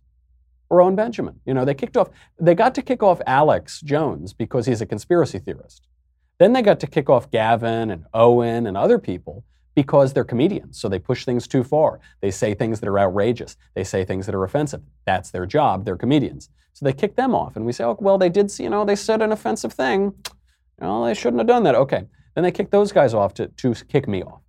or 0.69 0.82
Owen 0.82 0.95
Benjamin. 0.95 1.39
You 1.45 1.54
know, 1.54 1.65
they 1.65 1.73
kicked 1.73 1.97
off, 1.97 2.10
they 2.39 2.56
got 2.56 2.73
to 2.75 2.82
kick 2.82 3.04
off 3.04 3.21
Alex 3.27 3.82
Jones 3.82 4.34
because 4.34 4.65
he's 4.65 4.82
a 4.82 4.86
conspiracy 4.86 5.39
theorist. 5.39 5.88
Then 6.39 6.54
they 6.54 6.62
got 6.62 6.80
to 6.80 6.88
kick 6.88 7.10
off 7.10 7.30
Gavin 7.30 7.91
and 7.91 8.06
Owen 8.13 8.65
and 8.65 8.75
other 8.75 8.97
people 8.97 9.43
because 9.76 10.14
they're 10.14 10.24
comedians. 10.24 10.80
So 10.80 10.90
they 10.90 11.00
push 11.00 11.26
things 11.26 11.48
too 11.48 11.64
far. 11.64 12.00
They 12.22 12.32
say 12.32 12.54
things 12.54 12.80
that 12.80 12.90
are 12.90 13.00
outrageous. 13.00 13.58
They 13.74 13.84
say 13.84 14.04
things 14.04 14.26
that 14.26 14.36
are 14.36 14.44
offensive. 14.44 14.82
That's 15.06 15.32
their 15.32 15.46
job. 15.46 15.86
They're 15.86 15.98
comedians. 15.98 16.50
So 16.74 16.86
they 16.86 16.94
kick 16.94 17.16
them 17.16 17.34
off. 17.34 17.56
And 17.56 17.66
we 17.66 17.72
say, 17.72 17.84
oh, 17.84 17.98
well, 18.00 18.18
they 18.18 18.30
did, 18.30 18.58
you 18.60 18.70
know, 18.70 18.86
they 18.86 18.96
said 18.96 19.22
an 19.22 19.32
offensive 19.32 19.74
thing. 19.74 20.14
Well, 20.80 21.04
they 21.04 21.14
shouldn't 21.14 21.40
have 21.40 21.48
done 21.48 21.64
that. 21.64 21.76
Okay. 21.76 22.06
Then 22.36 22.44
they 22.44 22.52
kick 22.52 22.72
those 22.72 22.92
guys 22.92 23.14
off 23.14 23.34
to, 23.36 23.48
to 23.48 23.74
kick 23.74 24.08
me 24.08 24.24
off. 24.24 24.42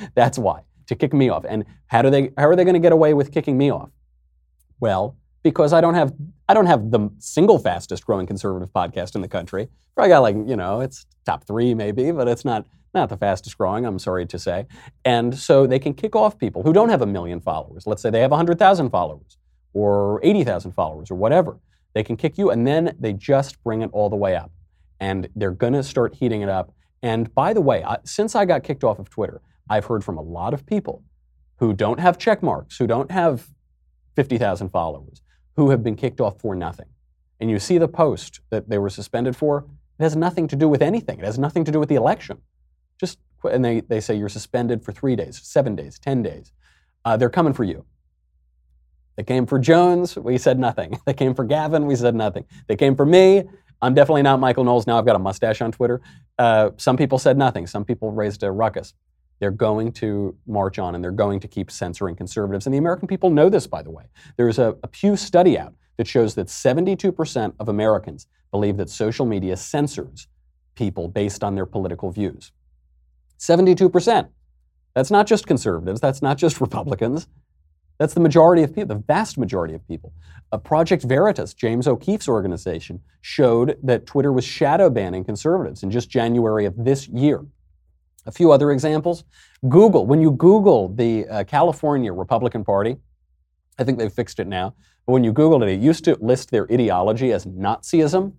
That's 0.14 0.38
why, 0.38 0.62
to 0.86 0.94
kick 0.94 1.12
me 1.12 1.28
off. 1.28 1.44
And 1.48 1.64
how, 1.86 2.02
do 2.02 2.10
they, 2.10 2.30
how 2.36 2.48
are 2.48 2.56
they 2.56 2.64
going 2.64 2.74
to 2.74 2.80
get 2.80 2.92
away 2.92 3.14
with 3.14 3.32
kicking 3.32 3.58
me 3.58 3.70
off? 3.70 3.90
Well, 4.80 5.16
because 5.42 5.72
I 5.72 5.80
don't 5.80 5.94
have 5.94 6.12
I 6.48 6.54
don't 6.54 6.66
have 6.66 6.90
the 6.90 7.10
single 7.18 7.58
fastest 7.58 8.06
growing 8.06 8.26
conservative 8.26 8.72
podcast 8.72 9.14
in 9.14 9.20
the 9.20 9.28
country. 9.28 9.68
I 9.96 10.08
got 10.08 10.20
like 10.20 10.36
you 10.46 10.56
know 10.56 10.80
it's 10.80 11.06
top 11.24 11.44
three 11.44 11.74
maybe, 11.74 12.10
but 12.12 12.28
it's 12.28 12.44
not 12.44 12.66
not 12.94 13.08
the 13.08 13.16
fastest 13.16 13.56
growing, 13.56 13.86
I'm 13.86 13.98
sorry 13.98 14.26
to 14.26 14.38
say. 14.38 14.66
And 15.04 15.36
so 15.36 15.66
they 15.66 15.78
can 15.78 15.94
kick 15.94 16.14
off 16.14 16.38
people 16.38 16.62
who 16.62 16.72
don't 16.72 16.90
have 16.90 17.02
a 17.02 17.06
million 17.06 17.40
followers. 17.40 17.86
Let's 17.86 18.02
say 18.02 18.10
they 18.10 18.20
have 18.20 18.30
100,000 18.30 18.90
followers 18.90 19.38
or 19.72 20.20
80,000 20.22 20.72
followers 20.72 21.10
or 21.10 21.14
whatever. 21.14 21.58
They 21.94 22.02
can 22.02 22.16
kick 22.16 22.38
you 22.38 22.50
and 22.50 22.66
then 22.66 22.94
they 22.98 23.12
just 23.12 23.62
bring 23.64 23.82
it 23.82 23.90
all 23.92 24.10
the 24.10 24.16
way 24.16 24.36
up. 24.36 24.50
And 25.00 25.28
they're 25.34 25.50
going 25.50 25.72
to 25.72 25.82
start 25.82 26.14
heating 26.14 26.42
it 26.42 26.48
up. 26.48 26.72
And 27.02 27.34
by 27.34 27.52
the 27.52 27.60
way, 27.60 27.82
I, 27.82 27.98
since 28.04 28.34
I 28.34 28.44
got 28.44 28.62
kicked 28.62 28.84
off 28.84 28.98
of 28.98 29.10
Twitter, 29.10 29.40
I've 29.68 29.86
heard 29.86 30.04
from 30.04 30.18
a 30.18 30.22
lot 30.22 30.54
of 30.54 30.66
people 30.66 31.02
who 31.56 31.72
don't 31.72 31.98
have 31.98 32.18
check 32.18 32.42
marks, 32.42 32.76
who 32.76 32.86
don't 32.86 33.10
have 33.10 33.48
50,000 34.16 34.68
followers, 34.68 35.22
who 35.56 35.70
have 35.70 35.82
been 35.82 35.96
kicked 35.96 36.20
off 36.20 36.40
for 36.40 36.54
nothing. 36.54 36.86
And 37.40 37.50
you 37.50 37.58
see 37.58 37.78
the 37.78 37.88
post 37.88 38.40
that 38.50 38.68
they 38.68 38.78
were 38.78 38.90
suspended 38.90 39.34
for, 39.34 39.66
it 39.98 40.02
has 40.02 40.14
nothing 40.16 40.46
to 40.48 40.56
do 40.56 40.68
with 40.68 40.82
anything. 40.82 41.18
It 41.18 41.24
has 41.24 41.38
nothing 41.38 41.64
to 41.64 41.72
do 41.72 41.80
with 41.80 41.88
the 41.88 41.94
election. 41.96 42.38
Just 43.02 43.18
and 43.50 43.64
they, 43.64 43.80
they 43.80 44.00
say 44.00 44.14
you're 44.14 44.28
suspended 44.28 44.84
for 44.84 44.92
three 44.92 45.16
days, 45.16 45.40
seven 45.42 45.74
days, 45.74 45.98
ten 45.98 46.22
days. 46.22 46.52
Uh, 47.04 47.16
they're 47.16 47.28
coming 47.28 47.52
for 47.52 47.64
you. 47.64 47.84
They 49.16 49.24
came 49.24 49.44
for 49.44 49.58
Jones, 49.58 50.16
we 50.16 50.38
said 50.38 50.58
nothing. 50.58 50.98
They 51.06 51.14
came 51.14 51.34
for 51.34 51.44
Gavin, 51.44 51.86
we 51.86 51.96
said 51.96 52.14
nothing. 52.14 52.44
They 52.68 52.76
came 52.76 52.94
for 52.94 53.04
me. 53.04 53.42
I'm 53.82 53.94
definitely 53.94 54.22
not 54.22 54.38
Michael 54.38 54.62
Knowles 54.62 54.86
now. 54.86 54.96
I've 54.96 55.04
got 55.04 55.16
a 55.16 55.18
mustache 55.18 55.60
on 55.60 55.72
Twitter. 55.72 56.00
Uh, 56.38 56.70
some 56.76 56.96
people 56.96 57.18
said 57.18 57.36
nothing. 57.36 57.66
Some 57.66 57.84
people 57.84 58.12
raised 58.12 58.44
a 58.44 58.52
ruckus. 58.52 58.94
They're 59.40 59.50
going 59.50 59.90
to 59.94 60.36
march 60.46 60.78
on 60.78 60.94
and 60.94 61.02
they're 61.02 61.10
going 61.10 61.40
to 61.40 61.48
keep 61.48 61.68
censoring 61.68 62.14
conservatives. 62.14 62.66
And 62.66 62.72
the 62.72 62.78
American 62.78 63.08
people 63.08 63.28
know 63.28 63.48
this, 63.48 63.66
by 63.66 63.82
the 63.82 63.90
way. 63.90 64.04
There's 64.36 64.60
a, 64.60 64.76
a 64.84 64.88
Pew 64.88 65.16
study 65.16 65.58
out 65.58 65.74
that 65.96 66.06
shows 66.06 66.36
that 66.36 66.46
72% 66.46 67.54
of 67.58 67.68
Americans 67.68 68.28
believe 68.52 68.76
that 68.76 68.88
social 68.88 69.26
media 69.26 69.56
censors 69.56 70.28
people 70.76 71.08
based 71.08 71.42
on 71.42 71.56
their 71.56 71.66
political 71.66 72.12
views. 72.12 72.52
72%. 73.42 74.28
That's 74.94 75.10
not 75.10 75.26
just 75.26 75.46
conservatives, 75.46 76.00
that's 76.00 76.22
not 76.22 76.38
just 76.38 76.60
Republicans. 76.66 77.26
That's 77.98 78.14
the 78.14 78.20
majority 78.20 78.62
of 78.62 78.74
people, 78.74 78.96
the 78.96 79.02
vast 79.06 79.38
majority 79.38 79.74
of 79.74 79.86
people. 79.86 80.12
A 80.50 80.58
Project 80.58 81.04
Veritas, 81.04 81.54
James 81.54 81.86
O'Keefe's 81.86 82.28
organization, 82.28 83.00
showed 83.20 83.78
that 83.82 84.06
Twitter 84.06 84.32
was 84.32 84.44
shadow 84.44 84.90
banning 84.90 85.24
conservatives 85.24 85.82
in 85.82 85.90
just 85.90 86.08
January 86.08 86.64
of 86.64 86.74
this 86.76 87.06
year. 87.08 87.44
A 88.26 88.32
few 88.32 88.50
other 88.50 88.72
examples. 88.72 89.24
Google, 89.68 90.06
when 90.06 90.20
you 90.20 90.32
Google 90.32 90.88
the 90.88 91.28
uh, 91.28 91.44
California 91.44 92.12
Republican 92.12 92.64
Party, 92.64 92.96
I 93.78 93.84
think 93.84 93.98
they've 93.98 94.12
fixed 94.12 94.40
it 94.40 94.46
now, 94.46 94.74
but 95.06 95.12
when 95.12 95.24
you 95.24 95.32
Googled 95.32 95.62
it, 95.62 95.68
it 95.68 95.80
used 95.80 96.04
to 96.04 96.16
list 96.20 96.50
their 96.50 96.66
ideology 96.72 97.32
as 97.32 97.46
Nazism. 97.46 98.32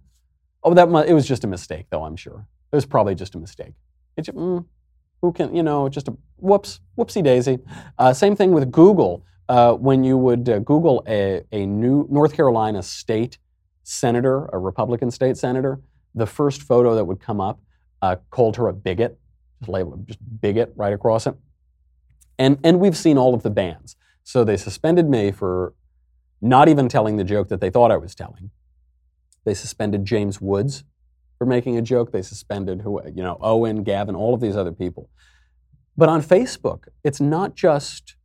Oh, 0.63 0.73
that 0.73 0.89
it 1.07 1.13
was 1.13 1.27
just 1.27 1.43
a 1.43 1.47
mistake, 1.47 1.85
though, 1.89 2.03
I'm 2.03 2.15
sure. 2.15 2.47
It 2.71 2.75
was 2.75 2.85
probably 2.85 3.15
just 3.15 3.35
a 3.35 3.39
mistake. 3.39 3.73
It, 4.17 4.25
mm, 4.27 4.65
who 5.23 5.31
can, 5.31 5.55
you 5.55 5.63
know, 5.63 5.88
just 5.88 6.09
a 6.09 6.17
whoops, 6.36 6.81
whoopsie 6.97 7.23
daisy. 7.23 7.57
Uh, 7.97 8.13
same 8.13 8.36
thing 8.36 8.51
with 8.51 8.69
Google. 8.69 9.25
Uh, 9.47 9.73
when 9.73 10.03
you 10.03 10.17
would 10.17 10.47
uh, 10.49 10.59
Google 10.59 11.01
a, 11.07 11.41
a 11.53 11.65
new 11.65 12.05
North 12.09 12.33
Carolina 12.33 12.83
state 12.83 13.38
senator, 13.83 14.49
a 14.51 14.59
Republican 14.59 15.09
state 15.12 15.38
senator, 15.38 15.79
the 16.13 16.25
first 16.25 16.62
photo 16.62 16.93
that 16.95 17.05
would 17.05 17.21
come 17.21 17.39
up 17.39 17.62
uh, 18.01 18.17
called 18.31 18.57
her 18.57 18.67
a 18.67 18.73
bigot, 18.73 19.17
just 19.59 19.69
labeled 19.69 20.05
just 20.07 20.19
bigot 20.41 20.73
right 20.75 20.91
across 20.91 21.25
it. 21.25 21.36
And, 22.38 22.59
and 22.62 22.81
we've 22.81 22.97
seen 22.97 23.17
all 23.17 23.33
of 23.33 23.43
the 23.43 23.49
bans. 23.49 23.95
So 24.25 24.43
they 24.43 24.57
suspended 24.57 25.09
me 25.09 25.31
for 25.31 25.73
not 26.41 26.67
even 26.67 26.89
telling 26.89 27.15
the 27.15 27.23
joke 27.23 27.47
that 27.47 27.62
they 27.62 27.69
thought 27.69 27.91
I 27.91 27.97
was 27.97 28.13
telling. 28.13 28.51
They 29.45 29.53
suspended 29.53 30.03
James 30.03 30.41
Woods 30.41 30.83
for 31.43 31.49
making 31.49 31.77
a 31.77 31.82
joke. 31.82 32.13
They 32.13 32.21
suspended 32.21 32.82
who, 32.82 33.01
you 33.06 33.21
know, 33.21 33.38
Owen, 33.41 33.84
Gavin, 33.84 34.15
all 34.15 34.34
of 34.34 34.39
these 34.39 34.56
other 34.56 34.71
people. 34.71 35.10
But 35.97 36.08
on 36.08 36.21
Facebook, 36.21 36.88
it's 37.03 37.19
not 37.19 37.53
just 37.53 38.15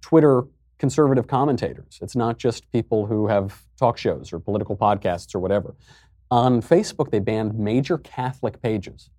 Twitter 0.00 0.42
conservative 0.78 1.28
commentators. 1.28 2.00
It's 2.02 2.16
not 2.16 2.36
just 2.36 2.70
people 2.72 3.06
who 3.06 3.28
have 3.28 3.62
talk 3.78 3.96
shows 3.96 4.32
or 4.32 4.40
political 4.40 4.76
podcasts 4.76 5.36
or 5.36 5.38
whatever. 5.38 5.76
On 6.32 6.60
Facebook, 6.60 7.12
they 7.12 7.20
banned 7.20 7.56
major 7.56 7.96
Catholic 7.98 8.60
pages. 8.60 9.10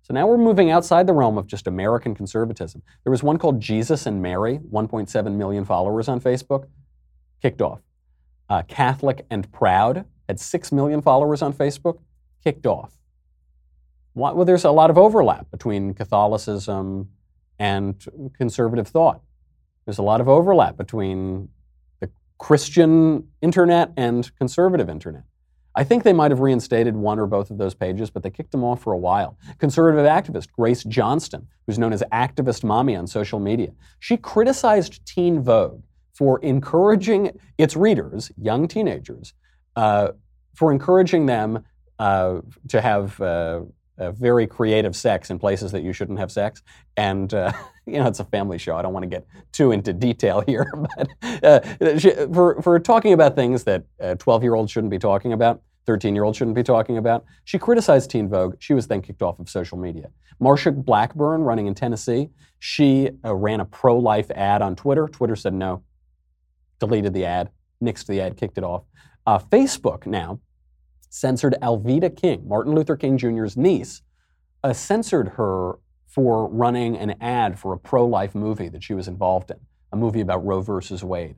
So 0.00 0.14
now 0.14 0.26
we're 0.26 0.38
moving 0.38 0.70
outside 0.70 1.06
the 1.06 1.12
realm 1.12 1.36
of 1.36 1.46
just 1.46 1.66
American 1.66 2.14
conservatism. 2.14 2.82
There 3.04 3.10
was 3.10 3.22
one 3.22 3.36
called 3.36 3.60
Jesus 3.60 4.06
and 4.06 4.22
Mary, 4.22 4.58
1.7 4.72 5.36
million 5.36 5.66
followers 5.66 6.08
on 6.08 6.20
Facebook, 6.20 6.64
kicked 7.42 7.60
off. 7.60 7.80
Uh, 8.48 8.62
Catholic 8.62 9.26
and 9.28 9.52
Proud 9.52 10.06
had 10.28 10.40
6 10.40 10.72
million 10.72 11.02
followers 11.02 11.42
on 11.42 11.52
Facebook, 11.52 11.98
kicked 12.46 12.64
off. 12.64 12.92
Well, 14.14 14.44
there's 14.44 14.64
a 14.64 14.70
lot 14.70 14.88
of 14.88 14.96
overlap 14.96 15.50
between 15.50 15.94
Catholicism 15.94 17.08
and 17.58 18.32
conservative 18.38 18.86
thought. 18.86 19.20
There's 19.84 19.98
a 19.98 20.04
lot 20.04 20.20
of 20.20 20.28
overlap 20.28 20.76
between 20.76 21.48
the 21.98 22.08
Christian 22.38 23.26
internet 23.42 23.92
and 23.96 24.30
conservative 24.36 24.88
internet. 24.88 25.24
I 25.74 25.82
think 25.82 26.04
they 26.04 26.12
might 26.12 26.30
have 26.30 26.38
reinstated 26.38 26.94
one 26.94 27.18
or 27.18 27.26
both 27.26 27.50
of 27.50 27.58
those 27.58 27.74
pages, 27.74 28.10
but 28.10 28.22
they 28.22 28.30
kicked 28.30 28.52
them 28.52 28.62
off 28.62 28.80
for 28.80 28.92
a 28.92 28.98
while. 28.98 29.36
Conservative 29.58 30.06
activist 30.06 30.52
Grace 30.52 30.84
Johnston, 30.84 31.48
who's 31.66 31.80
known 31.80 31.92
as 31.92 32.04
Activist 32.12 32.62
Mommy 32.62 32.94
on 32.94 33.08
social 33.08 33.40
media, 33.40 33.72
she 33.98 34.16
criticized 34.16 35.04
Teen 35.04 35.42
Vogue 35.42 35.82
for 36.14 36.38
encouraging 36.42 37.38
its 37.58 37.74
readers, 37.74 38.30
young 38.40 38.68
teenagers, 38.68 39.34
uh, 39.74 40.12
for 40.54 40.70
encouraging 40.70 41.26
them 41.26 41.64
uh, 41.98 42.40
to 42.68 42.80
have 42.80 43.20
uh, 43.20 43.62
very 43.98 44.46
creative 44.46 44.94
sex 44.94 45.30
in 45.30 45.38
places 45.38 45.72
that 45.72 45.82
you 45.82 45.92
shouldn't 45.92 46.18
have 46.18 46.30
sex. 46.30 46.62
And, 46.96 47.32
uh, 47.32 47.52
you 47.86 47.94
know, 47.94 48.06
it's 48.06 48.20
a 48.20 48.24
family 48.24 48.58
show. 48.58 48.76
I 48.76 48.82
don't 48.82 48.92
want 48.92 49.04
to 49.04 49.08
get 49.08 49.26
too 49.52 49.72
into 49.72 49.92
detail 49.92 50.40
here. 50.46 50.70
But 50.96 51.44
uh, 51.44 52.28
for, 52.32 52.60
for 52.62 52.78
talking 52.78 53.12
about 53.12 53.34
things 53.34 53.64
that 53.64 53.84
12 54.18 54.42
year 54.42 54.54
olds 54.54 54.70
shouldn't 54.70 54.90
be 54.90 54.98
talking 54.98 55.32
about, 55.32 55.62
13 55.86 56.14
year 56.14 56.24
olds 56.24 56.36
shouldn't 56.36 56.56
be 56.56 56.62
talking 56.62 56.98
about, 56.98 57.24
she 57.44 57.58
criticized 57.58 58.10
Teen 58.10 58.28
Vogue. 58.28 58.56
She 58.58 58.74
was 58.74 58.88
then 58.88 59.00
kicked 59.00 59.22
off 59.22 59.38
of 59.38 59.48
social 59.48 59.78
media. 59.78 60.10
Marsha 60.40 60.74
Blackburn, 60.74 61.42
running 61.42 61.66
in 61.66 61.74
Tennessee, 61.74 62.28
she 62.58 63.10
uh, 63.24 63.34
ran 63.34 63.60
a 63.60 63.64
pro 63.64 63.98
life 63.98 64.30
ad 64.32 64.62
on 64.62 64.76
Twitter. 64.76 65.08
Twitter 65.08 65.36
said 65.36 65.54
no, 65.54 65.82
deleted 66.78 67.14
the 67.14 67.24
ad, 67.24 67.50
nixed 67.82 68.06
the 68.06 68.20
ad, 68.20 68.36
kicked 68.36 68.58
it 68.58 68.64
off. 68.64 68.82
Uh, 69.26 69.38
Facebook 69.38 70.06
now 70.06 70.40
censored 71.16 71.56
Alveda 71.62 72.14
King, 72.14 72.46
Martin 72.46 72.74
Luther 72.74 72.94
King 72.94 73.16
Jr.'s 73.16 73.56
niece, 73.56 74.02
uh, 74.62 74.72
censored 74.72 75.28
her 75.30 75.78
for 76.06 76.48
running 76.48 76.96
an 76.96 77.14
ad 77.22 77.58
for 77.58 77.72
a 77.72 77.78
pro 77.78 78.06
life 78.06 78.34
movie 78.34 78.68
that 78.68 78.82
she 78.82 78.92
was 78.92 79.08
involved 79.08 79.50
in, 79.50 79.56
a 79.92 79.96
movie 79.96 80.20
about 80.20 80.44
Roe 80.44 80.60
versus 80.60 81.02
Wade. 81.02 81.36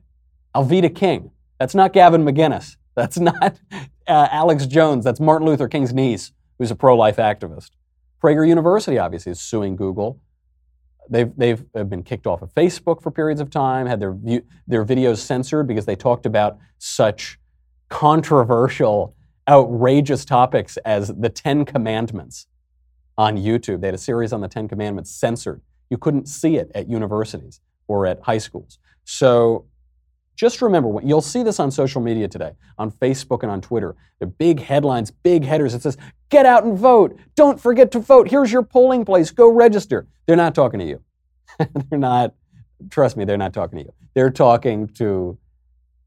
Alveda 0.53 0.93
King, 0.93 1.31
that's 1.57 1.73
not 1.73 1.93
Gavin 1.93 2.25
McGinnis. 2.25 2.75
That's 2.95 3.17
not 3.19 3.59
uh, 4.07 4.27
Alex 4.31 4.65
Jones. 4.65 5.05
That's 5.05 5.19
Martin 5.19 5.47
Luther 5.47 5.69
King's 5.69 5.93
niece, 5.93 6.33
who's 6.57 6.71
a 6.71 6.75
pro 6.75 6.97
life 6.97 7.15
activist. 7.15 7.71
Prager 8.21 8.45
University, 8.45 8.97
obviously, 8.97 9.31
is 9.31 9.39
suing 9.39 9.77
Google. 9.77 10.19
They've, 11.09 11.31
they've 11.37 11.65
been 11.73 12.03
kicked 12.03 12.27
off 12.27 12.41
of 12.41 12.53
Facebook 12.53 13.01
for 13.01 13.11
periods 13.11 13.39
of 13.39 13.49
time, 13.49 13.87
had 13.87 14.01
their, 14.01 14.15
their 14.67 14.85
videos 14.85 15.17
censored 15.19 15.67
because 15.67 15.85
they 15.85 15.95
talked 15.95 16.25
about 16.25 16.57
such 16.77 17.39
controversial 17.87 19.15
outrageous 19.49 20.23
topics 20.23 20.77
as 20.77 21.07
the 21.07 21.29
Ten 21.29 21.65
Commandments 21.65 22.47
on 23.17 23.35
YouTube. 23.35 23.81
They 23.81 23.87
had 23.87 23.95
a 23.95 23.97
series 23.97 24.31
on 24.31 24.41
the 24.41 24.47
Ten 24.47 24.67
Commandments 24.67 25.11
censored. 25.11 25.61
You 25.89 25.97
couldn't 25.97 26.27
see 26.27 26.57
it 26.57 26.71
at 26.75 26.87
universities 26.87 27.59
or 27.87 28.05
at 28.05 28.21
high 28.21 28.37
schools. 28.37 28.77
So 29.03 29.65
just 30.35 30.61
remember, 30.61 31.01
you'll 31.03 31.19
see 31.19 31.43
this 31.43 31.59
on 31.59 31.69
social 31.69 31.99
media 31.99 32.27
today, 32.27 32.53
on 32.77 32.91
Facebook 32.91 33.43
and 33.43 33.51
on 33.51 33.59
Twitter. 33.59 33.95
The 34.19 34.27
big 34.27 34.61
headlines, 34.61 35.11
big 35.11 35.43
headers. 35.43 35.73
It 35.73 35.81
says, 35.81 35.97
get 36.29 36.45
out 36.45 36.63
and 36.63 36.77
vote. 36.77 37.19
Don't 37.35 37.59
forget 37.59 37.91
to 37.91 37.99
vote. 37.99 38.29
Here's 38.29 38.49
your 38.49 38.63
polling 38.63 39.03
place. 39.03 39.31
Go 39.31 39.51
register. 39.51 40.07
They're 40.27 40.37
not 40.37 40.55
talking 40.55 40.79
to 40.79 40.85
you. 40.85 41.01
they're 41.89 41.99
not, 41.99 42.35
trust 42.89 43.17
me, 43.17 43.25
they're 43.25 43.37
not 43.37 43.51
talking 43.51 43.79
to 43.79 43.85
you. 43.85 43.93
They're 44.13 44.29
talking 44.29 44.87
to 44.89 45.37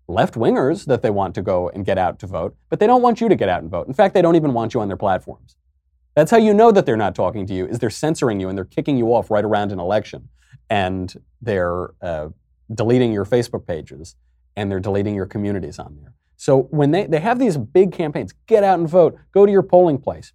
left 0.08 0.34
wingers 0.34 0.86
that 0.86 1.02
they 1.02 1.10
want 1.10 1.34
to 1.34 1.42
go 1.42 1.68
and 1.70 1.84
get 1.84 1.98
out 1.98 2.18
to 2.20 2.26
vote, 2.26 2.56
but 2.68 2.80
they 2.80 2.86
don't 2.86 3.02
want 3.02 3.20
you 3.20 3.28
to 3.28 3.36
get 3.36 3.48
out 3.48 3.62
and 3.62 3.70
vote. 3.70 3.86
In 3.86 3.94
fact, 3.94 4.14
they 4.14 4.22
don't 4.22 4.36
even 4.36 4.52
want 4.52 4.74
you 4.74 4.80
on 4.80 4.88
their 4.88 4.96
platforms. 4.96 5.56
That's 6.14 6.30
how 6.30 6.36
you 6.36 6.52
know 6.52 6.72
that 6.72 6.84
they're 6.84 6.96
not 6.96 7.14
talking 7.14 7.46
to 7.46 7.54
you 7.54 7.66
is 7.66 7.78
they're 7.78 7.90
censoring 7.90 8.38
you 8.40 8.48
and 8.48 8.58
they're 8.58 8.64
kicking 8.64 8.98
you 8.98 9.06
off 9.14 9.30
right 9.30 9.44
around 9.44 9.72
an 9.72 9.80
election, 9.80 10.28
and 10.68 11.14
they're 11.40 11.94
uh, 12.02 12.28
deleting 12.72 13.12
your 13.12 13.24
Facebook 13.24 13.66
pages 13.66 14.16
and 14.56 14.70
they're 14.70 14.80
deleting 14.80 15.14
your 15.14 15.26
communities 15.26 15.78
on 15.78 15.96
there. 16.00 16.14
So 16.36 16.62
when 16.64 16.90
they, 16.90 17.06
they 17.06 17.20
have 17.20 17.38
these 17.38 17.56
big 17.56 17.92
campaigns, 17.92 18.34
get 18.46 18.64
out 18.64 18.78
and 18.78 18.88
vote, 18.88 19.16
go 19.32 19.46
to 19.46 19.52
your 19.52 19.62
polling 19.62 19.98
place. 19.98 20.32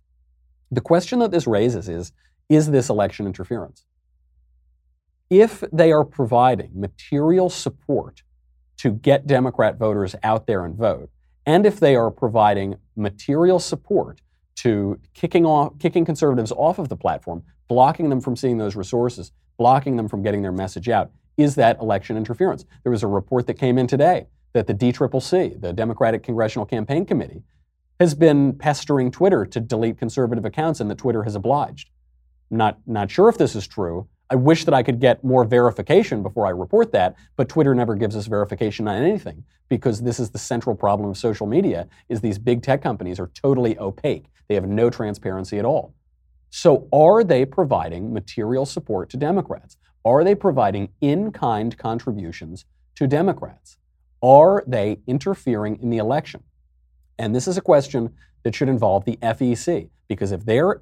The 0.71 0.81
question 0.81 1.19
that 1.19 1.31
this 1.31 1.45
raises 1.45 1.87
is, 1.87 2.11
is 2.49 2.71
this 2.71 2.89
election 2.89 3.27
interference? 3.27 3.85
If 5.29 5.63
they 5.71 5.91
are 5.91 6.05
providing 6.05 6.71
material 6.73 7.49
support 7.49 8.23
to 8.77 8.91
get 8.91 9.27
Democrat 9.27 9.77
voters 9.77 10.15
out 10.23 10.47
there 10.47 10.65
and 10.65 10.75
vote, 10.75 11.09
and 11.45 11.65
if 11.65 11.79
they 11.79 11.95
are 11.95 12.11
providing 12.11 12.75
material 12.95 13.59
support 13.59 14.21
to 14.57 14.99
kicking 15.13 15.45
off 15.45 15.77
kicking 15.79 16.05
conservatives 16.05 16.51
off 16.51 16.79
of 16.79 16.89
the 16.89 16.95
platform, 16.95 17.43
blocking 17.67 18.09
them 18.09 18.21
from 18.21 18.35
seeing 18.35 18.57
those 18.57 18.75
resources, 18.75 19.31
blocking 19.57 19.95
them 19.95 20.07
from 20.07 20.21
getting 20.21 20.41
their 20.41 20.51
message 20.51 20.89
out, 20.89 21.11
is 21.37 21.55
that 21.55 21.79
election 21.79 22.17
interference? 22.17 22.65
There 22.83 22.91
was 22.91 23.03
a 23.03 23.07
report 23.07 23.47
that 23.47 23.55
came 23.55 23.77
in 23.77 23.87
today 23.87 24.27
that 24.53 24.67
the 24.67 24.73
DCCC, 24.73 25.61
the 25.61 25.73
Democratic 25.73 26.23
Congressional 26.23 26.65
Campaign 26.65 27.05
Committee, 27.05 27.43
has 27.99 28.15
been 28.15 28.53
pestering 28.53 29.11
Twitter 29.11 29.45
to 29.45 29.59
delete 29.59 29.97
conservative 29.97 30.45
accounts 30.45 30.79
and 30.79 30.89
that 30.89 30.97
Twitter 30.97 31.23
has 31.23 31.35
obliged. 31.35 31.89
Not, 32.49 32.79
not 32.85 33.11
sure 33.11 33.29
if 33.29 33.37
this 33.37 33.55
is 33.55 33.67
true, 33.67 34.07
I 34.29 34.35
wish 34.35 34.65
that 34.65 34.73
I 34.73 34.83
could 34.83 34.99
get 34.99 35.23
more 35.23 35.45
verification 35.45 36.21
before 36.21 36.45
I 36.45 36.49
report 36.49 36.91
that, 36.91 37.15
but 37.37 37.47
Twitter 37.47 37.73
never 37.73 37.95
gives 37.95 38.15
us 38.15 38.27
verification 38.27 38.87
on 38.87 39.01
anything 39.01 39.43
because 39.69 40.01
this 40.01 40.19
is 40.19 40.31
the 40.31 40.37
central 40.37 40.75
problem 40.75 41.09
of 41.09 41.17
social 41.17 41.47
media 41.47 41.87
is 42.09 42.19
these 42.19 42.37
big 42.37 42.61
tech 42.61 42.81
companies 42.81 43.19
are 43.19 43.27
totally 43.27 43.77
opaque. 43.79 44.25
They 44.49 44.55
have 44.55 44.67
no 44.67 44.89
transparency 44.89 45.59
at 45.59 45.65
all. 45.65 45.93
So 46.49 46.87
are 46.91 47.23
they 47.23 47.45
providing 47.45 48.13
material 48.13 48.65
support 48.65 49.09
to 49.11 49.17
Democrats? 49.17 49.77
Are 50.03 50.23
they 50.23 50.35
providing 50.35 50.89
in-kind 51.01 51.77
contributions 51.77 52.65
to 52.95 53.07
Democrats? 53.07 53.77
Are 54.21 54.63
they 54.67 54.99
interfering 55.07 55.79
in 55.81 55.89
the 55.89 55.97
election? 55.97 56.43
And 57.17 57.33
this 57.33 57.47
is 57.47 57.57
a 57.57 57.61
question 57.61 58.13
that 58.43 58.55
should 58.55 58.69
involve 58.69 59.05
the 59.05 59.17
FEC 59.17 59.89
because 60.07 60.31
if 60.31 60.45
they're 60.45 60.81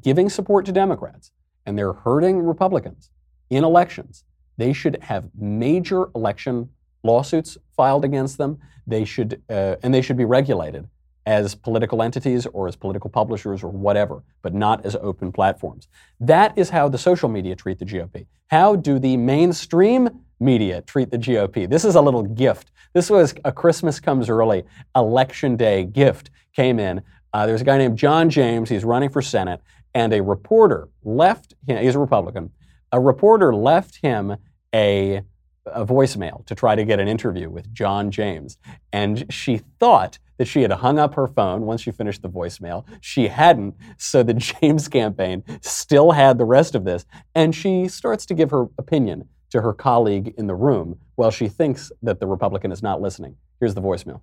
giving 0.00 0.28
support 0.28 0.66
to 0.66 0.72
Democrats, 0.72 1.32
and 1.66 1.78
they're 1.78 1.92
hurting 1.92 2.38
Republicans 2.38 3.10
in 3.50 3.64
elections, 3.64 4.24
they 4.56 4.72
should 4.72 4.98
have 5.02 5.28
major 5.38 6.08
election 6.14 6.68
lawsuits 7.02 7.56
filed 7.76 8.04
against 8.04 8.38
them. 8.38 8.58
They 8.86 9.04
should, 9.04 9.42
uh, 9.48 9.76
and 9.82 9.92
they 9.92 10.02
should 10.02 10.16
be 10.16 10.24
regulated 10.24 10.86
as 11.26 11.54
political 11.54 12.02
entities 12.02 12.46
or 12.46 12.66
as 12.66 12.76
political 12.76 13.10
publishers 13.10 13.62
or 13.62 13.70
whatever, 13.70 14.22
but 14.42 14.54
not 14.54 14.84
as 14.84 14.96
open 14.96 15.32
platforms. 15.32 15.88
That 16.18 16.56
is 16.56 16.70
how 16.70 16.88
the 16.88 16.98
social 16.98 17.28
media 17.28 17.54
treat 17.54 17.78
the 17.78 17.84
GOP. 17.84 18.26
How 18.48 18.76
do 18.76 18.98
the 18.98 19.16
mainstream 19.16 20.08
media 20.40 20.82
treat 20.82 21.10
the 21.10 21.18
GOP? 21.18 21.68
This 21.68 21.84
is 21.84 21.94
a 21.94 22.00
little 22.00 22.22
gift. 22.22 22.72
This 22.94 23.10
was 23.10 23.34
a 23.44 23.52
Christmas 23.52 24.00
comes 24.00 24.28
early 24.28 24.64
election 24.96 25.56
day 25.56 25.84
gift 25.84 26.30
came 26.54 26.80
in. 26.80 27.02
Uh, 27.32 27.46
there's 27.46 27.60
a 27.60 27.64
guy 27.64 27.78
named 27.78 27.96
John 27.96 28.28
James. 28.28 28.68
He's 28.68 28.84
running 28.84 29.08
for 29.08 29.22
Senate, 29.22 29.60
and 29.94 30.12
a 30.12 30.22
reporter 30.22 30.88
left 31.04 31.54
him, 31.66 31.82
he's 31.82 31.94
a 31.94 31.98
Republican, 31.98 32.50
a 32.92 33.00
reporter 33.00 33.54
left 33.54 33.96
him 33.96 34.36
a, 34.74 35.22
a 35.66 35.84
voicemail 35.84 36.44
to 36.46 36.54
try 36.54 36.74
to 36.74 36.84
get 36.84 37.00
an 37.00 37.08
interview 37.08 37.48
with 37.50 37.72
John 37.72 38.10
James. 38.10 38.58
And 38.92 39.32
she 39.32 39.58
thought 39.78 40.18
that 40.38 40.46
she 40.46 40.62
had 40.62 40.72
hung 40.72 40.98
up 40.98 41.14
her 41.14 41.26
phone 41.26 41.62
once 41.62 41.82
she 41.82 41.90
finished 41.90 42.22
the 42.22 42.28
voicemail. 42.28 42.84
She 43.00 43.28
hadn't, 43.28 43.74
so 43.98 44.22
the 44.22 44.34
James 44.62 44.88
campaign 44.88 45.44
still 45.60 46.12
had 46.12 46.38
the 46.38 46.44
rest 46.44 46.74
of 46.74 46.84
this. 46.84 47.04
And 47.34 47.54
she 47.54 47.88
starts 47.88 48.24
to 48.26 48.34
give 48.34 48.50
her 48.50 48.66
opinion 48.78 49.28
to 49.50 49.60
her 49.60 49.72
colleague 49.72 50.34
in 50.38 50.46
the 50.46 50.54
room 50.54 50.98
while 51.16 51.30
she 51.30 51.48
thinks 51.48 51.92
that 52.02 52.20
the 52.20 52.26
Republican 52.26 52.72
is 52.72 52.82
not 52.82 53.02
listening. 53.02 53.36
Here's 53.58 53.74
the 53.74 53.82
voicemail. 53.82 54.22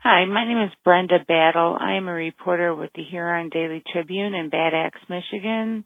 Hi, 0.00 0.24
my 0.26 0.46
name 0.46 0.58
is 0.62 0.70
Brenda 0.84 1.18
Battle. 1.26 1.76
I 1.80 1.94
am 1.94 2.06
a 2.06 2.12
reporter 2.12 2.74
with 2.74 2.90
the 2.94 3.02
Huron 3.02 3.48
Daily 3.48 3.82
Tribune 3.92 4.34
in 4.34 4.50
Bad 4.50 4.72
Axe, 4.74 5.00
Michigan. 5.08 5.84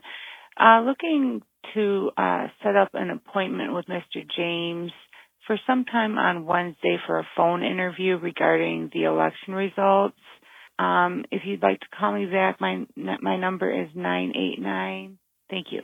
Uh, 0.58 0.82
looking 0.82 1.40
to 1.74 2.10
uh, 2.18 2.48
set 2.62 2.76
up 2.76 2.90
an 2.94 3.10
appointment 3.10 3.72
with 3.72 3.86
Mr. 3.86 4.22
James 4.36 4.90
for 5.46 5.56
some 5.66 5.84
time 5.84 6.18
on 6.18 6.44
Wednesday 6.44 6.98
for 7.06 7.18
a 7.20 7.26
phone 7.36 7.62
interview 7.62 8.18
regarding 8.18 8.90
the 8.92 9.04
election 9.04 9.54
results. 9.54 10.18
Um, 10.78 11.24
if 11.30 11.42
you'd 11.46 11.62
like 11.62 11.80
to 11.80 11.86
call 11.98 12.12
me 12.12 12.26
back, 12.26 12.60
my 12.60 12.84
my 12.96 13.36
number 13.38 13.70
is 13.70 13.88
nine 13.94 14.32
eight 14.36 14.60
nine. 14.60 15.18
Thank 15.48 15.68
you. 15.70 15.82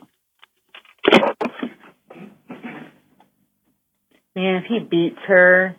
Man, 4.35 4.55
if 4.55 4.65
he 4.69 4.79
beats 4.79 5.19
her, 5.27 5.75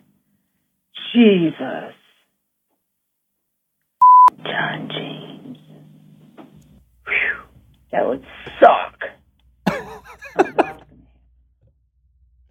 Jesus. 1.13 1.98
John 4.43 4.89
James. 4.91 5.57
Whew. 7.05 7.41
That 7.91 8.07
would 8.07 8.25
suck. 8.59 8.99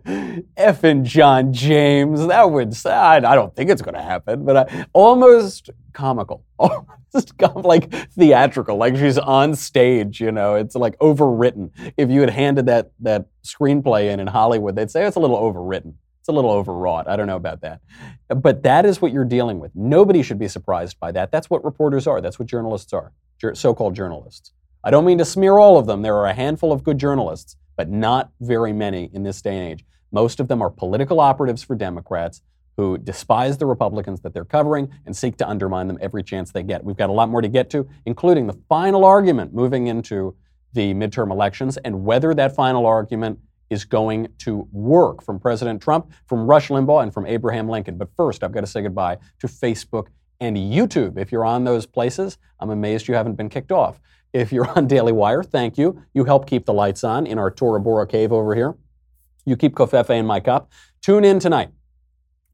Effing 0.06 1.02
John 1.02 1.52
James. 1.52 2.26
That 2.26 2.50
would, 2.50 2.74
I, 2.86 3.16
I 3.16 3.34
don't 3.34 3.54
think 3.54 3.70
it's 3.70 3.82
going 3.82 3.94
to 3.94 4.02
happen, 4.02 4.44
but 4.44 4.56
I, 4.56 4.86
almost 4.92 5.70
comical. 5.92 6.44
Almost 6.58 7.64
like 7.64 7.90
theatrical, 8.12 8.76
like 8.76 8.94
she's 8.94 9.16
on 9.16 9.54
stage, 9.54 10.20
you 10.20 10.30
know. 10.30 10.56
It's 10.56 10.74
like 10.74 10.98
overwritten. 10.98 11.70
If 11.96 12.10
you 12.10 12.20
had 12.20 12.28
handed 12.30 12.66
that, 12.66 12.92
that 13.00 13.28
screenplay 13.42 14.12
in 14.12 14.20
in 14.20 14.26
Hollywood, 14.26 14.76
they'd 14.76 14.90
say 14.90 15.06
it's 15.06 15.16
a 15.16 15.20
little 15.20 15.38
overwritten. 15.38 15.94
A 16.28 16.32
little 16.32 16.50
overwrought. 16.50 17.08
I 17.08 17.16
don't 17.16 17.26
know 17.26 17.36
about 17.36 17.62
that. 17.62 17.80
But 18.28 18.62
that 18.62 18.84
is 18.84 19.00
what 19.00 19.12
you're 19.12 19.24
dealing 19.24 19.60
with. 19.60 19.74
Nobody 19.74 20.22
should 20.22 20.38
be 20.38 20.46
surprised 20.46 21.00
by 21.00 21.10
that. 21.12 21.32
That's 21.32 21.48
what 21.48 21.64
reporters 21.64 22.06
are. 22.06 22.20
That's 22.20 22.38
what 22.38 22.46
journalists 22.46 22.92
are, 22.92 23.12
so 23.54 23.74
called 23.74 23.96
journalists. 23.96 24.52
I 24.84 24.90
don't 24.90 25.06
mean 25.06 25.16
to 25.18 25.24
smear 25.24 25.58
all 25.58 25.78
of 25.78 25.86
them. 25.86 26.02
There 26.02 26.16
are 26.16 26.26
a 26.26 26.34
handful 26.34 26.70
of 26.70 26.84
good 26.84 26.98
journalists, 26.98 27.56
but 27.76 27.88
not 27.88 28.30
very 28.40 28.74
many 28.74 29.10
in 29.14 29.22
this 29.22 29.40
day 29.40 29.58
and 29.58 29.72
age. 29.72 29.86
Most 30.12 30.38
of 30.38 30.48
them 30.48 30.60
are 30.60 30.68
political 30.68 31.18
operatives 31.18 31.62
for 31.62 31.74
Democrats 31.74 32.42
who 32.76 32.98
despise 32.98 33.56
the 33.56 33.66
Republicans 33.66 34.20
that 34.20 34.34
they're 34.34 34.44
covering 34.44 34.88
and 35.06 35.16
seek 35.16 35.36
to 35.38 35.48
undermine 35.48 35.88
them 35.88 35.98
every 36.00 36.22
chance 36.22 36.52
they 36.52 36.62
get. 36.62 36.84
We've 36.84 36.96
got 36.96 37.08
a 37.08 37.12
lot 37.12 37.30
more 37.30 37.40
to 37.40 37.48
get 37.48 37.70
to, 37.70 37.88
including 38.04 38.46
the 38.46 38.58
final 38.68 39.04
argument 39.04 39.54
moving 39.54 39.86
into 39.86 40.36
the 40.74 40.92
midterm 40.92 41.30
elections 41.30 41.78
and 41.78 42.04
whether 42.04 42.34
that 42.34 42.54
final 42.54 42.84
argument 42.84 43.38
is 43.70 43.84
going 43.84 44.28
to 44.38 44.68
work 44.72 45.22
from 45.22 45.38
President 45.38 45.82
Trump, 45.82 46.12
from 46.26 46.46
Rush 46.46 46.68
Limbaugh, 46.68 47.02
and 47.02 47.12
from 47.12 47.26
Abraham 47.26 47.68
Lincoln. 47.68 47.98
But 47.98 48.08
first, 48.16 48.42
I've 48.42 48.52
got 48.52 48.60
to 48.60 48.66
say 48.66 48.82
goodbye 48.82 49.18
to 49.40 49.46
Facebook 49.46 50.08
and 50.40 50.56
YouTube. 50.56 51.18
If 51.18 51.32
you're 51.32 51.44
on 51.44 51.64
those 51.64 51.86
places, 51.86 52.38
I'm 52.60 52.70
amazed 52.70 53.08
you 53.08 53.14
haven't 53.14 53.34
been 53.34 53.48
kicked 53.48 53.72
off. 53.72 54.00
If 54.32 54.52
you're 54.52 54.68
on 54.76 54.86
Daily 54.86 55.12
Wire, 55.12 55.42
thank 55.42 55.78
you. 55.78 56.02
You 56.14 56.24
help 56.24 56.48
keep 56.48 56.66
the 56.66 56.72
lights 56.72 57.04
on 57.04 57.26
in 57.26 57.38
our 57.38 57.50
Tora 57.50 57.80
Bora 57.80 58.06
cave 58.06 58.32
over 58.32 58.54
here. 58.54 58.76
You 59.44 59.56
keep 59.56 59.74
Covfefe 59.74 60.10
in 60.10 60.26
my 60.26 60.40
cup. 60.40 60.70
Tune 61.00 61.24
in 61.24 61.38
tonight. 61.38 61.70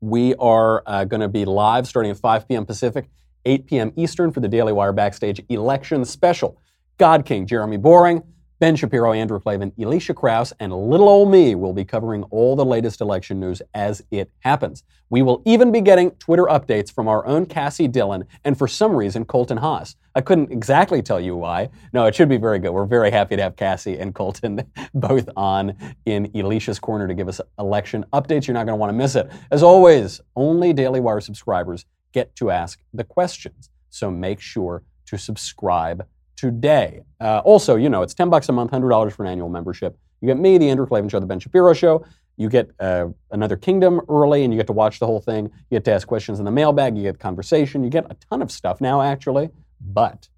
We 0.01 0.35
are 0.37 0.83
uh, 0.87 1.05
going 1.05 1.23
to 1.23 1.29
be 1.29 1.45
live 1.45 1.87
starting 1.87 2.11
at 2.11 2.19
5 2.19 2.47
p.m. 2.47 2.67
Pacific, 2.67 3.09
8 3.45 3.67
p.m. 3.67 3.93
Eastern 3.97 4.33
for 4.33 4.41
the 4.41 4.49
Daily 4.49 4.73
Wire 4.73 4.93
Backstage 4.93 5.41
Election 5.49 6.05
Special. 6.05 6.61
God 6.99 7.25
King 7.25 7.47
Jeremy 7.47 7.79
Boring, 7.79 8.23
Ben 8.61 8.77
Shapiro, 8.77 9.13
Andrew 9.13 9.41
Klavan, 9.41 9.73
Elisha 9.81 10.15
Krauss, 10.15 10.53
and 10.61 10.73
little 10.73 11.09
old 11.09 11.29
me 11.29 11.57
will 11.57 11.73
be 11.73 11.85
covering 11.85 12.23
all 12.25 12.55
the 12.55 12.65
latest 12.65 13.01
election 13.01 13.41
news 13.41 13.61
as 13.75 14.01
it 14.13 14.31
happens. 14.39 14.85
We 15.11 15.23
will 15.23 15.43
even 15.45 15.73
be 15.73 15.81
getting 15.81 16.13
Twitter 16.13 16.45
updates 16.45 16.93
from 16.93 17.09
our 17.09 17.27
own 17.27 17.47
Cassie 17.47 17.89
Dillon 17.89 18.25
and 18.45 18.57
for 18.57 18.69
some 18.69 18.95
reason 18.95 19.25
Colton 19.25 19.57
Haas. 19.57 19.97
I 20.15 20.21
couldn't 20.21 20.53
exactly 20.53 21.03
tell 21.03 21.21
you 21.21 21.35
why. 21.35 21.69
No, 21.93 22.07
it 22.07 22.15
should 22.15 22.29
be 22.29 22.37
very 22.37 22.61
good. 22.61 22.71
We're 22.71 22.87
very 22.87 23.11
happy 23.11 23.35
to 23.35 23.43
have 23.43 23.57
Cassie 23.57 23.99
and 23.99 24.15
Colton 24.15 24.63
both 24.95 25.29
on 25.37 25.77
in 26.07 26.31
Elisha's 26.37 26.79
Corner 26.79 27.09
to 27.09 27.15
give 27.15 27.27
us 27.27 27.41
election 27.59 28.05
updates. 28.13 28.47
You're 28.47 28.55
not 28.55 28.67
going 28.67 28.77
to 28.77 28.81
want 28.81 28.91
to 28.91 28.97
miss 28.97 29.17
it. 29.17 29.31
As 29.51 29.65
always, 29.65 30.21
only 30.37 30.73
Daily 30.73 31.01
Wire 31.01 31.21
subscribers 31.21 31.87
get 32.13 32.37
to 32.37 32.53
ask 32.53 32.81
the 32.93 33.05
questions. 33.05 33.69
So 33.91 34.13
make 34.13 34.39
sure 34.39 34.85
to 35.07 35.19
subscribe 35.19 36.07
today. 36.45 37.01
Uh, 37.23 37.41
also, 37.43 37.75
you 37.75 37.89
know, 37.89 38.03
it's 38.03 38.13
10 38.13 38.29
bucks 38.29 38.51
a 38.51 38.53
month, 38.53 38.71
$100 38.71 39.13
for 39.13 39.25
an 39.25 39.31
annual 39.31 39.49
membership. 39.49 39.97
You 40.21 40.27
get 40.27 40.39
me, 40.39 40.59
the 40.59 40.69
Andrew 40.69 40.87
Klavan 40.87 41.09
Show, 41.09 41.19
the 41.19 41.25
Ben 41.25 41.41
Shapiro 41.41 41.73
Show. 41.73 42.05
You 42.37 42.51
get 42.51 42.69
uh, 42.81 43.07
another 43.31 43.57
kingdom 43.57 44.03
early, 44.11 44.45
and 44.45 44.53
you 44.53 44.59
get 44.59 44.67
to 44.67 44.75
watch 44.75 44.99
the 44.99 45.07
whole 45.07 45.23
thing. 45.23 45.45
You 45.71 45.77
get 45.79 45.85
to 45.87 45.93
ask 45.93 46.07
questions 46.07 46.41
in 46.41 46.45
the 46.45 46.51
mailbag. 46.51 46.99
You 46.99 47.05
get 47.05 47.19
conversation. 47.19 47.83
You 47.83 47.89
get 47.89 48.05
a 48.11 48.17
ton 48.29 48.43
of 48.43 48.53
stuff 48.53 48.79
now, 48.79 49.01
actually. 49.01 49.49
But 49.81 50.29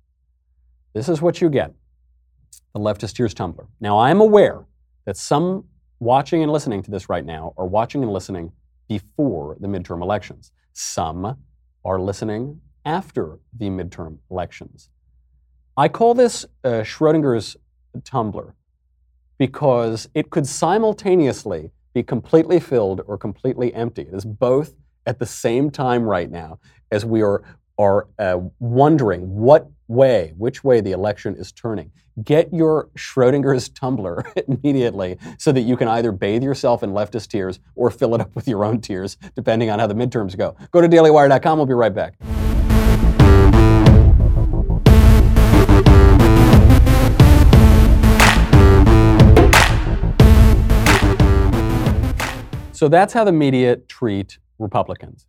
this 0.93 1.09
is 1.09 1.21
what 1.21 1.41
you 1.41 1.51
get: 1.51 1.75
the 2.73 2.79
leftist 2.79 3.17
tears 3.17 3.35
tumbler. 3.35 3.67
Now, 3.81 3.99
I'm 3.99 4.21
aware 4.21 4.65
that 5.07 5.17
some 5.17 5.65
watching 5.99 6.41
and 6.45 6.53
listening 6.53 6.85
to 6.85 6.91
this 6.93 7.09
right 7.09 7.25
now 7.25 7.53
are 7.57 7.67
watching 7.67 8.05
and 8.05 8.13
listening 8.13 8.53
before 8.89 9.57
the 9.59 9.67
midterm 9.67 10.03
elections. 10.03 10.53
Some 10.73 11.37
are 11.85 11.99
listening 11.99 12.61
after 12.85 13.41
the 13.59 13.67
midterm 13.67 14.19
elections. 14.31 14.91
I 15.79 15.89
call 15.89 16.15
this 16.15 16.47
uh, 16.65 16.83
Schrodinger's 16.83 17.57
tumbler 18.03 18.55
because 19.39 20.09
it 20.15 20.31
could 20.31 20.47
simultaneously 20.47 21.71
be 21.93 22.03
completely 22.03 22.61
filled 22.61 23.03
or 23.07 23.19
completely 23.19 23.75
empty. 23.75 24.03
It 24.03 24.15
is 24.15 24.25
both 24.25 24.75
at 25.05 25.19
the 25.19 25.27
same 25.27 25.71
time 25.71 26.05
right 26.05 26.31
now 26.31 26.59
as 26.91 27.05
we 27.05 27.23
are, 27.23 27.43
are 27.79 28.09
uh, 28.19 28.39
wondering 28.59 29.37
what 29.37 29.69
way, 29.87 30.33
which 30.39 30.65
way 30.65 30.81
the 30.81 30.93
election 30.93 31.37
is 31.37 31.53
turning. 31.53 31.93
Get 32.25 32.55
your 32.55 32.89
Schrodinger's 32.97 33.69
tumbler 33.69 34.25
immediately 34.49 35.19
so 35.37 35.53
that 35.53 35.61
you 35.61 35.77
can 35.77 35.89
either 35.89 36.11
bathe 36.11 36.43
yourself 36.43 36.83
in 36.83 36.93
leftist 36.93 37.29
tears 37.29 37.61
or 37.75 37.91
fill 37.91 38.15
it 38.15 38.23
up 38.23 38.35
with 38.35 38.49
your 38.49 38.65
own 38.65 38.81
tears, 38.81 39.19
depending 39.35 39.69
on 39.69 39.79
how 39.79 39.87
the 39.87 39.95
midterms 39.95 40.39
go. 40.39 40.57
Go 40.71 40.81
to 40.81 40.89
dailywire.com. 40.89 41.59
We'll 41.59 41.67
be 41.67 41.75
right 41.75 41.95
back. 41.95 42.15
So 52.77 52.89
that's 52.89 53.15
how 53.15 53.25
the 53.25 53.33
media 53.33 53.77
treat 53.77 54.39
Republicans. 54.59 55.27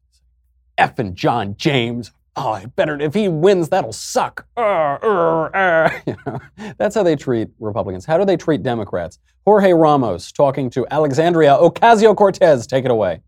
F 0.77 0.99
and 0.99 1.15
John 1.15 1.55
James. 1.57 2.11
Oh, 2.35 2.61
better 2.75 2.99
if 2.99 3.13
he 3.13 3.29
wins, 3.29 3.69
that'll 3.69 3.93
suck. 3.93 4.45
Uh, 4.57 4.97
uh, 5.01 5.49
uh. 5.53 5.89
You 6.05 6.17
know, 6.25 6.39
that's 6.77 6.93
how 6.93 7.03
they 7.03 7.15
treat 7.15 7.47
Republicans. 7.59 8.05
How 8.05 8.17
do 8.17 8.25
they 8.25 8.35
treat 8.35 8.63
Democrats? 8.63 9.19
Jorge 9.45 9.71
Ramos 9.71 10.33
talking 10.33 10.69
to 10.71 10.85
Alexandria 10.91 11.55
Ocasio 11.55 12.13
Cortez. 12.17 12.67
Take 12.67 12.83
it 12.83 12.91
away. 12.91 13.21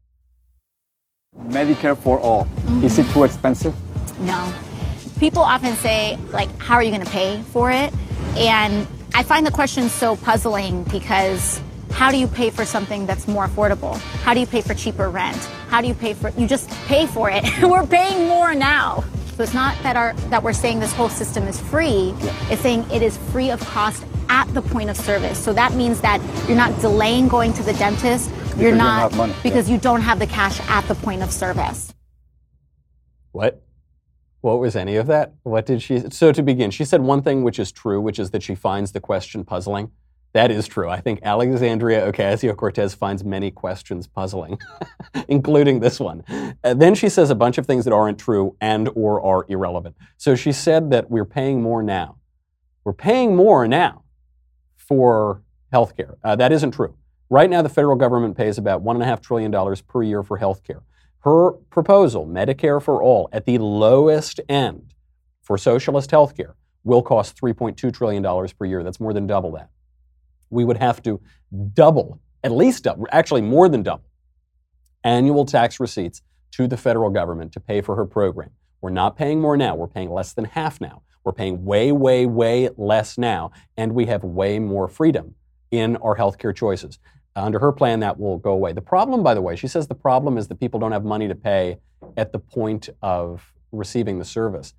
Medicare 1.46 1.98
for 1.98 2.20
all. 2.20 2.44
Mm-hmm. 2.44 2.84
Is 2.84 3.00
it 3.00 3.10
too 3.12 3.24
expensive? 3.24 3.74
No. 4.20 4.54
People 5.18 5.44
often 5.44 5.76
say, 5.78 6.18
like, 6.32 6.50
how 6.60 6.76
are 6.76 6.84
you 6.84 6.92
going 6.92 7.06
to 7.06 7.12
pay 7.12 7.42
for 7.54 7.72
it? 7.72 7.94
And 8.36 8.86
I 9.16 9.24
find 9.24 9.48
the 9.48 9.52
question 9.52 9.88
so 9.88 10.18
puzzling 10.18 10.84
because 10.84 11.62
how 11.92 12.12
do 12.12 12.18
you 12.18 12.28
pay 12.28 12.50
for 12.50 12.66
something 12.66 13.06
that's 13.06 13.28
more 13.28 13.48
affordable? 13.48 13.98
How 14.24 14.34
do 14.34 14.40
you 14.40 14.48
pay 14.48 14.62
for 14.62 14.74
cheaper 14.74 15.10
rent? 15.10 15.38
How 15.70 15.82
do 15.82 15.88
you 15.88 15.94
pay 15.94 16.14
for 16.14 16.30
you 16.32 16.48
just 16.48 16.70
pay 16.88 17.06
for 17.08 17.30
it? 17.30 17.44
we're 17.64 17.86
paying 17.86 18.28
more 18.28 18.56
now. 18.56 19.04
So 19.36 19.44
it's 19.44 19.54
not 19.54 19.82
that 19.84 19.96
our 19.96 20.14
that 20.30 20.44
we're 20.44 20.54
saying 20.54 20.80
this 20.80 20.94
whole 20.94 21.10
system 21.10 21.46
is 21.46 21.60
free. 21.60 22.14
Yeah. 22.20 22.52
It's 22.52 22.62
saying 22.62 22.86
it 22.92 23.02
is 23.02 23.18
free 23.32 23.52
of 23.52 23.60
cost 23.62 24.04
at 24.30 24.54
the 24.54 24.62
point 24.62 24.90
of 24.90 24.98
service. 24.98 25.38
So 25.38 25.54
that 25.54 25.74
means 25.74 26.02
that 26.02 26.22
you're 26.48 26.58
not 26.58 26.80
delaying 26.82 27.28
going 27.28 27.54
to 27.54 27.64
the 27.64 27.74
dentist. 27.74 28.30
Because 28.30 28.60
you're 28.60 28.76
not 28.76 29.14
you 29.14 29.34
because 29.44 29.70
yeah. 29.70 29.76
you 29.76 29.82
don't 29.82 30.02
have 30.02 30.20
the 30.20 30.28
cash 30.28 30.60
at 30.70 30.88
the 30.88 30.96
point 30.96 31.24
of 31.24 31.32
service. 31.32 31.94
What? 33.32 33.64
What 34.42 34.60
was 34.60 34.76
any 34.76 34.96
of 34.96 35.08
that? 35.08 35.34
What 35.44 35.66
did 35.66 35.82
she? 35.82 36.00
So 36.12 36.32
to 36.32 36.42
begin, 36.42 36.72
she 36.72 36.86
said 36.86 37.02
one 37.02 37.22
thing 37.22 37.44
which 37.44 37.60
is 37.60 37.72
true, 37.72 38.00
which 38.00 38.20
is 38.20 38.32
that 38.32 38.42
she 38.42 38.56
finds 38.56 38.94
the 38.94 39.02
question 39.02 39.44
puzzling. 39.44 39.92
That 40.34 40.52
is 40.52 40.68
true. 40.68 40.90
I 40.90 41.02
think 41.02 41.22
Alexandria 41.24 42.12
Ocasio 42.12 42.56
Cortez 42.56 42.94
finds 42.94 43.24
many 43.24 43.50
questions 43.50 44.06
puzzling, 44.06 44.60
including 45.28 45.80
this 45.80 46.00
one. 46.00 46.24
Uh, 46.64 46.76
then 46.76 46.94
she 46.94 47.10
says 47.10 47.32
a 47.32 47.36
bunch 47.36 47.58
of 47.58 47.66
things 47.66 47.84
that 47.86 47.94
aren't 47.94 48.20
true 48.20 48.56
and 48.62 48.90
or 48.96 49.22
are 49.26 49.46
irrelevant. 49.50 49.96
So 50.18 50.36
she 50.36 50.52
said 50.52 50.92
that 50.92 51.10
we're 51.10 51.26
paying 51.26 51.64
more 51.64 51.82
now. 51.82 52.18
We're 52.84 52.94
paying 52.94 53.36
more 53.36 53.68
now 53.68 54.04
for 54.78 55.42
health 55.72 55.98
care. 55.98 56.18
Uh, 56.24 56.36
that 56.36 56.52
isn't 56.52 56.72
true. 56.72 56.96
Right 57.32 57.50
now, 57.50 57.62
the 57.62 57.70
federal 57.70 57.96
government 57.96 58.38
pays 58.38 58.58
about 58.58 58.84
$1.5 58.84 59.22
trillion 59.22 59.76
per 59.88 60.04
year 60.04 60.24
for 60.24 60.38
health 60.38 60.64
care. 60.64 60.84
Her 61.22 61.52
proposal, 61.52 62.26
Medicare 62.26 62.82
for 62.82 63.02
All, 63.02 63.30
at 63.32 63.46
the 63.46 63.58
lowest 63.58 64.40
end 64.48 64.94
for 65.42 65.58
socialist 65.58 66.12
health 66.12 66.36
care, 66.38 66.56
will 66.84 67.02
cost 67.02 67.40
$3.2 67.40 67.94
trillion 67.94 68.24
per 68.24 68.66
year. 68.66 68.84
That's 68.84 69.00
more 69.00 69.14
than 69.14 69.28
double 69.28 69.52
that 69.54 69.70
we 70.50 70.66
would 70.66 70.78
have 70.78 71.02
to 71.04 71.22
double, 71.74 72.20
at 72.44 72.52
least 72.52 72.84
double, 72.84 73.08
actually 73.12 73.42
more 73.42 73.70
than 73.70 73.84
double, 73.84 74.10
annual 75.04 75.46
tax 75.46 75.80
receipts 75.80 76.22
to 76.52 76.68
the 76.68 76.78
federal 76.78 77.10
government 77.10 77.52
to 77.54 77.60
pay 77.60 77.82
for 77.82 77.96
her 77.96 78.06
program. 78.06 78.50
We're 78.82 78.90
not 78.90 79.18
paying 79.18 79.42
more 79.42 79.58
now, 79.58 79.76
we're 79.76 79.88
paying 79.88 80.10
less 80.10 80.34
than 80.34 80.46
half 80.46 80.80
now. 80.80 81.04
We're 81.24 81.34
paying 81.34 81.66
way, 81.66 81.92
way, 81.92 82.26
way 82.26 82.70
less 82.78 83.18
now, 83.18 83.52
and 83.78 83.94
we 83.94 84.06
have 84.06 84.24
way 84.24 84.58
more 84.58 84.88
freedom 84.88 85.36
in 85.70 85.98
our 85.98 86.16
healthcare 86.16 86.56
choices. 86.56 86.98
Under 87.36 87.60
her 87.60 87.72
plan, 87.72 88.00
that 88.00 88.20
will 88.20 88.38
go 88.38 88.52
away. 88.52 88.74
The 88.74 88.82
problem, 88.82 89.22
by 89.22 89.34
the 89.34 89.42
way, 89.42 89.56
she 89.56 89.68
says 89.68 89.88
the 89.88 89.96
problem 89.96 90.38
is 90.38 90.48
that 90.48 90.60
people 90.60 90.80
don't 90.80 90.92
have 90.92 91.04
money 91.04 91.28
to 91.28 91.36
pay 91.36 91.78
at 92.18 92.32
the 92.32 92.40
point 92.40 92.90
of 93.02 93.54
receiving 93.72 94.18
the 94.18 94.26
service. 94.26 94.74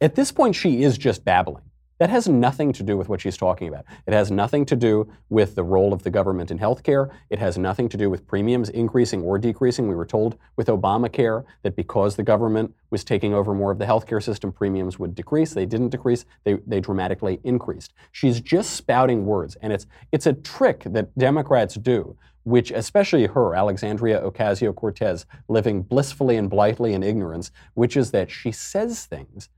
At 0.00 0.14
this 0.14 0.32
point, 0.32 0.54
she 0.54 0.82
is 0.82 0.96
just 0.96 1.24
babbling. 1.24 1.64
That 1.98 2.10
has 2.10 2.28
nothing 2.28 2.72
to 2.74 2.82
do 2.82 2.96
with 2.96 3.08
what 3.08 3.20
she's 3.20 3.36
talking 3.36 3.68
about. 3.68 3.84
It 4.06 4.12
has 4.12 4.30
nothing 4.30 4.64
to 4.66 4.76
do 4.76 5.10
with 5.28 5.56
the 5.56 5.64
role 5.64 5.92
of 5.92 6.04
the 6.04 6.10
government 6.10 6.50
in 6.50 6.58
healthcare. 6.58 7.10
It 7.28 7.40
has 7.40 7.58
nothing 7.58 7.88
to 7.88 7.96
do 7.96 8.08
with 8.08 8.26
premiums 8.26 8.68
increasing 8.68 9.22
or 9.22 9.36
decreasing. 9.36 9.88
We 9.88 9.96
were 9.96 10.06
told 10.06 10.38
with 10.56 10.68
Obamacare 10.68 11.44
that 11.62 11.74
because 11.74 12.14
the 12.14 12.22
government 12.22 12.72
was 12.90 13.02
taking 13.02 13.34
over 13.34 13.52
more 13.52 13.72
of 13.72 13.78
the 13.78 13.84
healthcare 13.84 14.22
system, 14.22 14.52
premiums 14.52 14.98
would 14.98 15.14
decrease. 15.14 15.54
They 15.54 15.66
didn't 15.66 15.88
decrease, 15.88 16.24
they, 16.44 16.54
they 16.66 16.80
dramatically 16.80 17.40
increased. 17.42 17.94
She's 18.12 18.40
just 18.40 18.70
spouting 18.70 19.26
words, 19.26 19.56
and 19.60 19.72
it's, 19.72 19.86
it's 20.12 20.26
a 20.26 20.32
trick 20.32 20.84
that 20.86 21.16
Democrats 21.18 21.74
do 21.74 22.16
which 22.44 22.70
especially 22.70 23.26
her, 23.26 23.54
Alexandria 23.54 24.22
Ocasio 24.22 24.74
Cortez, 24.74 25.26
living 25.48 25.82
blissfully 25.82 26.36
and 26.36 26.48
blithely 26.48 26.94
in 26.94 27.02
ignorance, 27.02 27.50
which 27.74 27.94
is 27.94 28.10
that 28.12 28.30
she 28.30 28.50
says 28.50 29.04
things 29.04 29.50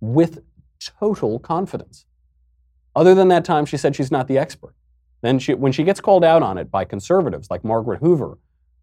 with 0.00 0.42
total 0.98 1.38
confidence. 1.38 2.06
Other 2.94 3.14
than 3.14 3.28
that 3.28 3.44
time, 3.44 3.64
she 3.64 3.76
said 3.76 3.96
she's 3.96 4.10
not 4.10 4.28
the 4.28 4.38
expert. 4.38 4.74
Then 5.22 5.38
she, 5.38 5.54
when 5.54 5.72
she 5.72 5.84
gets 5.84 6.00
called 6.00 6.24
out 6.24 6.42
on 6.42 6.58
it 6.58 6.70
by 6.70 6.84
conservatives 6.84 7.50
like 7.50 7.64
Margaret 7.64 8.00
Hoover, 8.00 8.38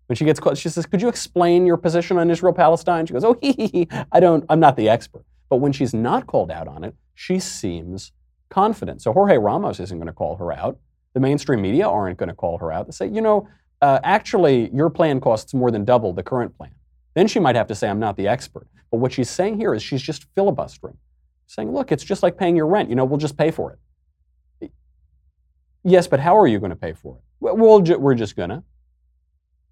when 0.08 0.16
she 0.16 0.26
gets 0.26 0.40
called, 0.40 0.58
she 0.58 0.70
says, 0.70 0.88
"Could 0.88 1.02
you 1.02 1.08
explain 1.08 1.68
your 1.68 1.78
position 1.78 2.18
on 2.18 2.32
Israel-Palestine?" 2.32 3.06
She 3.06 3.14
goes, 3.14 3.24
"Oh, 3.24 3.38
hee, 3.42 3.52
hee, 3.52 3.68
hee. 3.68 3.88
I 4.12 4.20
don't. 4.20 4.44
I'm 4.50 4.60
not 4.60 4.76
the 4.76 4.90
expert." 4.90 5.24
But 5.50 5.58
when 5.58 5.72
she's 5.72 5.94
not 5.94 6.26
called 6.26 6.50
out 6.50 6.68
on 6.68 6.84
it, 6.84 6.96
she 7.14 7.40
seems 7.40 8.12
confident. 8.50 9.02
So 9.02 9.14
Jorge 9.14 9.38
Ramos 9.38 9.80
isn't 9.80 9.98
going 9.98 10.08
to 10.08 10.14
call 10.14 10.36
her 10.38 10.52
out. 10.52 10.80
The 11.14 11.20
mainstream 11.20 11.62
media 11.62 11.88
aren't 11.88 12.18
going 12.18 12.30
to 12.30 12.36
call 12.36 12.58
her 12.58 12.72
out. 12.72 12.88
They 12.88 12.92
say, 12.92 13.08
"You 13.08 13.22
know, 13.22 13.48
uh, 13.82 14.00
actually, 14.04 14.72
your 14.74 14.90
plan 14.90 15.20
costs 15.20 15.54
more 15.54 15.70
than 15.70 15.86
double 15.86 16.14
the 16.14 16.24
current 16.24 16.58
plan." 16.58 16.72
Then 17.14 17.28
she 17.28 17.40
might 17.40 17.56
have 17.56 17.68
to 17.68 17.76
say, 17.76 17.88
"I'm 17.88 18.00
not 18.00 18.18
the 18.18 18.28
expert." 18.28 18.68
But 18.90 18.98
what 18.98 19.12
she's 19.12 19.30
saying 19.30 19.58
here 19.58 19.76
is 19.76 19.84
she's 19.84 20.02
just 20.02 20.26
filibustering 20.34 20.98
saying, 21.50 21.74
look, 21.74 21.92
it's 21.92 22.04
just 22.04 22.22
like 22.22 22.38
paying 22.38 22.56
your 22.56 22.68
rent. 22.68 22.90
You 22.90 22.96
know, 22.96 23.06
we'll 23.06 23.18
just 23.18 23.36
pay 23.36 23.50
for 23.50 23.78
it. 24.62 24.72
Yes, 25.84 26.08
but 26.08 26.20
how 26.20 26.38
are 26.38 26.46
you 26.46 26.60
going 26.60 26.70
to 26.70 26.76
pay 26.76 26.94
for 26.94 27.18
it? 27.18 27.24
Well, 27.40 27.82
we're 27.82 28.14
just 28.14 28.36
going 28.36 28.52
to. 28.52 28.64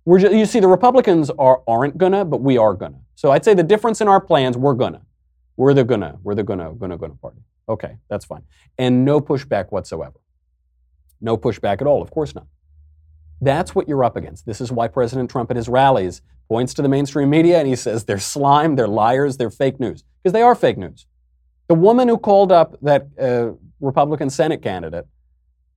We're 0.04 0.20
just, 0.20 0.34
you 0.34 0.46
see, 0.48 0.60
the 0.60 0.68
Republicans 0.68 1.30
are, 1.38 1.62
aren't 1.68 1.98
going 1.98 2.14
to, 2.14 2.26
but 2.26 2.42
we 2.42 2.58
are 2.58 2.74
going 2.74 2.94
to. 2.94 3.00
So 3.14 3.30
I'd 3.32 3.46
say 3.46 3.54
the 3.54 3.64
difference 3.64 4.02
in 4.02 4.08
our 4.08 4.20
plans, 4.20 4.58
we're 4.58 4.74
going 4.74 4.94
to. 4.94 5.02
We're 5.56 5.76
the 5.76 5.84
going 5.84 6.02
to. 6.02 6.18
We're 6.24 6.34
the 6.34 6.44
going 6.44 6.60
to, 6.60 6.72
going 6.72 6.90
to, 6.90 6.98
going 6.98 7.12
to 7.12 7.18
party. 7.18 7.42
Okay, 7.70 7.98
that's 8.10 8.26
fine. 8.26 8.42
And 8.80 9.06
no 9.06 9.22
pushback 9.22 9.72
whatsoever. 9.72 10.20
No 11.22 11.38
pushback 11.38 11.82
at 11.82 11.88
all, 11.88 12.02
of 12.02 12.10
course 12.10 12.34
not. 12.34 12.48
That's 13.40 13.76
what 13.76 13.88
you're 13.88 14.04
up 14.04 14.16
against. 14.16 14.48
This 14.48 14.62
is 14.62 14.72
why 14.72 14.88
President 14.88 15.30
Trump 15.30 15.52
at 15.52 15.58
his 15.58 15.70
rallies 15.70 16.22
points 16.48 16.74
to 16.76 16.82
the 16.82 16.90
mainstream 16.90 17.30
media 17.30 17.60
and 17.60 17.68
he 17.68 17.76
says 17.76 18.06
they're 18.06 18.18
slime, 18.18 18.78
they're 18.78 18.88
liars, 18.88 19.38
they're 19.38 19.52
fake 19.52 19.80
news. 19.80 20.04
Because 20.24 20.34
they 20.34 20.42
are 20.42 20.56
fake 20.56 20.78
news. 20.78 21.06
The 21.68 21.76
woman 21.76 22.08
who 22.08 22.18
called 22.18 22.52
up 22.52 22.78
that 22.82 23.08
uh, 23.20 23.52
Republican 23.80 24.30
Senate 24.30 24.62
candidate 24.62 25.06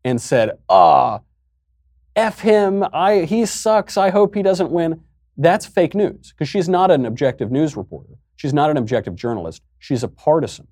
and 0.04 0.20
said, 0.20 0.58
ah, 0.68 1.20
F 2.16 2.40
him, 2.40 2.84
I, 2.92 3.20
he 3.20 3.46
sucks, 3.46 3.96
I 3.96 4.10
hope 4.10 4.34
he 4.34 4.42
doesn't 4.42 4.70
win, 4.70 5.02
that's 5.36 5.66
fake 5.66 5.94
news 5.94 6.32
because 6.32 6.48
she's 6.48 6.68
not 6.68 6.90
an 6.90 7.06
objective 7.06 7.50
news 7.50 7.76
reporter. 7.76 8.14
She's 8.36 8.54
not 8.54 8.70
an 8.70 8.76
objective 8.76 9.14
journalist. 9.14 9.62
She's 9.78 10.02
a 10.02 10.08
partisan. 10.08 10.66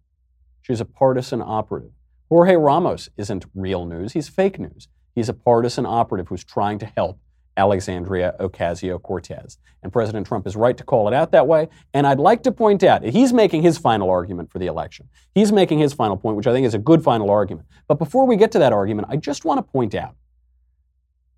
She's 0.62 0.80
a 0.80 0.84
partisan 0.84 1.42
operative. 1.42 1.90
Jorge 2.28 2.56
Ramos 2.56 3.08
isn't 3.16 3.46
real 3.54 3.86
news, 3.86 4.12
he's 4.12 4.28
fake 4.28 4.58
news. 4.58 4.88
He's 5.14 5.28
a 5.28 5.34
partisan 5.34 5.86
operative 5.86 6.28
who's 6.28 6.44
trying 6.44 6.78
to 6.80 6.86
help 6.96 7.18
Alexandria 7.58 8.34
Ocasio 8.38 9.02
Cortez. 9.02 9.58
And 9.82 9.92
President 9.92 10.26
Trump 10.26 10.46
is 10.46 10.56
right 10.56 10.76
to 10.76 10.84
call 10.84 11.08
it 11.08 11.14
out 11.14 11.32
that 11.32 11.46
way. 11.46 11.68
And 11.92 12.06
I'd 12.06 12.20
like 12.20 12.42
to 12.44 12.52
point 12.52 12.84
out, 12.84 13.02
he's 13.02 13.32
making 13.32 13.62
his 13.62 13.76
final 13.76 14.08
argument 14.08 14.50
for 14.50 14.58
the 14.58 14.66
election. 14.66 15.08
He's 15.34 15.52
making 15.52 15.80
his 15.80 15.92
final 15.92 16.16
point, 16.16 16.36
which 16.36 16.46
I 16.46 16.52
think 16.52 16.66
is 16.66 16.74
a 16.74 16.78
good 16.78 17.02
final 17.02 17.28
argument. 17.30 17.66
But 17.88 17.98
before 17.98 18.26
we 18.26 18.36
get 18.36 18.52
to 18.52 18.58
that 18.60 18.72
argument, 18.72 19.08
I 19.10 19.16
just 19.16 19.44
want 19.44 19.58
to 19.58 19.62
point 19.62 19.94
out 19.94 20.14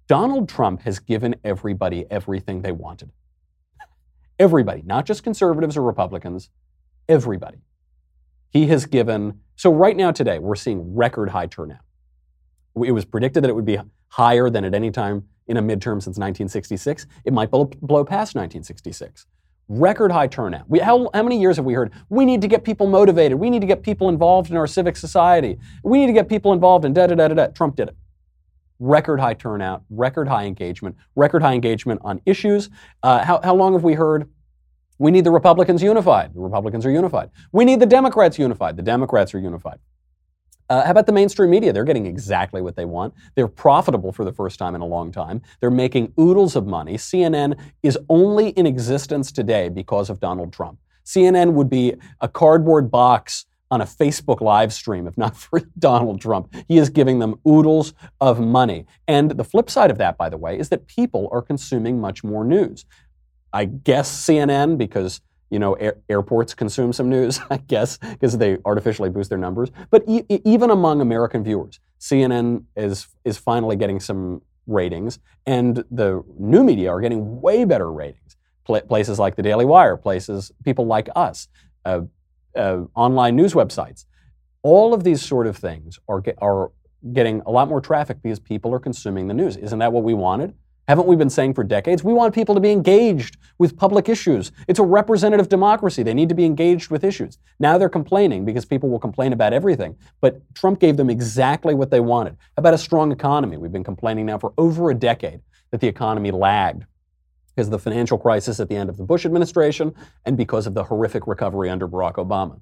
Donald 0.06 0.48
Trump 0.48 0.82
has 0.82 0.98
given 0.98 1.36
everybody 1.42 2.04
everything 2.10 2.62
they 2.62 2.72
wanted. 2.72 3.10
Everybody, 4.38 4.82
not 4.84 5.06
just 5.06 5.22
conservatives 5.22 5.76
or 5.76 5.82
Republicans, 5.82 6.50
everybody. 7.08 7.58
He 8.50 8.66
has 8.66 8.86
given, 8.86 9.40
so 9.56 9.72
right 9.72 9.96
now 9.96 10.10
today, 10.12 10.38
we're 10.38 10.54
seeing 10.56 10.94
record 10.94 11.30
high 11.30 11.46
turnout. 11.46 11.80
It 12.84 12.92
was 12.92 13.04
predicted 13.04 13.44
that 13.44 13.48
it 13.48 13.54
would 13.54 13.64
be 13.64 13.78
higher 14.08 14.50
than 14.50 14.64
at 14.64 14.74
any 14.74 14.90
time 14.90 15.28
in 15.46 15.56
a 15.56 15.62
midterm 15.62 16.02
since 16.02 16.18
1966. 16.18 17.06
It 17.24 17.32
might 17.32 17.50
blow, 17.50 17.64
blow 17.64 18.04
past 18.04 18.34
1966. 18.34 19.26
Record 19.68 20.10
high 20.10 20.26
turnout. 20.26 20.68
We, 20.68 20.80
how, 20.80 21.08
how 21.14 21.22
many 21.22 21.40
years 21.40 21.56
have 21.56 21.64
we 21.64 21.74
heard? 21.74 21.92
We 22.08 22.24
need 22.24 22.40
to 22.40 22.48
get 22.48 22.64
people 22.64 22.88
motivated. 22.88 23.38
We 23.38 23.50
need 23.50 23.60
to 23.60 23.66
get 23.66 23.82
people 23.82 24.08
involved 24.08 24.50
in 24.50 24.56
our 24.56 24.66
civic 24.66 24.96
society. 24.96 25.58
We 25.84 25.98
need 25.98 26.08
to 26.08 26.12
get 26.12 26.28
people 26.28 26.52
involved 26.52 26.84
in 26.84 26.92
da 26.92 27.06
da 27.06 27.14
da 27.14 27.28
da 27.28 27.34
da. 27.34 27.46
Trump 27.48 27.76
did 27.76 27.88
it. 27.88 27.96
Record 28.80 29.20
high 29.20 29.34
turnout, 29.34 29.84
record 29.90 30.26
high 30.26 30.46
engagement, 30.46 30.96
record 31.14 31.42
high 31.42 31.52
engagement 31.54 32.00
on 32.02 32.20
issues. 32.26 32.70
Uh, 33.02 33.22
how, 33.24 33.40
how 33.44 33.54
long 33.54 33.74
have 33.74 33.84
we 33.84 33.94
heard? 33.94 34.28
We 34.98 35.10
need 35.10 35.24
the 35.24 35.30
Republicans 35.30 35.82
unified. 35.82 36.34
The 36.34 36.40
Republicans 36.40 36.84
are 36.84 36.90
unified. 36.90 37.30
We 37.52 37.64
need 37.64 37.78
the 37.80 37.86
Democrats 37.86 38.38
unified. 38.38 38.76
The 38.76 38.82
Democrats 38.82 39.34
are 39.34 39.38
unified. 39.38 39.78
Uh, 40.70 40.84
how 40.84 40.92
about 40.92 41.06
the 41.06 41.12
mainstream 41.12 41.50
media? 41.50 41.72
They're 41.72 41.84
getting 41.84 42.06
exactly 42.06 42.62
what 42.62 42.76
they 42.76 42.84
want. 42.84 43.12
They're 43.34 43.48
profitable 43.48 44.12
for 44.12 44.24
the 44.24 44.32
first 44.32 44.56
time 44.56 44.76
in 44.76 44.80
a 44.80 44.86
long 44.86 45.10
time. 45.10 45.42
They're 45.60 45.68
making 45.68 46.12
oodles 46.18 46.54
of 46.54 46.64
money. 46.64 46.96
CNN 46.96 47.58
is 47.82 47.98
only 48.08 48.50
in 48.50 48.66
existence 48.66 49.32
today 49.32 49.68
because 49.68 50.08
of 50.08 50.20
Donald 50.20 50.52
Trump. 50.52 50.78
CNN 51.04 51.54
would 51.54 51.68
be 51.68 51.94
a 52.20 52.28
cardboard 52.28 52.88
box 52.88 53.46
on 53.72 53.80
a 53.80 53.84
Facebook 53.84 54.40
live 54.40 54.72
stream 54.72 55.08
if 55.08 55.18
not 55.18 55.36
for 55.44 55.60
Donald 55.76 56.20
Trump. 56.20 56.54
He 56.68 56.78
is 56.78 56.88
giving 56.88 57.18
them 57.18 57.34
oodles 57.46 57.92
of 58.20 58.38
money. 58.38 58.86
And 59.08 59.32
the 59.32 59.44
flip 59.44 59.68
side 59.70 59.90
of 59.90 59.98
that, 59.98 60.16
by 60.16 60.28
the 60.28 60.36
way, 60.36 60.56
is 60.56 60.68
that 60.68 60.86
people 60.86 61.28
are 61.32 61.42
consuming 61.42 62.00
much 62.00 62.22
more 62.22 62.44
news. 62.44 62.84
I 63.52 63.64
guess 63.64 64.08
CNN, 64.24 64.78
because 64.78 65.20
you 65.50 65.58
know, 65.58 65.74
air, 65.74 65.96
airports 66.08 66.54
consume 66.54 66.92
some 66.92 67.08
news, 67.08 67.40
I 67.50 67.58
guess, 67.58 67.98
because 67.98 68.38
they 68.38 68.58
artificially 68.64 69.10
boost 69.10 69.28
their 69.30 69.38
numbers. 69.38 69.70
But 69.90 70.04
e- 70.08 70.24
even 70.44 70.70
among 70.70 71.00
American 71.00 71.44
viewers, 71.44 71.80
CNN 71.98 72.64
is 72.76 73.08
is 73.24 73.36
finally 73.36 73.76
getting 73.76 74.00
some 74.00 74.42
ratings, 74.66 75.18
and 75.46 75.84
the 75.90 76.22
new 76.38 76.62
media 76.62 76.90
are 76.90 77.00
getting 77.00 77.40
way 77.40 77.64
better 77.64 77.90
ratings. 77.92 78.36
Pl- 78.64 78.82
places 78.82 79.18
like 79.18 79.36
the 79.36 79.42
Daily 79.42 79.64
Wire, 79.64 79.96
places 79.96 80.52
people 80.64 80.86
like 80.86 81.08
us, 81.16 81.48
uh, 81.84 82.02
uh, 82.56 82.82
online 82.94 83.36
news 83.36 83.54
websites, 83.54 84.04
all 84.62 84.94
of 84.94 85.04
these 85.04 85.22
sort 85.22 85.46
of 85.46 85.56
things 85.56 85.98
are 86.08 86.20
ge- 86.20 86.36
are 86.40 86.70
getting 87.12 87.40
a 87.46 87.50
lot 87.50 87.68
more 87.68 87.80
traffic 87.80 88.18
because 88.22 88.38
people 88.38 88.74
are 88.74 88.78
consuming 88.78 89.26
the 89.28 89.34
news. 89.34 89.56
Isn't 89.56 89.78
that 89.78 89.92
what 89.92 90.04
we 90.04 90.14
wanted? 90.14 90.54
Haven't 90.90 91.06
we 91.06 91.14
been 91.14 91.30
saying 91.30 91.54
for 91.54 91.62
decades? 91.62 92.02
We 92.02 92.12
want 92.12 92.34
people 92.34 92.52
to 92.56 92.60
be 92.60 92.72
engaged 92.72 93.36
with 93.58 93.76
public 93.76 94.08
issues. 94.08 94.50
It's 94.66 94.80
a 94.80 94.82
representative 94.82 95.48
democracy. 95.48 96.02
They 96.02 96.14
need 96.14 96.28
to 96.30 96.34
be 96.34 96.44
engaged 96.44 96.90
with 96.90 97.04
issues. 97.04 97.38
Now 97.60 97.78
they're 97.78 97.88
complaining 97.88 98.44
because 98.44 98.64
people 98.64 98.88
will 98.88 98.98
complain 98.98 99.32
about 99.32 99.52
everything. 99.52 99.94
But 100.20 100.42
Trump 100.56 100.80
gave 100.80 100.96
them 100.96 101.08
exactly 101.08 101.74
what 101.74 101.92
they 101.92 102.00
wanted. 102.00 102.32
How 102.56 102.62
about 102.62 102.74
a 102.74 102.78
strong 102.78 103.12
economy? 103.12 103.56
We've 103.56 103.70
been 103.70 103.84
complaining 103.84 104.26
now 104.26 104.38
for 104.38 104.52
over 104.58 104.90
a 104.90 104.94
decade 104.96 105.42
that 105.70 105.80
the 105.80 105.86
economy 105.86 106.32
lagged 106.32 106.86
because 107.54 107.68
of 107.68 107.70
the 107.70 107.78
financial 107.78 108.18
crisis 108.18 108.58
at 108.58 108.68
the 108.68 108.74
end 108.74 108.90
of 108.90 108.96
the 108.96 109.04
Bush 109.04 109.24
administration 109.24 109.94
and 110.26 110.36
because 110.36 110.66
of 110.66 110.74
the 110.74 110.82
horrific 110.82 111.28
recovery 111.28 111.70
under 111.70 111.86
Barack 111.86 112.14
Obama, 112.14 112.60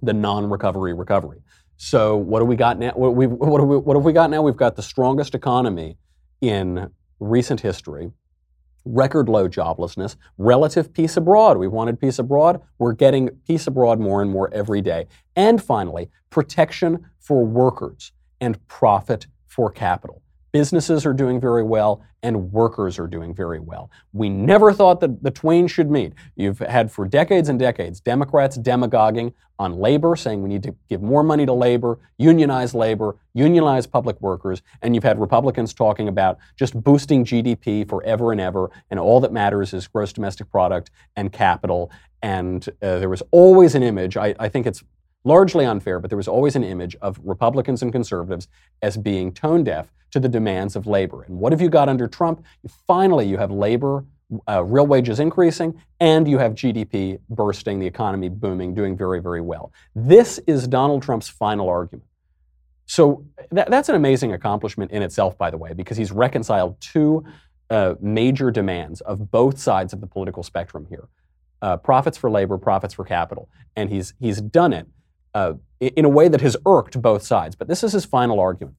the 0.00 0.12
non-recovery 0.12 0.94
recovery. 0.94 1.40
So 1.76 2.16
what 2.16 2.38
do 2.38 2.44
we 2.44 2.54
got 2.54 2.78
now? 2.78 2.92
What 2.94 3.96
have 3.96 4.04
we 4.04 4.12
got 4.12 4.30
now? 4.30 4.42
We've 4.42 4.56
got 4.56 4.76
the 4.76 4.82
strongest 4.84 5.34
economy 5.34 5.98
in 6.40 6.90
recent 7.20 7.60
history, 7.60 8.12
record 8.84 9.28
low 9.28 9.48
joblessness, 9.48 10.16
relative 10.38 10.92
peace 10.92 11.16
abroad. 11.16 11.58
We 11.58 11.68
wanted 11.68 12.00
peace 12.00 12.18
abroad. 12.18 12.60
We're 12.78 12.92
getting 12.92 13.30
peace 13.46 13.66
abroad 13.66 14.00
more 14.00 14.22
and 14.22 14.30
more 14.30 14.52
every 14.52 14.80
day. 14.80 15.06
And 15.36 15.62
finally, 15.62 16.10
protection 16.30 17.06
for 17.18 17.44
workers 17.44 18.12
and 18.40 18.66
profit 18.68 19.26
for 19.46 19.70
capital. 19.70 20.22
Businesses 20.52 21.04
are 21.04 21.12
doing 21.12 21.40
very 21.40 21.62
well, 21.62 22.02
and 22.22 22.52
workers 22.52 22.98
are 22.98 23.06
doing 23.06 23.34
very 23.34 23.60
well. 23.60 23.90
We 24.12 24.28
never 24.28 24.72
thought 24.72 25.00
that 25.00 25.22
the 25.22 25.30
twain 25.30 25.66
should 25.66 25.90
meet. 25.90 26.14
You've 26.36 26.58
had 26.60 26.90
for 26.90 27.06
decades 27.06 27.48
and 27.48 27.58
decades 27.58 28.00
Democrats 28.00 28.56
demagoguing 28.56 29.34
on 29.58 29.78
labor, 29.78 30.14
saying 30.16 30.42
we 30.42 30.48
need 30.48 30.62
to 30.62 30.74
give 30.88 31.02
more 31.02 31.22
money 31.22 31.44
to 31.44 31.52
labor, 31.52 31.98
unionize 32.16 32.74
labor, 32.74 33.16
unionize 33.34 33.86
public 33.86 34.20
workers, 34.20 34.62
and 34.82 34.94
you've 34.94 35.04
had 35.04 35.20
Republicans 35.20 35.74
talking 35.74 36.08
about 36.08 36.38
just 36.56 36.80
boosting 36.82 37.24
GDP 37.24 37.88
forever 37.88 38.32
and 38.32 38.40
ever, 38.40 38.70
and 38.90 39.00
all 39.00 39.20
that 39.20 39.32
matters 39.32 39.74
is 39.74 39.86
gross 39.88 40.12
domestic 40.12 40.50
product 40.50 40.90
and 41.16 41.32
capital. 41.32 41.90
And 42.22 42.66
uh, 42.82 42.98
there 42.98 43.08
was 43.08 43.22
always 43.30 43.74
an 43.74 43.82
image, 43.82 44.16
I, 44.16 44.34
I 44.38 44.48
think 44.48 44.66
it's 44.66 44.82
largely 45.28 45.64
unfair, 45.64 46.00
but 46.00 46.10
there 46.10 46.16
was 46.16 46.26
always 46.26 46.56
an 46.56 46.64
image 46.64 46.96
of 47.00 47.20
Republicans 47.22 47.82
and 47.82 47.92
conservatives 47.92 48.48
as 48.82 48.96
being 48.96 49.32
tone 49.32 49.62
deaf 49.62 49.92
to 50.10 50.18
the 50.18 50.28
demands 50.28 50.74
of 50.74 50.86
labor. 50.86 51.22
And 51.22 51.38
what 51.38 51.52
have 51.52 51.60
you 51.60 51.68
got 51.68 51.88
under 51.88 52.08
Trump? 52.08 52.44
Finally, 52.86 53.28
you 53.28 53.36
have 53.36 53.50
labor 53.50 54.04
uh, 54.46 54.62
real 54.62 54.86
wages 54.86 55.20
increasing, 55.20 55.80
and 56.00 56.28
you 56.28 56.38
have 56.38 56.52
GDP 56.52 57.18
bursting, 57.30 57.78
the 57.78 57.86
economy 57.86 58.28
booming, 58.28 58.74
doing 58.74 58.96
very, 58.96 59.20
very 59.20 59.40
well. 59.40 59.72
This 59.94 60.38
is 60.46 60.68
Donald 60.68 61.02
Trump's 61.02 61.28
final 61.28 61.68
argument. 61.68 62.06
So 62.86 63.24
that, 63.50 63.70
that's 63.70 63.88
an 63.88 63.94
amazing 63.94 64.32
accomplishment 64.32 64.90
in 64.90 65.02
itself, 65.02 65.36
by 65.38 65.50
the 65.50 65.56
way, 65.58 65.72
because 65.72 65.96
he's 65.96 66.12
reconciled 66.12 66.80
two 66.80 67.24
uh, 67.70 67.94
major 68.00 68.50
demands 68.50 69.00
of 69.02 69.30
both 69.30 69.58
sides 69.58 69.92
of 69.92 70.00
the 70.00 70.06
political 70.06 70.42
spectrum 70.42 70.86
here 70.88 71.08
uh, 71.60 71.76
profits 71.76 72.16
for 72.16 72.30
labor, 72.30 72.56
profits 72.56 72.94
for 72.94 73.04
capital. 73.04 73.48
And 73.76 73.90
he's, 73.90 74.14
he's 74.20 74.40
done 74.40 74.72
it 74.72 74.86
uh, 75.34 75.54
in 75.80 76.04
a 76.04 76.08
way 76.08 76.28
that 76.28 76.40
has 76.40 76.56
irked 76.66 77.00
both 77.00 77.22
sides. 77.22 77.54
But 77.54 77.68
this 77.68 77.82
is 77.84 77.92
his 77.92 78.04
final 78.04 78.40
argument. 78.40 78.76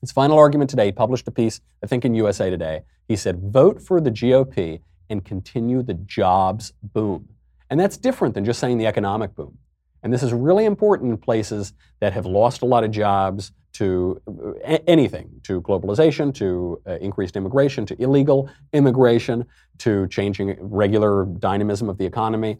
His 0.00 0.12
final 0.12 0.38
argument 0.38 0.70
today, 0.70 0.86
he 0.86 0.92
published 0.92 1.26
a 1.26 1.32
piece, 1.32 1.60
I 1.82 1.86
think 1.86 2.04
in 2.04 2.14
USA 2.14 2.50
Today. 2.50 2.82
He 3.08 3.16
said, 3.16 3.40
vote 3.40 3.82
for 3.82 4.00
the 4.00 4.10
GOP 4.10 4.80
and 5.10 5.24
continue 5.24 5.82
the 5.82 5.94
jobs 5.94 6.72
boom. 6.82 7.28
And 7.70 7.80
that's 7.80 7.96
different 7.96 8.34
than 8.34 8.44
just 8.44 8.60
saying 8.60 8.78
the 8.78 8.86
economic 8.86 9.34
boom. 9.34 9.58
And 10.02 10.12
this 10.12 10.22
is 10.22 10.32
really 10.32 10.64
important 10.64 11.10
in 11.10 11.18
places 11.18 11.72
that 12.00 12.12
have 12.12 12.26
lost 12.26 12.62
a 12.62 12.66
lot 12.66 12.84
of 12.84 12.90
jobs 12.90 13.52
to 13.74 14.20
uh, 14.26 14.78
anything, 14.86 15.40
to 15.44 15.60
globalization, 15.62 16.32
to 16.34 16.80
uh, 16.86 16.98
increased 16.98 17.36
immigration, 17.36 17.84
to 17.86 18.00
illegal 18.00 18.48
immigration, 18.72 19.44
to 19.78 20.06
changing 20.08 20.56
regular 20.60 21.24
dynamism 21.24 21.88
of 21.88 21.98
the 21.98 22.06
economy, 22.06 22.58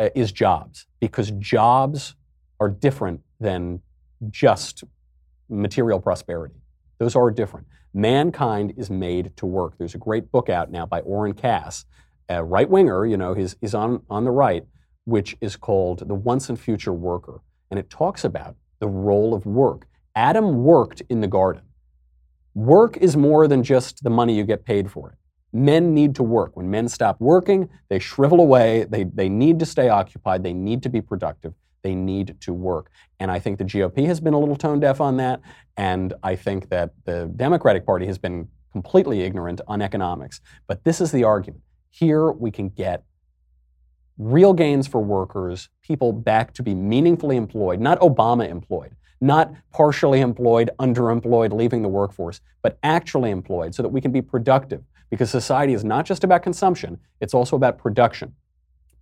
uh, 0.00 0.08
is 0.14 0.32
jobs. 0.32 0.86
Because 1.00 1.30
jobs 1.32 2.14
are 2.64 2.68
different 2.68 3.20
than 3.40 3.80
just 4.30 4.84
material 5.48 6.00
prosperity. 6.00 6.54
Those 6.98 7.14
are 7.14 7.30
different. 7.30 7.66
Mankind 7.92 8.72
is 8.76 8.90
made 8.90 9.36
to 9.36 9.46
work. 9.46 9.74
There's 9.78 9.94
a 9.94 9.98
great 9.98 10.32
book 10.32 10.48
out 10.48 10.70
now 10.70 10.86
by 10.86 11.00
Oren 11.00 11.34
Cass, 11.34 11.84
a 12.28 12.42
right 12.42 12.68
winger, 12.68 13.04
you 13.04 13.16
know, 13.16 13.34
he's, 13.34 13.56
he's 13.60 13.74
on, 13.74 14.02
on 14.08 14.24
the 14.24 14.30
right, 14.30 14.64
which 15.04 15.36
is 15.40 15.56
called 15.56 16.08
The 16.08 16.14
Once 16.14 16.48
and 16.48 16.58
Future 16.58 16.92
Worker. 16.92 17.40
And 17.70 17.78
it 17.78 17.90
talks 17.90 18.24
about 18.24 18.56
the 18.80 18.88
role 18.88 19.34
of 19.34 19.44
work. 19.44 19.86
Adam 20.16 20.64
worked 20.64 21.02
in 21.08 21.20
the 21.20 21.28
garden. 21.28 21.62
Work 22.54 22.96
is 22.96 23.16
more 23.16 23.46
than 23.46 23.62
just 23.62 24.02
the 24.02 24.10
money 24.10 24.36
you 24.36 24.44
get 24.44 24.64
paid 24.64 24.90
for 24.90 25.10
it. 25.10 25.16
Men 25.52 25.92
need 25.92 26.14
to 26.16 26.22
work. 26.22 26.56
When 26.56 26.70
men 26.70 26.88
stop 26.88 27.20
working, 27.20 27.68
they 27.88 27.98
shrivel 27.98 28.40
away. 28.40 28.86
They, 28.88 29.04
they 29.04 29.28
need 29.28 29.58
to 29.60 29.66
stay 29.66 29.88
occupied. 29.88 30.42
They 30.42 30.54
need 30.54 30.82
to 30.84 30.88
be 30.88 31.00
productive. 31.00 31.54
They 31.84 31.94
need 31.94 32.40
to 32.40 32.52
work. 32.52 32.90
And 33.20 33.30
I 33.30 33.38
think 33.38 33.58
the 33.58 33.64
GOP 33.64 34.06
has 34.06 34.18
been 34.18 34.34
a 34.34 34.38
little 34.38 34.56
tone 34.56 34.80
deaf 34.80 35.00
on 35.00 35.18
that. 35.18 35.40
And 35.76 36.14
I 36.22 36.34
think 36.34 36.70
that 36.70 36.92
the 37.04 37.30
Democratic 37.36 37.86
Party 37.86 38.06
has 38.06 38.18
been 38.18 38.48
completely 38.72 39.20
ignorant 39.20 39.60
on 39.68 39.82
economics. 39.82 40.40
But 40.66 40.82
this 40.82 41.00
is 41.00 41.12
the 41.12 41.24
argument. 41.24 41.62
Here 41.90 42.32
we 42.32 42.50
can 42.50 42.70
get 42.70 43.04
real 44.16 44.54
gains 44.54 44.88
for 44.88 45.00
workers, 45.00 45.68
people 45.82 46.12
back 46.12 46.54
to 46.54 46.62
be 46.62 46.74
meaningfully 46.74 47.36
employed, 47.36 47.80
not 47.80 48.00
Obama 48.00 48.48
employed, 48.48 48.96
not 49.20 49.52
partially 49.70 50.20
employed, 50.20 50.70
underemployed, 50.78 51.52
leaving 51.52 51.82
the 51.82 51.88
workforce, 51.88 52.40
but 52.62 52.78
actually 52.82 53.30
employed 53.30 53.74
so 53.74 53.82
that 53.82 53.90
we 53.90 54.00
can 54.00 54.10
be 54.10 54.22
productive. 54.22 54.82
Because 55.10 55.30
society 55.30 55.74
is 55.74 55.84
not 55.84 56.06
just 56.06 56.24
about 56.24 56.42
consumption, 56.42 56.98
it's 57.20 57.34
also 57.34 57.56
about 57.56 57.76
production. 57.76 58.34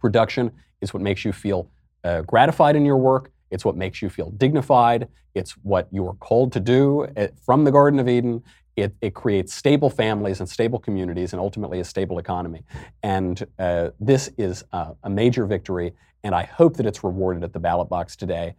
Production 0.01 0.51
is 0.81 0.93
what 0.93 1.03
makes 1.03 1.25
you 1.25 1.33
feel 1.33 1.71
uh, 2.05 2.23
gratified 2.23 2.77
in 2.77 2.85
your 2.85 2.97
work. 2.97 3.31
It's 3.51 3.65
what 3.65 3.77
makes 3.77 4.03
you 4.03 4.09
feel 4.09 4.31
dignified. 4.31 5.09
It's 5.35 5.53
what 5.63 5.89
you 5.91 6.07
are 6.07 6.15
called 6.15 6.53
to 6.53 6.61
do 6.61 7.07
uh, 7.17 7.29
from 7.45 7.65
the 7.65 7.71
Garden 7.71 8.01
of 8.01 8.09
Eden. 8.09 8.43
It, 8.75 8.95
it, 9.03 9.13
creates 9.13 9.53
stable 9.53 9.91
families 9.91 10.41
and 10.41 10.49
stable 10.49 10.79
communities 10.79 11.35
and 11.35 11.41
ultimately 11.41 11.81
a 11.81 11.85
stable 11.85 12.19
economy. 12.19 12.65
And 13.03 13.47
uh, 13.59 13.91
this 14.01 14.31
is 14.39 14.65
a 14.73 15.11
major 15.11 15.45
victory, 15.45 15.93
and 16.25 16.35
I 16.35 16.45
hope 16.45 16.79
that 16.79 16.87
it's 16.87 17.05
rewarded 17.05 17.45
at 17.45 17.53
the 17.53 17.61
ballot 17.61 17.91
box 17.91 18.17
today. 18.17 18.55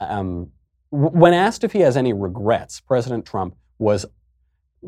Um, 0.00 0.50
when 0.90 1.34
asked 1.34 1.62
if 1.62 1.72
he 1.72 1.80
has 1.80 1.96
any 1.96 2.12
regrets, 2.12 2.80
President 2.80 3.26
Trump 3.26 3.54
was 3.78 4.06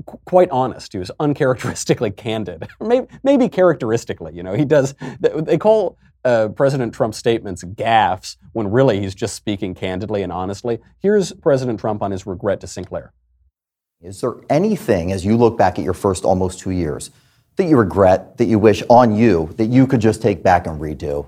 qu- 0.06 0.18
quite 0.24 0.50
honest. 0.50 0.92
He 0.92 0.98
was 0.98 1.10
uncharacteristically 1.20 2.10
candid, 2.10 2.66
maybe, 2.80 3.06
maybe 3.22 3.48
characteristically. 3.48 4.34
You 4.34 4.42
know, 4.42 4.54
he 4.54 4.64
does. 4.64 4.94
They 5.20 5.58
call 5.58 5.98
uh, 6.24 6.48
President 6.48 6.94
Trump's 6.94 7.18
statements 7.18 7.64
gaffes 7.64 8.36
when 8.52 8.70
really 8.70 9.00
he's 9.00 9.14
just 9.14 9.34
speaking 9.34 9.74
candidly 9.74 10.22
and 10.22 10.32
honestly. 10.32 10.78
Here's 10.98 11.32
President 11.32 11.80
Trump 11.80 12.02
on 12.02 12.10
his 12.10 12.26
regret 12.26 12.60
to 12.60 12.66
Sinclair. 12.66 13.12
Is 14.00 14.20
there 14.20 14.34
anything, 14.50 15.12
as 15.12 15.24
you 15.24 15.36
look 15.36 15.56
back 15.56 15.78
at 15.78 15.84
your 15.84 15.94
first 15.94 16.24
almost 16.24 16.58
two 16.58 16.70
years, 16.70 17.10
that 17.56 17.64
you 17.64 17.76
regret, 17.76 18.36
that 18.38 18.46
you 18.46 18.58
wish 18.58 18.82
on 18.88 19.14
you, 19.14 19.50
that 19.56 19.66
you 19.66 19.86
could 19.86 20.00
just 20.00 20.22
take 20.22 20.42
back 20.42 20.66
and 20.66 20.80
redo? 20.80 21.26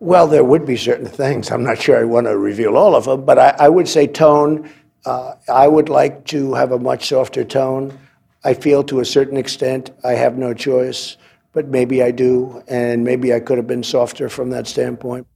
Well, 0.00 0.26
there 0.26 0.42
would 0.42 0.66
be 0.66 0.76
certain 0.76 1.06
things. 1.06 1.52
I'm 1.52 1.62
not 1.62 1.80
sure 1.80 2.00
I 2.00 2.04
want 2.04 2.26
to 2.26 2.36
reveal 2.36 2.76
all 2.76 2.96
of 2.96 3.04
them, 3.04 3.24
but 3.24 3.38
I, 3.38 3.54
I 3.60 3.68
would 3.68 3.86
say 3.88 4.08
tone. 4.08 4.68
Uh, 5.04 5.34
I 5.48 5.68
would 5.68 5.88
like 5.88 6.24
to 6.26 6.54
have 6.54 6.72
a 6.72 6.78
much 6.78 7.08
softer 7.08 7.44
tone. 7.44 7.96
I 8.42 8.54
feel 8.54 8.82
to 8.84 8.98
a 8.98 9.04
certain 9.04 9.36
extent 9.36 9.92
I 10.02 10.12
have 10.12 10.36
no 10.36 10.54
choice 10.54 11.16
but 11.52 11.68
maybe 11.68 12.02
I 12.02 12.10
do, 12.10 12.62
and 12.66 13.04
maybe 13.04 13.32
I 13.32 13.40
could 13.40 13.58
have 13.58 13.66
been 13.66 13.82
softer 13.82 14.28
from 14.28 14.50
that 14.50 14.66
standpoint. 14.66 15.26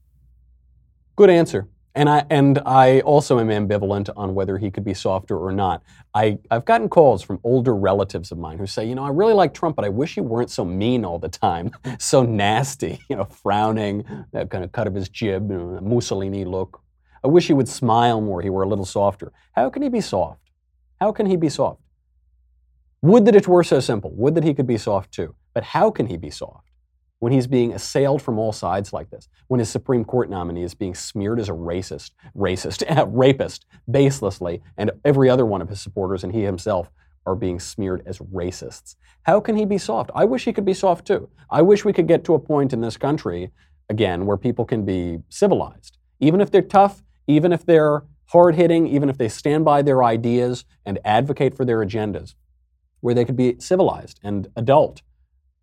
Good 1.14 1.30
answer. 1.30 1.68
And 1.94 2.10
I 2.10 2.26
and 2.28 2.58
I 2.66 3.00
also 3.00 3.38
am 3.38 3.48
ambivalent 3.48 4.10
on 4.16 4.34
whether 4.34 4.58
he 4.58 4.70
could 4.70 4.84
be 4.84 4.92
softer 4.92 5.38
or 5.38 5.50
not. 5.50 5.82
I, 6.12 6.38
I've 6.50 6.66
gotten 6.66 6.90
calls 6.90 7.22
from 7.22 7.40
older 7.42 7.74
relatives 7.74 8.30
of 8.30 8.36
mine 8.36 8.58
who 8.58 8.66
say, 8.66 8.86
you 8.86 8.94
know, 8.94 9.02
I 9.02 9.08
really 9.08 9.32
like 9.32 9.54
Trump, 9.54 9.76
but 9.76 9.84
I 9.86 9.88
wish 9.88 10.14
he 10.14 10.20
weren't 10.20 10.50
so 10.50 10.62
mean 10.62 11.06
all 11.06 11.18
the 11.18 11.30
time, 11.30 11.70
so 11.98 12.22
nasty, 12.22 13.00
you 13.08 13.16
know, 13.16 13.24
frowning, 13.24 14.04
that 14.32 14.50
kind 14.50 14.62
of 14.62 14.72
cut 14.72 14.86
of 14.86 14.94
his 14.94 15.08
jib, 15.08 15.50
you 15.50 15.56
know, 15.56 15.80
Mussolini 15.80 16.44
look. 16.44 16.82
I 17.24 17.28
wish 17.28 17.46
he 17.46 17.54
would 17.54 17.68
smile 17.68 18.20
more, 18.20 18.42
he 18.42 18.50
were 18.50 18.62
a 18.62 18.68
little 18.68 18.84
softer. 18.84 19.32
How 19.52 19.70
can 19.70 19.82
he 19.82 19.88
be 19.88 20.02
soft? 20.02 20.50
How 21.00 21.12
can 21.12 21.24
he 21.24 21.36
be 21.36 21.48
soft? 21.48 21.80
Would 23.00 23.24
that 23.24 23.34
it 23.34 23.48
were 23.48 23.64
so 23.64 23.80
simple. 23.80 24.12
Would 24.16 24.34
that 24.34 24.44
he 24.44 24.52
could 24.52 24.66
be 24.66 24.76
soft 24.78 25.12
too. 25.12 25.34
But 25.56 25.64
how 25.64 25.90
can 25.90 26.08
he 26.08 26.18
be 26.18 26.28
soft 26.28 26.70
when 27.18 27.32
he's 27.32 27.46
being 27.46 27.72
assailed 27.72 28.20
from 28.20 28.38
all 28.38 28.52
sides 28.52 28.92
like 28.92 29.08
this? 29.08 29.26
When 29.48 29.58
his 29.58 29.70
Supreme 29.70 30.04
Court 30.04 30.28
nominee 30.28 30.64
is 30.64 30.74
being 30.74 30.94
smeared 30.94 31.40
as 31.40 31.48
a 31.48 31.52
racist, 31.52 32.10
racist, 32.36 32.84
rapist, 33.10 33.64
baselessly, 33.90 34.60
and 34.76 34.90
every 35.02 35.30
other 35.30 35.46
one 35.46 35.62
of 35.62 35.70
his 35.70 35.80
supporters 35.80 36.24
and 36.24 36.34
he 36.34 36.42
himself 36.42 36.90
are 37.24 37.34
being 37.34 37.58
smeared 37.58 38.02
as 38.04 38.18
racists. 38.18 38.96
How 39.22 39.40
can 39.40 39.56
he 39.56 39.64
be 39.64 39.78
soft? 39.78 40.10
I 40.14 40.26
wish 40.26 40.44
he 40.44 40.52
could 40.52 40.66
be 40.66 40.74
soft 40.74 41.06
too. 41.06 41.30
I 41.48 41.62
wish 41.62 41.86
we 41.86 41.94
could 41.94 42.06
get 42.06 42.22
to 42.24 42.34
a 42.34 42.38
point 42.38 42.74
in 42.74 42.82
this 42.82 42.98
country, 42.98 43.50
again, 43.88 44.26
where 44.26 44.36
people 44.36 44.66
can 44.66 44.84
be 44.84 45.20
civilized. 45.30 45.96
Even 46.20 46.42
if 46.42 46.50
they're 46.50 46.60
tough, 46.60 47.02
even 47.26 47.50
if 47.50 47.64
they're 47.64 48.02
hard 48.26 48.56
hitting, 48.56 48.86
even 48.86 49.08
if 49.08 49.16
they 49.16 49.30
stand 49.30 49.64
by 49.64 49.80
their 49.80 50.04
ideas 50.04 50.66
and 50.84 50.98
advocate 51.02 51.56
for 51.56 51.64
their 51.64 51.78
agendas, 51.78 52.34
where 53.00 53.14
they 53.14 53.24
could 53.24 53.38
be 53.38 53.56
civilized 53.58 54.20
and 54.22 54.48
adult 54.54 55.00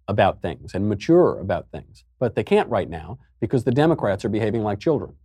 about 0.07 0.41
things 0.41 0.73
and 0.73 0.89
mature 0.89 1.39
about 1.39 1.67
things. 1.71 2.03
But 2.19 2.35
they 2.35 2.43
can't 2.43 2.69
right 2.69 2.89
now 2.89 3.19
because 3.39 3.63
the 3.63 3.71
Democrats 3.71 4.23
are 4.25 4.29
behaving 4.29 4.63
like 4.63 4.79
children. 4.79 5.15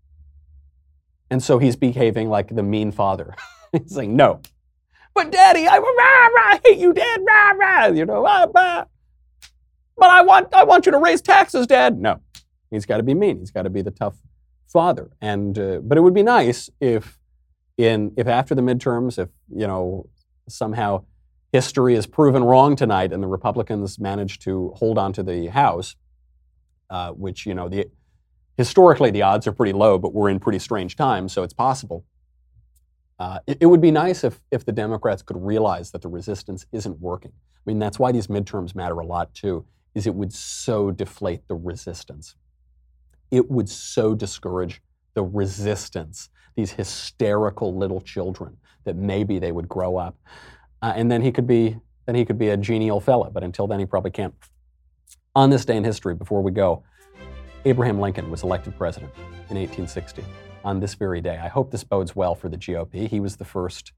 And 1.30 1.42
so 1.42 1.58
he's 1.58 1.76
behaving 1.76 2.28
like 2.28 2.54
the 2.54 2.62
mean 2.62 2.90
father. 2.92 3.34
he's 3.72 3.94
saying, 3.94 4.16
no. 4.16 4.40
But 5.14 5.32
daddy, 5.32 5.66
I, 5.66 5.78
rah, 5.78 6.26
rah, 6.28 6.58
hate 6.64 6.78
you, 6.78 6.92
dad, 6.92 7.20
rah, 7.26 7.50
rah, 7.50 7.86
you 7.86 8.06
know, 8.06 8.22
rah, 8.22 8.46
rah. 8.54 8.84
But 9.96 10.10
I 10.10 10.22
want, 10.22 10.54
I 10.54 10.64
want 10.64 10.86
you 10.86 10.92
to 10.92 10.98
raise 10.98 11.20
taxes, 11.20 11.66
dad. 11.66 11.98
No, 12.00 12.20
he's 12.70 12.86
got 12.86 12.98
to 12.98 13.02
be 13.02 13.14
mean. 13.14 13.40
He's 13.40 13.50
got 13.50 13.62
to 13.62 13.70
be 13.70 13.82
the 13.82 13.90
tough 13.90 14.16
father. 14.68 15.10
And, 15.20 15.58
uh, 15.58 15.80
but 15.82 15.98
it 15.98 16.02
would 16.02 16.14
be 16.14 16.22
nice 16.22 16.70
if, 16.80 17.18
in, 17.76 18.12
if 18.16 18.28
after 18.28 18.54
the 18.54 18.62
midterms, 18.62 19.18
if, 19.18 19.28
you 19.54 19.66
know, 19.66 20.08
somehow 20.48 21.04
history 21.52 21.94
is 21.94 22.06
proven 22.06 22.44
wrong 22.44 22.76
tonight, 22.76 23.12
and 23.12 23.22
the 23.22 23.28
Republicans 23.28 23.98
managed 23.98 24.42
to 24.42 24.72
hold 24.76 24.98
on 24.98 25.12
to 25.14 25.22
the 25.22 25.46
House, 25.48 25.96
uh, 26.90 27.12
which 27.12 27.46
you 27.46 27.54
know 27.54 27.68
the 27.68 27.86
historically 28.56 29.10
the 29.10 29.22
odds 29.22 29.46
are 29.46 29.52
pretty 29.52 29.72
low, 29.72 29.98
but 29.98 30.14
we're 30.14 30.28
in 30.28 30.38
pretty 30.38 30.58
strange 30.58 30.96
times, 30.96 31.32
so 31.32 31.42
it's 31.42 31.54
possible. 31.54 32.04
Uh, 33.18 33.40
it, 33.46 33.58
it, 33.62 33.66
would 33.66 33.80
be 33.80 33.90
nice 33.90 34.22
if 34.22 34.40
if 34.50 34.64
the 34.64 34.72
Democrats 34.72 35.22
could 35.22 35.36
realize 35.36 35.90
that 35.90 36.02
the 36.02 36.08
resistance 36.08 36.66
isn't 36.72 37.00
working. 37.00 37.32
I 37.34 37.60
mean, 37.66 37.78
that's 37.78 37.98
why 37.98 38.12
these 38.12 38.28
midterms 38.28 38.74
matter 38.74 38.98
a 38.98 39.06
lot 39.06 39.34
too. 39.34 39.64
Is 39.94 40.06
it 40.06 40.14
would 40.14 40.32
so 40.32 40.90
deflate 40.90 41.48
the 41.48 41.56
resistance. 41.56 42.36
It 43.30 43.50
would 43.50 43.68
so 43.68 44.14
discourage 44.14 44.80
the 45.14 45.22
resistance. 45.22 46.28
These 46.54 46.72
hysterical 46.72 47.76
little 47.76 48.00
children 48.00 48.56
that 48.84 48.96
maybe 48.96 49.38
they 49.38 49.52
would 49.52 49.68
grow 49.68 49.96
up 49.96 50.16
uh, 50.82 50.92
and 50.94 51.10
then 51.10 51.22
he 51.22 51.32
could 51.32 51.46
be 51.46 51.76
then 52.06 52.14
he 52.14 52.24
could 52.24 52.38
be 52.38 52.48
a 52.48 52.56
genial 52.56 53.00
fella. 53.00 53.30
But 53.30 53.44
until 53.44 53.66
then, 53.66 53.78
he 53.80 53.86
probably 53.86 54.10
can't. 54.10 54.34
On 55.34 55.50
this 55.50 55.64
day 55.66 55.76
in 55.76 55.84
history, 55.84 56.14
before 56.14 56.42
we 56.42 56.50
go, 56.50 56.82
Abraham 57.64 58.00
Lincoln 58.00 58.30
was 58.30 58.42
elected 58.42 58.76
president 58.78 59.12
in 59.50 59.56
1860 59.56 60.24
on 60.64 60.80
this 60.80 60.94
very 60.94 61.20
day. 61.20 61.36
I 61.36 61.48
hope 61.48 61.70
this 61.70 61.84
bodes 61.84 62.16
well 62.16 62.34
for 62.34 62.48
the 62.48 62.56
GOP. 62.56 63.08
He 63.08 63.20
was 63.20 63.36
the 63.36 63.44
first 63.44 63.92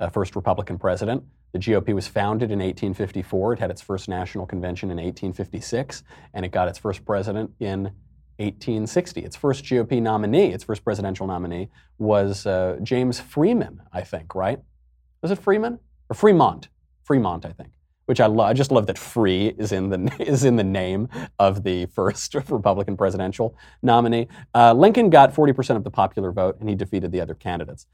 uh, 0.00 0.08
first 0.08 0.34
Republican 0.34 0.78
president. 0.78 1.22
The 1.52 1.58
GOP 1.58 1.94
was 1.94 2.08
founded 2.08 2.50
in 2.50 2.58
1854. 2.58 3.52
It 3.52 3.58
had 3.58 3.70
its 3.70 3.82
first 3.82 4.08
national 4.08 4.46
convention 4.46 4.90
in 4.90 4.96
1856, 4.96 6.02
and 6.34 6.44
it 6.44 6.50
got 6.50 6.66
its 6.66 6.78
first 6.78 7.04
president 7.04 7.50
in 7.60 7.92
1860. 8.38 9.20
Its 9.20 9.36
first 9.36 9.64
GOP 9.64 10.00
nominee, 10.00 10.52
its 10.52 10.64
first 10.64 10.82
presidential 10.82 11.26
nominee, 11.26 11.68
was 11.98 12.46
uh, 12.46 12.78
James 12.82 13.20
Freeman, 13.20 13.82
I 13.92 14.00
think, 14.00 14.34
right? 14.34 14.60
Was 15.20 15.30
it 15.30 15.38
Freeman? 15.38 15.78
Or 16.12 16.14
Fremont? 16.14 16.68
Fremont, 17.04 17.46
I 17.46 17.52
think. 17.52 17.70
Which 18.04 18.20
I 18.20 18.26
love. 18.26 18.50
I 18.50 18.52
just 18.52 18.70
love 18.70 18.86
that 18.88 18.98
"free" 18.98 19.54
is 19.56 19.72
in 19.72 19.88
the 19.88 20.14
is 20.20 20.44
in 20.44 20.56
the 20.56 20.64
name 20.64 21.08
of 21.38 21.62
the 21.62 21.86
first 21.86 22.34
Republican 22.50 22.98
presidential 22.98 23.56
nominee. 23.82 24.28
Uh, 24.54 24.74
Lincoln 24.74 25.08
got 25.08 25.32
40% 25.32 25.76
of 25.76 25.84
the 25.84 25.90
popular 25.90 26.30
vote, 26.30 26.58
and 26.60 26.68
he 26.68 26.74
defeated 26.74 27.12
the 27.12 27.20
other 27.22 27.32
candidates. 27.32 27.86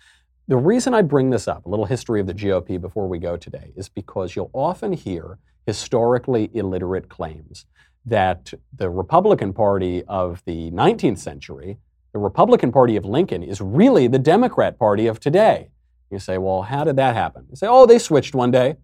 The 0.48 0.56
reason 0.56 0.94
I 0.94 1.02
bring 1.02 1.30
this 1.30 1.46
up, 1.46 1.64
a 1.64 1.68
little 1.68 1.84
history 1.84 2.18
of 2.20 2.26
the 2.26 2.34
GOP 2.34 2.80
before 2.80 3.06
we 3.06 3.20
go 3.20 3.36
today, 3.36 3.72
is 3.76 3.88
because 3.88 4.34
you'll 4.34 4.50
often 4.52 4.94
hear 4.94 5.38
historically 5.64 6.50
illiterate 6.54 7.08
claims 7.08 7.66
that 8.04 8.52
the 8.74 8.90
Republican 8.90 9.52
Party 9.52 10.02
of 10.08 10.42
the 10.44 10.72
19th 10.72 11.18
century, 11.18 11.78
the 12.12 12.18
Republican 12.18 12.72
Party 12.72 12.96
of 12.96 13.04
Lincoln, 13.04 13.44
is 13.44 13.60
really 13.60 14.08
the 14.08 14.18
Democrat 14.18 14.76
Party 14.76 15.06
of 15.06 15.20
today. 15.20 15.70
You 16.10 16.18
say, 16.18 16.38
well, 16.38 16.62
how 16.62 16.84
did 16.84 16.96
that 16.96 17.14
happen? 17.14 17.46
You 17.50 17.56
say, 17.56 17.66
oh, 17.68 17.86
they 17.86 17.98
switched 17.98 18.34
one 18.34 18.50
day. 18.50 18.76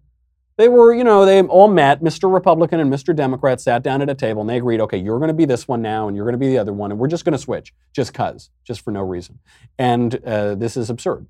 They 0.57 0.69
were, 0.69 0.93
you 0.93 1.03
know, 1.03 1.25
they 1.25 1.41
all 1.41 1.67
met. 1.67 2.01
Mr. 2.01 2.31
Republican 2.33 2.79
and 2.79 2.91
Mr. 2.91 3.13
Democrat 3.13 3.59
sat 3.59 3.83
down 3.83 4.01
at 4.01 4.09
a 4.09 4.15
table 4.15 4.41
and 4.41 4.49
they 4.49 4.57
agreed, 4.57 4.79
okay, 4.79 4.97
you're 4.97 5.17
going 5.19 5.27
to 5.27 5.33
be 5.33 5.45
this 5.45 5.67
one 5.67 5.81
now 5.81 6.07
and 6.07 6.15
you're 6.15 6.25
going 6.25 6.33
to 6.33 6.39
be 6.39 6.47
the 6.47 6.57
other 6.57 6.71
one, 6.71 6.91
and 6.91 6.99
we're 6.99 7.09
just 7.09 7.25
going 7.25 7.33
to 7.33 7.37
switch, 7.37 7.73
just 7.93 8.13
cuz, 8.13 8.51
just 8.63 8.81
for 8.81 8.91
no 8.91 9.01
reason. 9.01 9.39
And 9.77 10.15
uh, 10.25 10.55
this 10.55 10.77
is 10.77 10.89
absurd. 10.89 11.27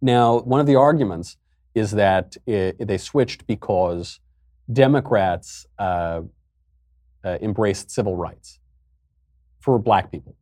Now, 0.00 0.38
one 0.40 0.60
of 0.60 0.66
the 0.66 0.76
arguments 0.76 1.36
is 1.74 1.90
that 1.92 2.36
it, 2.46 2.86
they 2.86 2.96
switched 2.96 3.46
because 3.46 4.20
Democrats 4.72 5.66
uh, 5.78 6.22
uh, 7.24 7.38
embraced 7.42 7.90
civil 7.90 8.16
rights 8.16 8.60
for 9.60 9.78
black 9.78 10.10
people. 10.10 10.34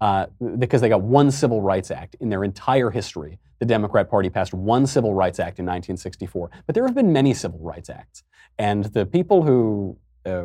Uh, 0.00 0.26
because 0.58 0.80
they 0.80 0.88
got 0.88 1.02
one 1.02 1.30
Civil 1.30 1.60
Rights 1.60 1.90
Act 1.90 2.16
in 2.20 2.30
their 2.30 2.42
entire 2.42 2.90
history. 2.90 3.38
The 3.58 3.66
Democrat 3.66 4.08
Party 4.08 4.30
passed 4.30 4.54
one 4.54 4.86
Civil 4.86 5.12
Rights 5.12 5.38
Act 5.38 5.58
in 5.58 5.66
1964, 5.66 6.50
but 6.66 6.74
there 6.74 6.86
have 6.86 6.94
been 6.94 7.12
many 7.12 7.34
Civil 7.34 7.58
Rights 7.58 7.90
Acts. 7.90 8.22
And 8.58 8.84
the 8.86 9.04
people 9.04 9.42
who 9.42 9.98
uh, 10.26 10.44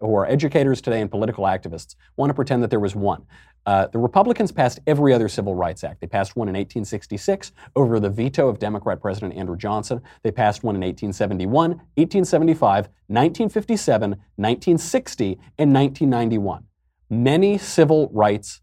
who 0.00 0.14
are 0.14 0.26
educators 0.26 0.80
today 0.80 1.00
and 1.00 1.10
political 1.10 1.44
activists 1.44 1.96
want 2.16 2.28
to 2.30 2.34
pretend 2.34 2.62
that 2.62 2.70
there 2.70 2.80
was 2.80 2.94
one. 2.94 3.24
Uh, 3.66 3.86
the 3.86 3.98
Republicans 3.98 4.52
passed 4.52 4.80
every 4.86 5.14
other 5.14 5.28
Civil 5.28 5.54
Rights 5.54 5.82
Act. 5.82 6.00
They 6.02 6.06
passed 6.06 6.36
one 6.36 6.48
in 6.48 6.54
1866 6.54 7.52
over 7.74 7.98
the 7.98 8.10
veto 8.10 8.48
of 8.48 8.58
Democrat 8.58 9.00
President 9.00 9.34
Andrew 9.34 9.56
Johnson. 9.56 10.02
They 10.22 10.30
passed 10.30 10.62
one 10.62 10.74
in 10.74 10.82
1871, 10.82 11.70
1875, 11.96 12.88
1957, 13.06 14.10
1960, 14.10 15.24
and 15.58 15.72
1991. 15.72 16.64
Many 17.08 17.56
civil 17.56 18.10
rights 18.12 18.60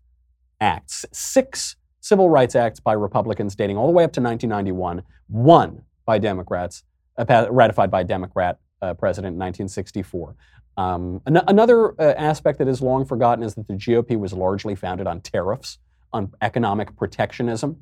acts, 0.62 1.05
six 1.12 1.76
civil 1.99 2.30
rights 2.30 2.55
acts 2.55 2.80
by 2.80 2.93
Republicans 2.93 3.55
dating 3.55 3.78
all 3.78 3.88
the 3.88 3.93
way 3.93 4.03
up 4.03 4.14
to 4.14 4.22
1991, 4.22 5.03
one 5.28 5.84
by 6.05 6.18
Democrats, 6.18 6.84
uh, 7.18 7.47
ratified 7.51 7.91
by 7.91 8.03
Democrat 8.03 8.59
uh, 8.82 8.93
president 8.93 9.34
in 9.34 9.39
1964. 9.39 10.36
Um, 10.78 11.22
an- 11.26 11.43
another 11.47 11.99
uh, 12.01 12.14
aspect 12.18 12.59
that 12.59 12.68
is 12.68 12.82
long 12.82 13.05
forgotten 13.05 13.43
is 13.43 13.55
that 13.55 13.68
the 13.68 13.74
GOP 13.74 14.18
was 14.18 14.34
largely 14.34 14.76
founded 14.76 15.07
on 15.07 15.22
tariffs, 15.22 15.78
on 16.14 16.32
economic 16.41 16.95
protectionism. 16.95 17.78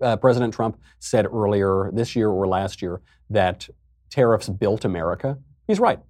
Uh, 0.00 0.16
President 0.16 0.52
Trump 0.52 0.78
said 0.98 1.26
earlier 1.26 1.90
this 1.92 2.14
year 2.14 2.28
or 2.28 2.46
last 2.46 2.82
year 2.82 3.00
that 3.30 3.68
tariffs 4.10 4.48
built 4.48 4.84
America. 4.84 5.38
He's 5.66 5.80
right. 5.80 6.00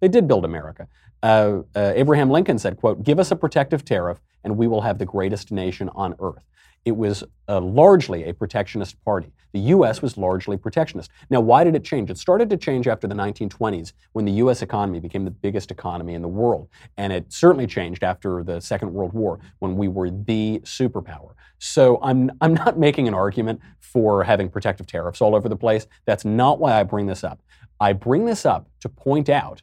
They 0.00 0.08
did 0.08 0.26
build 0.26 0.44
America. 0.44 0.88
Uh, 1.22 1.62
uh, 1.74 1.92
Abraham 1.94 2.30
Lincoln 2.30 2.58
said, 2.58 2.76
quote, 2.76 3.02
give 3.02 3.18
us 3.18 3.30
a 3.30 3.36
protective 3.36 3.84
tariff 3.84 4.20
and 4.44 4.56
we 4.56 4.66
will 4.66 4.82
have 4.82 4.98
the 4.98 5.06
greatest 5.06 5.50
nation 5.50 5.88
on 5.94 6.14
earth 6.20 6.44
it 6.84 6.96
was 6.96 7.24
uh, 7.48 7.60
largely 7.60 8.24
a 8.24 8.34
protectionist 8.34 9.02
party. 9.04 9.32
The 9.52 9.60
U.S. 9.60 10.02
was 10.02 10.18
largely 10.18 10.56
protectionist. 10.56 11.10
Now, 11.30 11.40
why 11.40 11.64
did 11.64 11.74
it 11.74 11.84
change? 11.84 12.10
It 12.10 12.18
started 12.18 12.50
to 12.50 12.56
change 12.56 12.86
after 12.86 13.06
the 13.06 13.14
1920s 13.14 13.92
when 14.12 14.24
the 14.24 14.32
U.S. 14.32 14.62
economy 14.62 15.00
became 15.00 15.24
the 15.24 15.30
biggest 15.30 15.70
economy 15.70 16.14
in 16.14 16.22
the 16.22 16.28
world. 16.28 16.68
And 16.96 17.12
it 17.12 17.32
certainly 17.32 17.66
changed 17.66 18.02
after 18.02 18.42
the 18.42 18.60
Second 18.60 18.92
World 18.92 19.12
War 19.12 19.40
when 19.60 19.76
we 19.76 19.88
were 19.88 20.10
the 20.10 20.60
superpower. 20.64 21.32
So 21.58 21.98
I'm, 22.02 22.30
I'm 22.40 22.54
not 22.64 22.78
making 22.78 23.08
an 23.08 23.14
argument 23.14 23.60
for 23.80 24.24
having 24.24 24.50
protective 24.50 24.86
tariffs 24.86 25.20
all 25.20 25.34
over 25.34 25.48
the 25.48 25.56
place. 25.56 25.86
That's 26.04 26.24
not 26.24 26.58
why 26.58 26.78
I 26.78 26.82
bring 26.82 27.06
this 27.06 27.24
up. 27.24 27.40
I 27.80 27.92
bring 27.92 28.26
this 28.26 28.44
up 28.44 28.68
to 28.80 28.88
point 28.88 29.28
out 29.28 29.62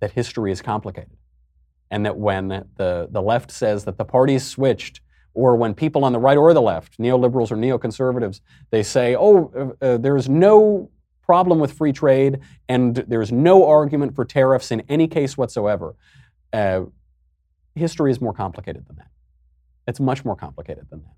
that 0.00 0.12
history 0.12 0.52
is 0.52 0.62
complicated. 0.62 1.17
And 1.90 2.04
that 2.04 2.16
when 2.16 2.48
the, 2.48 3.08
the 3.10 3.22
left 3.22 3.50
says 3.50 3.84
that 3.84 3.96
the 3.96 4.04
parties 4.04 4.46
switched 4.46 5.00
or 5.34 5.56
when 5.56 5.74
people 5.74 6.04
on 6.04 6.12
the 6.12 6.18
right 6.18 6.36
or 6.36 6.52
the 6.52 6.62
left, 6.62 6.98
neoliberals 6.98 7.50
or 7.50 7.56
neoconservatives, 7.56 8.40
they 8.70 8.82
say, 8.82 9.14
oh, 9.14 9.76
uh, 9.80 9.84
uh, 9.84 9.96
there's 9.96 10.28
no 10.28 10.90
problem 11.22 11.58
with 11.58 11.72
free 11.72 11.92
trade 11.92 12.40
and 12.68 12.96
there's 13.06 13.30
no 13.30 13.66
argument 13.66 14.14
for 14.14 14.24
tariffs 14.24 14.70
in 14.70 14.82
any 14.88 15.06
case 15.06 15.36
whatsoever. 15.36 15.94
Uh, 16.52 16.82
history 17.74 18.10
is 18.10 18.20
more 18.20 18.32
complicated 18.32 18.86
than 18.86 18.96
that. 18.96 19.08
It's 19.86 20.00
much 20.00 20.24
more 20.24 20.36
complicated 20.36 20.86
than 20.90 21.02
that. 21.02 21.14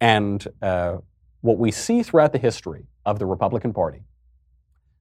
And 0.00 0.46
uh, 0.62 0.98
what 1.42 1.58
we 1.58 1.70
see 1.70 2.02
throughout 2.02 2.32
the 2.32 2.38
history 2.38 2.86
of 3.04 3.18
the 3.18 3.26
Republican 3.26 3.72
Party, 3.72 4.02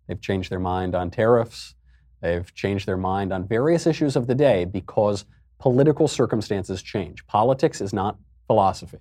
they've 0.07 0.21
changed 0.21 0.51
their 0.51 0.59
mind 0.59 0.93
on 0.93 1.09
tariffs, 1.09 1.75
they've 2.21 2.53
changed 2.53 2.85
their 2.85 2.97
mind 2.97 3.31
on 3.31 3.47
various 3.47 3.87
issues 3.87 4.15
of 4.15 4.27
the 4.27 4.35
day 4.35 4.65
because 4.65 5.25
political 5.59 6.07
circumstances 6.07 6.81
change. 6.81 7.25
Politics 7.27 7.81
is 7.81 7.93
not 7.93 8.17
philosophy. 8.47 8.99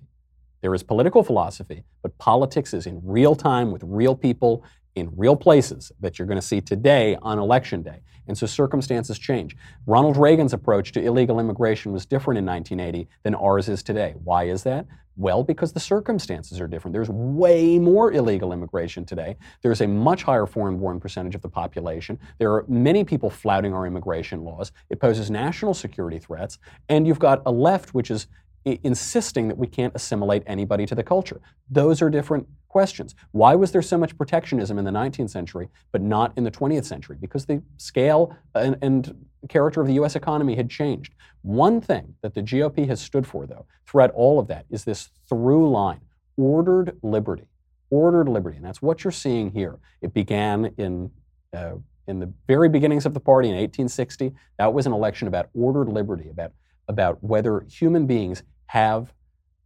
There 0.61 0.75
is 0.75 0.83
political 0.83 1.23
philosophy, 1.23 1.83
but 2.01 2.17
politics 2.17 2.73
is 2.73 2.85
in 2.85 3.01
real 3.03 3.35
time 3.35 3.71
with 3.71 3.81
real 3.85 4.15
people 4.15 4.63
in 4.95 5.11
real 5.15 5.35
places 5.35 5.91
that 5.99 6.19
you're 6.19 6.27
going 6.27 6.39
to 6.39 6.45
see 6.45 6.61
today 6.61 7.15
on 7.21 7.39
election 7.39 7.81
day. 7.81 8.01
And 8.29 8.37
so 8.37 8.45
circumstances 8.45 9.19
change. 9.19 9.57
Ronald 9.85 10.15
Reagan's 10.15 10.53
approach 10.53 10.93
to 10.93 11.01
illegal 11.01 11.39
immigration 11.39 11.91
was 11.91 12.05
different 12.05 12.37
in 12.37 12.45
1980 12.45 13.09
than 13.23 13.35
ours 13.35 13.67
is 13.67 13.83
today. 13.83 14.13
Why 14.23 14.45
is 14.45 14.63
that? 14.63 14.85
Well, 15.17 15.43
because 15.43 15.73
the 15.73 15.81
circumstances 15.81 16.61
are 16.61 16.67
different. 16.67 16.93
There's 16.93 17.09
way 17.09 17.77
more 17.77 18.13
illegal 18.13 18.53
immigration 18.53 19.03
today. 19.03 19.35
There's 19.61 19.81
a 19.81 19.87
much 19.87 20.23
higher 20.23 20.45
foreign 20.45 20.77
born 20.77 21.01
percentage 21.01 21.35
of 21.35 21.41
the 21.41 21.49
population. 21.49 22.17
There 22.37 22.53
are 22.53 22.63
many 22.69 23.03
people 23.03 23.29
flouting 23.29 23.73
our 23.73 23.85
immigration 23.85 24.45
laws. 24.45 24.71
It 24.89 25.01
poses 25.01 25.29
national 25.29 25.73
security 25.73 26.19
threats. 26.19 26.57
And 26.87 27.05
you've 27.05 27.19
got 27.19 27.41
a 27.45 27.51
left 27.51 27.93
which 27.93 28.11
is 28.11 28.27
insisting 28.65 29.47
that 29.47 29.57
we 29.57 29.67
can't 29.67 29.95
assimilate 29.95 30.43
anybody 30.45 30.85
to 30.85 30.95
the 30.95 31.03
culture. 31.03 31.39
Those 31.69 32.01
are 32.01 32.09
different 32.09 32.47
questions. 32.67 33.15
Why 33.31 33.55
was 33.55 33.71
there 33.71 33.81
so 33.81 33.97
much 33.97 34.17
protectionism 34.17 34.77
in 34.77 34.85
the 34.85 34.91
19th 34.91 35.29
century, 35.29 35.69
but 35.91 36.01
not 36.01 36.33
in 36.37 36.43
the 36.43 36.51
20th 36.51 36.85
century? 36.85 37.17
Because 37.19 37.45
the 37.45 37.61
scale 37.77 38.35
and, 38.53 38.77
and 38.81 39.25
character 39.47 39.81
of 39.81 39.87
the 39.87 39.93
US 39.93 40.15
economy 40.15 40.55
had 40.55 40.69
changed. 40.69 41.13
One 41.41 41.81
thing 41.81 42.15
that 42.21 42.33
the 42.33 42.41
GOP 42.41 42.87
has 42.87 42.99
stood 42.99 43.25
for, 43.25 43.47
though, 43.47 43.65
throughout 43.87 44.11
all 44.11 44.39
of 44.39 44.47
that, 44.47 44.65
is 44.69 44.83
this 44.83 45.09
through 45.27 45.69
line 45.69 46.01
ordered 46.37 46.97
liberty. 47.01 47.47
Ordered 47.89 48.29
liberty. 48.29 48.57
And 48.57 48.65
that's 48.65 48.81
what 48.81 49.03
you're 49.03 49.11
seeing 49.11 49.51
here. 49.51 49.79
It 50.01 50.13
began 50.13 50.73
in 50.77 51.11
uh, 51.53 51.75
in 52.07 52.19
the 52.19 52.31
very 52.47 52.67
beginnings 52.69 53.05
of 53.05 53.13
the 53.13 53.19
party 53.19 53.49
in 53.49 53.55
1860. 53.55 54.33
That 54.57 54.73
was 54.73 54.87
an 54.87 54.93
election 54.93 55.27
about 55.27 55.49
ordered 55.53 55.89
liberty, 55.89 56.29
about 56.29 56.51
about 56.89 57.23
whether 57.23 57.65
human 57.69 58.05
beings 58.05 58.43
have, 58.65 59.13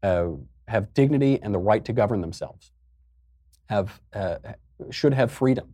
uh, 0.04 0.28
have 0.68 0.94
dignity 0.94 1.42
and 1.42 1.54
the 1.54 1.58
right 1.60 1.84
to 1.86 1.94
govern 1.94 2.22
themselves, 2.22 2.72
have, 3.70 4.00
uh, 4.14 4.36
should 4.92 5.14
have 5.14 5.32
freedom, 5.32 5.74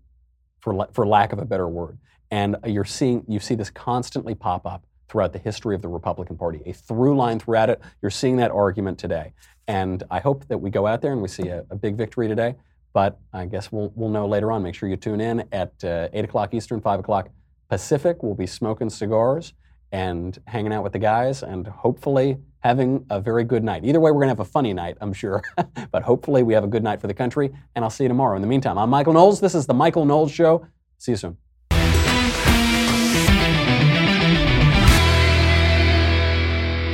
for, 0.61 0.87
for 0.93 1.05
lack 1.05 1.33
of 1.33 1.39
a 1.39 1.45
better 1.45 1.67
word. 1.67 1.97
And 2.31 2.55
you're 2.65 2.85
seeing, 2.85 3.25
you 3.27 3.39
see 3.39 3.55
this 3.55 3.69
constantly 3.69 4.35
pop 4.35 4.65
up 4.65 4.85
throughout 5.07 5.33
the 5.33 5.39
history 5.39 5.73
of 5.73 5.81
the 5.81 5.87
Republican 5.87 6.37
Party, 6.37 6.61
a 6.65 6.73
through 6.73 7.17
line 7.17 7.39
throughout 7.39 7.69
it. 7.69 7.81
You're 8.01 8.11
seeing 8.11 8.37
that 8.37 8.51
argument 8.51 8.99
today. 8.99 9.33
And 9.67 10.03
I 10.11 10.19
hope 10.19 10.47
that 10.47 10.59
we 10.59 10.69
go 10.69 10.85
out 10.85 11.01
there 11.01 11.11
and 11.11 11.21
we 11.21 11.27
see 11.27 11.47
a, 11.47 11.65
a 11.71 11.75
big 11.75 11.95
victory 11.95 12.27
today. 12.27 12.55
But 12.93 13.19
I 13.33 13.45
guess 13.45 13.71
we'll, 13.71 13.91
we'll 13.95 14.09
know 14.09 14.27
later 14.27 14.51
on. 14.51 14.61
Make 14.63 14.75
sure 14.75 14.89
you 14.89 14.97
tune 14.97 15.21
in 15.21 15.47
at 15.51 15.83
uh, 15.83 16.09
8 16.13 16.25
o'clock 16.25 16.53
Eastern, 16.53 16.81
5 16.81 16.99
o'clock 16.99 17.29
Pacific. 17.69 18.21
We'll 18.21 18.35
be 18.35 18.47
smoking 18.47 18.89
cigars 18.89 19.53
and 19.91 20.39
hanging 20.45 20.73
out 20.73 20.83
with 20.83 20.93
the 20.93 20.99
guys 20.99 21.43
and 21.43 21.67
hopefully 21.67 22.37
having 22.59 23.05
a 23.09 23.19
very 23.19 23.43
good 23.43 23.63
night. 23.63 23.85
Either 23.85 23.99
way, 23.99 24.11
we're 24.11 24.19
going 24.19 24.27
to 24.27 24.31
have 24.31 24.39
a 24.39 24.45
funny 24.45 24.73
night, 24.73 24.97
I'm 25.01 25.13
sure. 25.13 25.41
but 25.91 26.03
hopefully, 26.03 26.43
we 26.43 26.53
have 26.53 26.63
a 26.63 26.67
good 26.67 26.83
night 26.83 27.01
for 27.01 27.07
the 27.07 27.13
country, 27.13 27.51
and 27.75 27.83
I'll 27.83 27.91
see 27.91 28.03
you 28.03 28.09
tomorrow. 28.09 28.35
In 28.35 28.41
the 28.41 28.47
meantime, 28.47 28.77
I'm 28.77 28.89
Michael 28.89 29.13
Knowles. 29.13 29.39
This 29.39 29.55
is 29.55 29.65
The 29.65 29.73
Michael 29.73 30.05
Knowles 30.05 30.31
Show. 30.31 30.65
See 30.97 31.13
you 31.13 31.17
soon. 31.17 31.37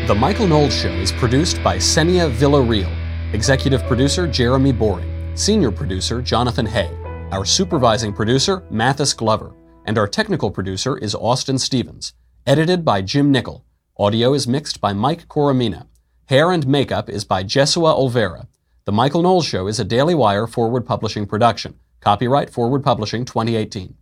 The 0.07 0.15
Michael 0.15 0.47
Knowles 0.47 0.79
Show 0.79 0.91
is 0.91 1.11
produced 1.11 1.63
by 1.63 1.77
Senia 1.77 2.31
Villarreal, 2.31 2.95
executive 3.33 3.83
producer 3.87 4.27
Jeremy 4.27 4.71
Boring, 4.71 5.35
senior 5.35 5.71
producer 5.71 6.21
Jonathan 6.21 6.67
Hay. 6.67 6.95
Our 7.31 7.43
supervising 7.43 8.13
producer, 8.13 8.63
Mathis 8.69 9.13
Glover, 9.13 9.55
and 9.85 9.97
our 9.97 10.07
technical 10.07 10.51
producer 10.51 10.95
is 10.99 11.15
Austin 11.15 11.57
Stevens. 11.57 12.13
Edited 12.47 12.85
by 12.85 13.01
Jim 13.01 13.31
Nickel. 13.31 13.65
Audio 13.97 14.35
is 14.35 14.47
mixed 14.47 14.79
by 14.79 14.93
Mike 14.93 15.27
Coromina. 15.27 15.87
Hair 16.27 16.51
and 16.51 16.67
makeup 16.67 17.09
is 17.09 17.25
by 17.25 17.43
Jesua 17.43 17.97
Olvera. 17.97 18.45
The 18.85 18.91
Michael 18.91 19.23
Knowles 19.23 19.47
Show 19.47 19.65
is 19.65 19.79
a 19.79 19.83
Daily 19.83 20.13
Wire 20.13 20.45
Forward 20.45 20.85
Publishing 20.85 21.25
production. 21.25 21.79
Copyright 22.01 22.51
Forward 22.51 22.83
Publishing 22.83 23.25
2018. 23.25 23.95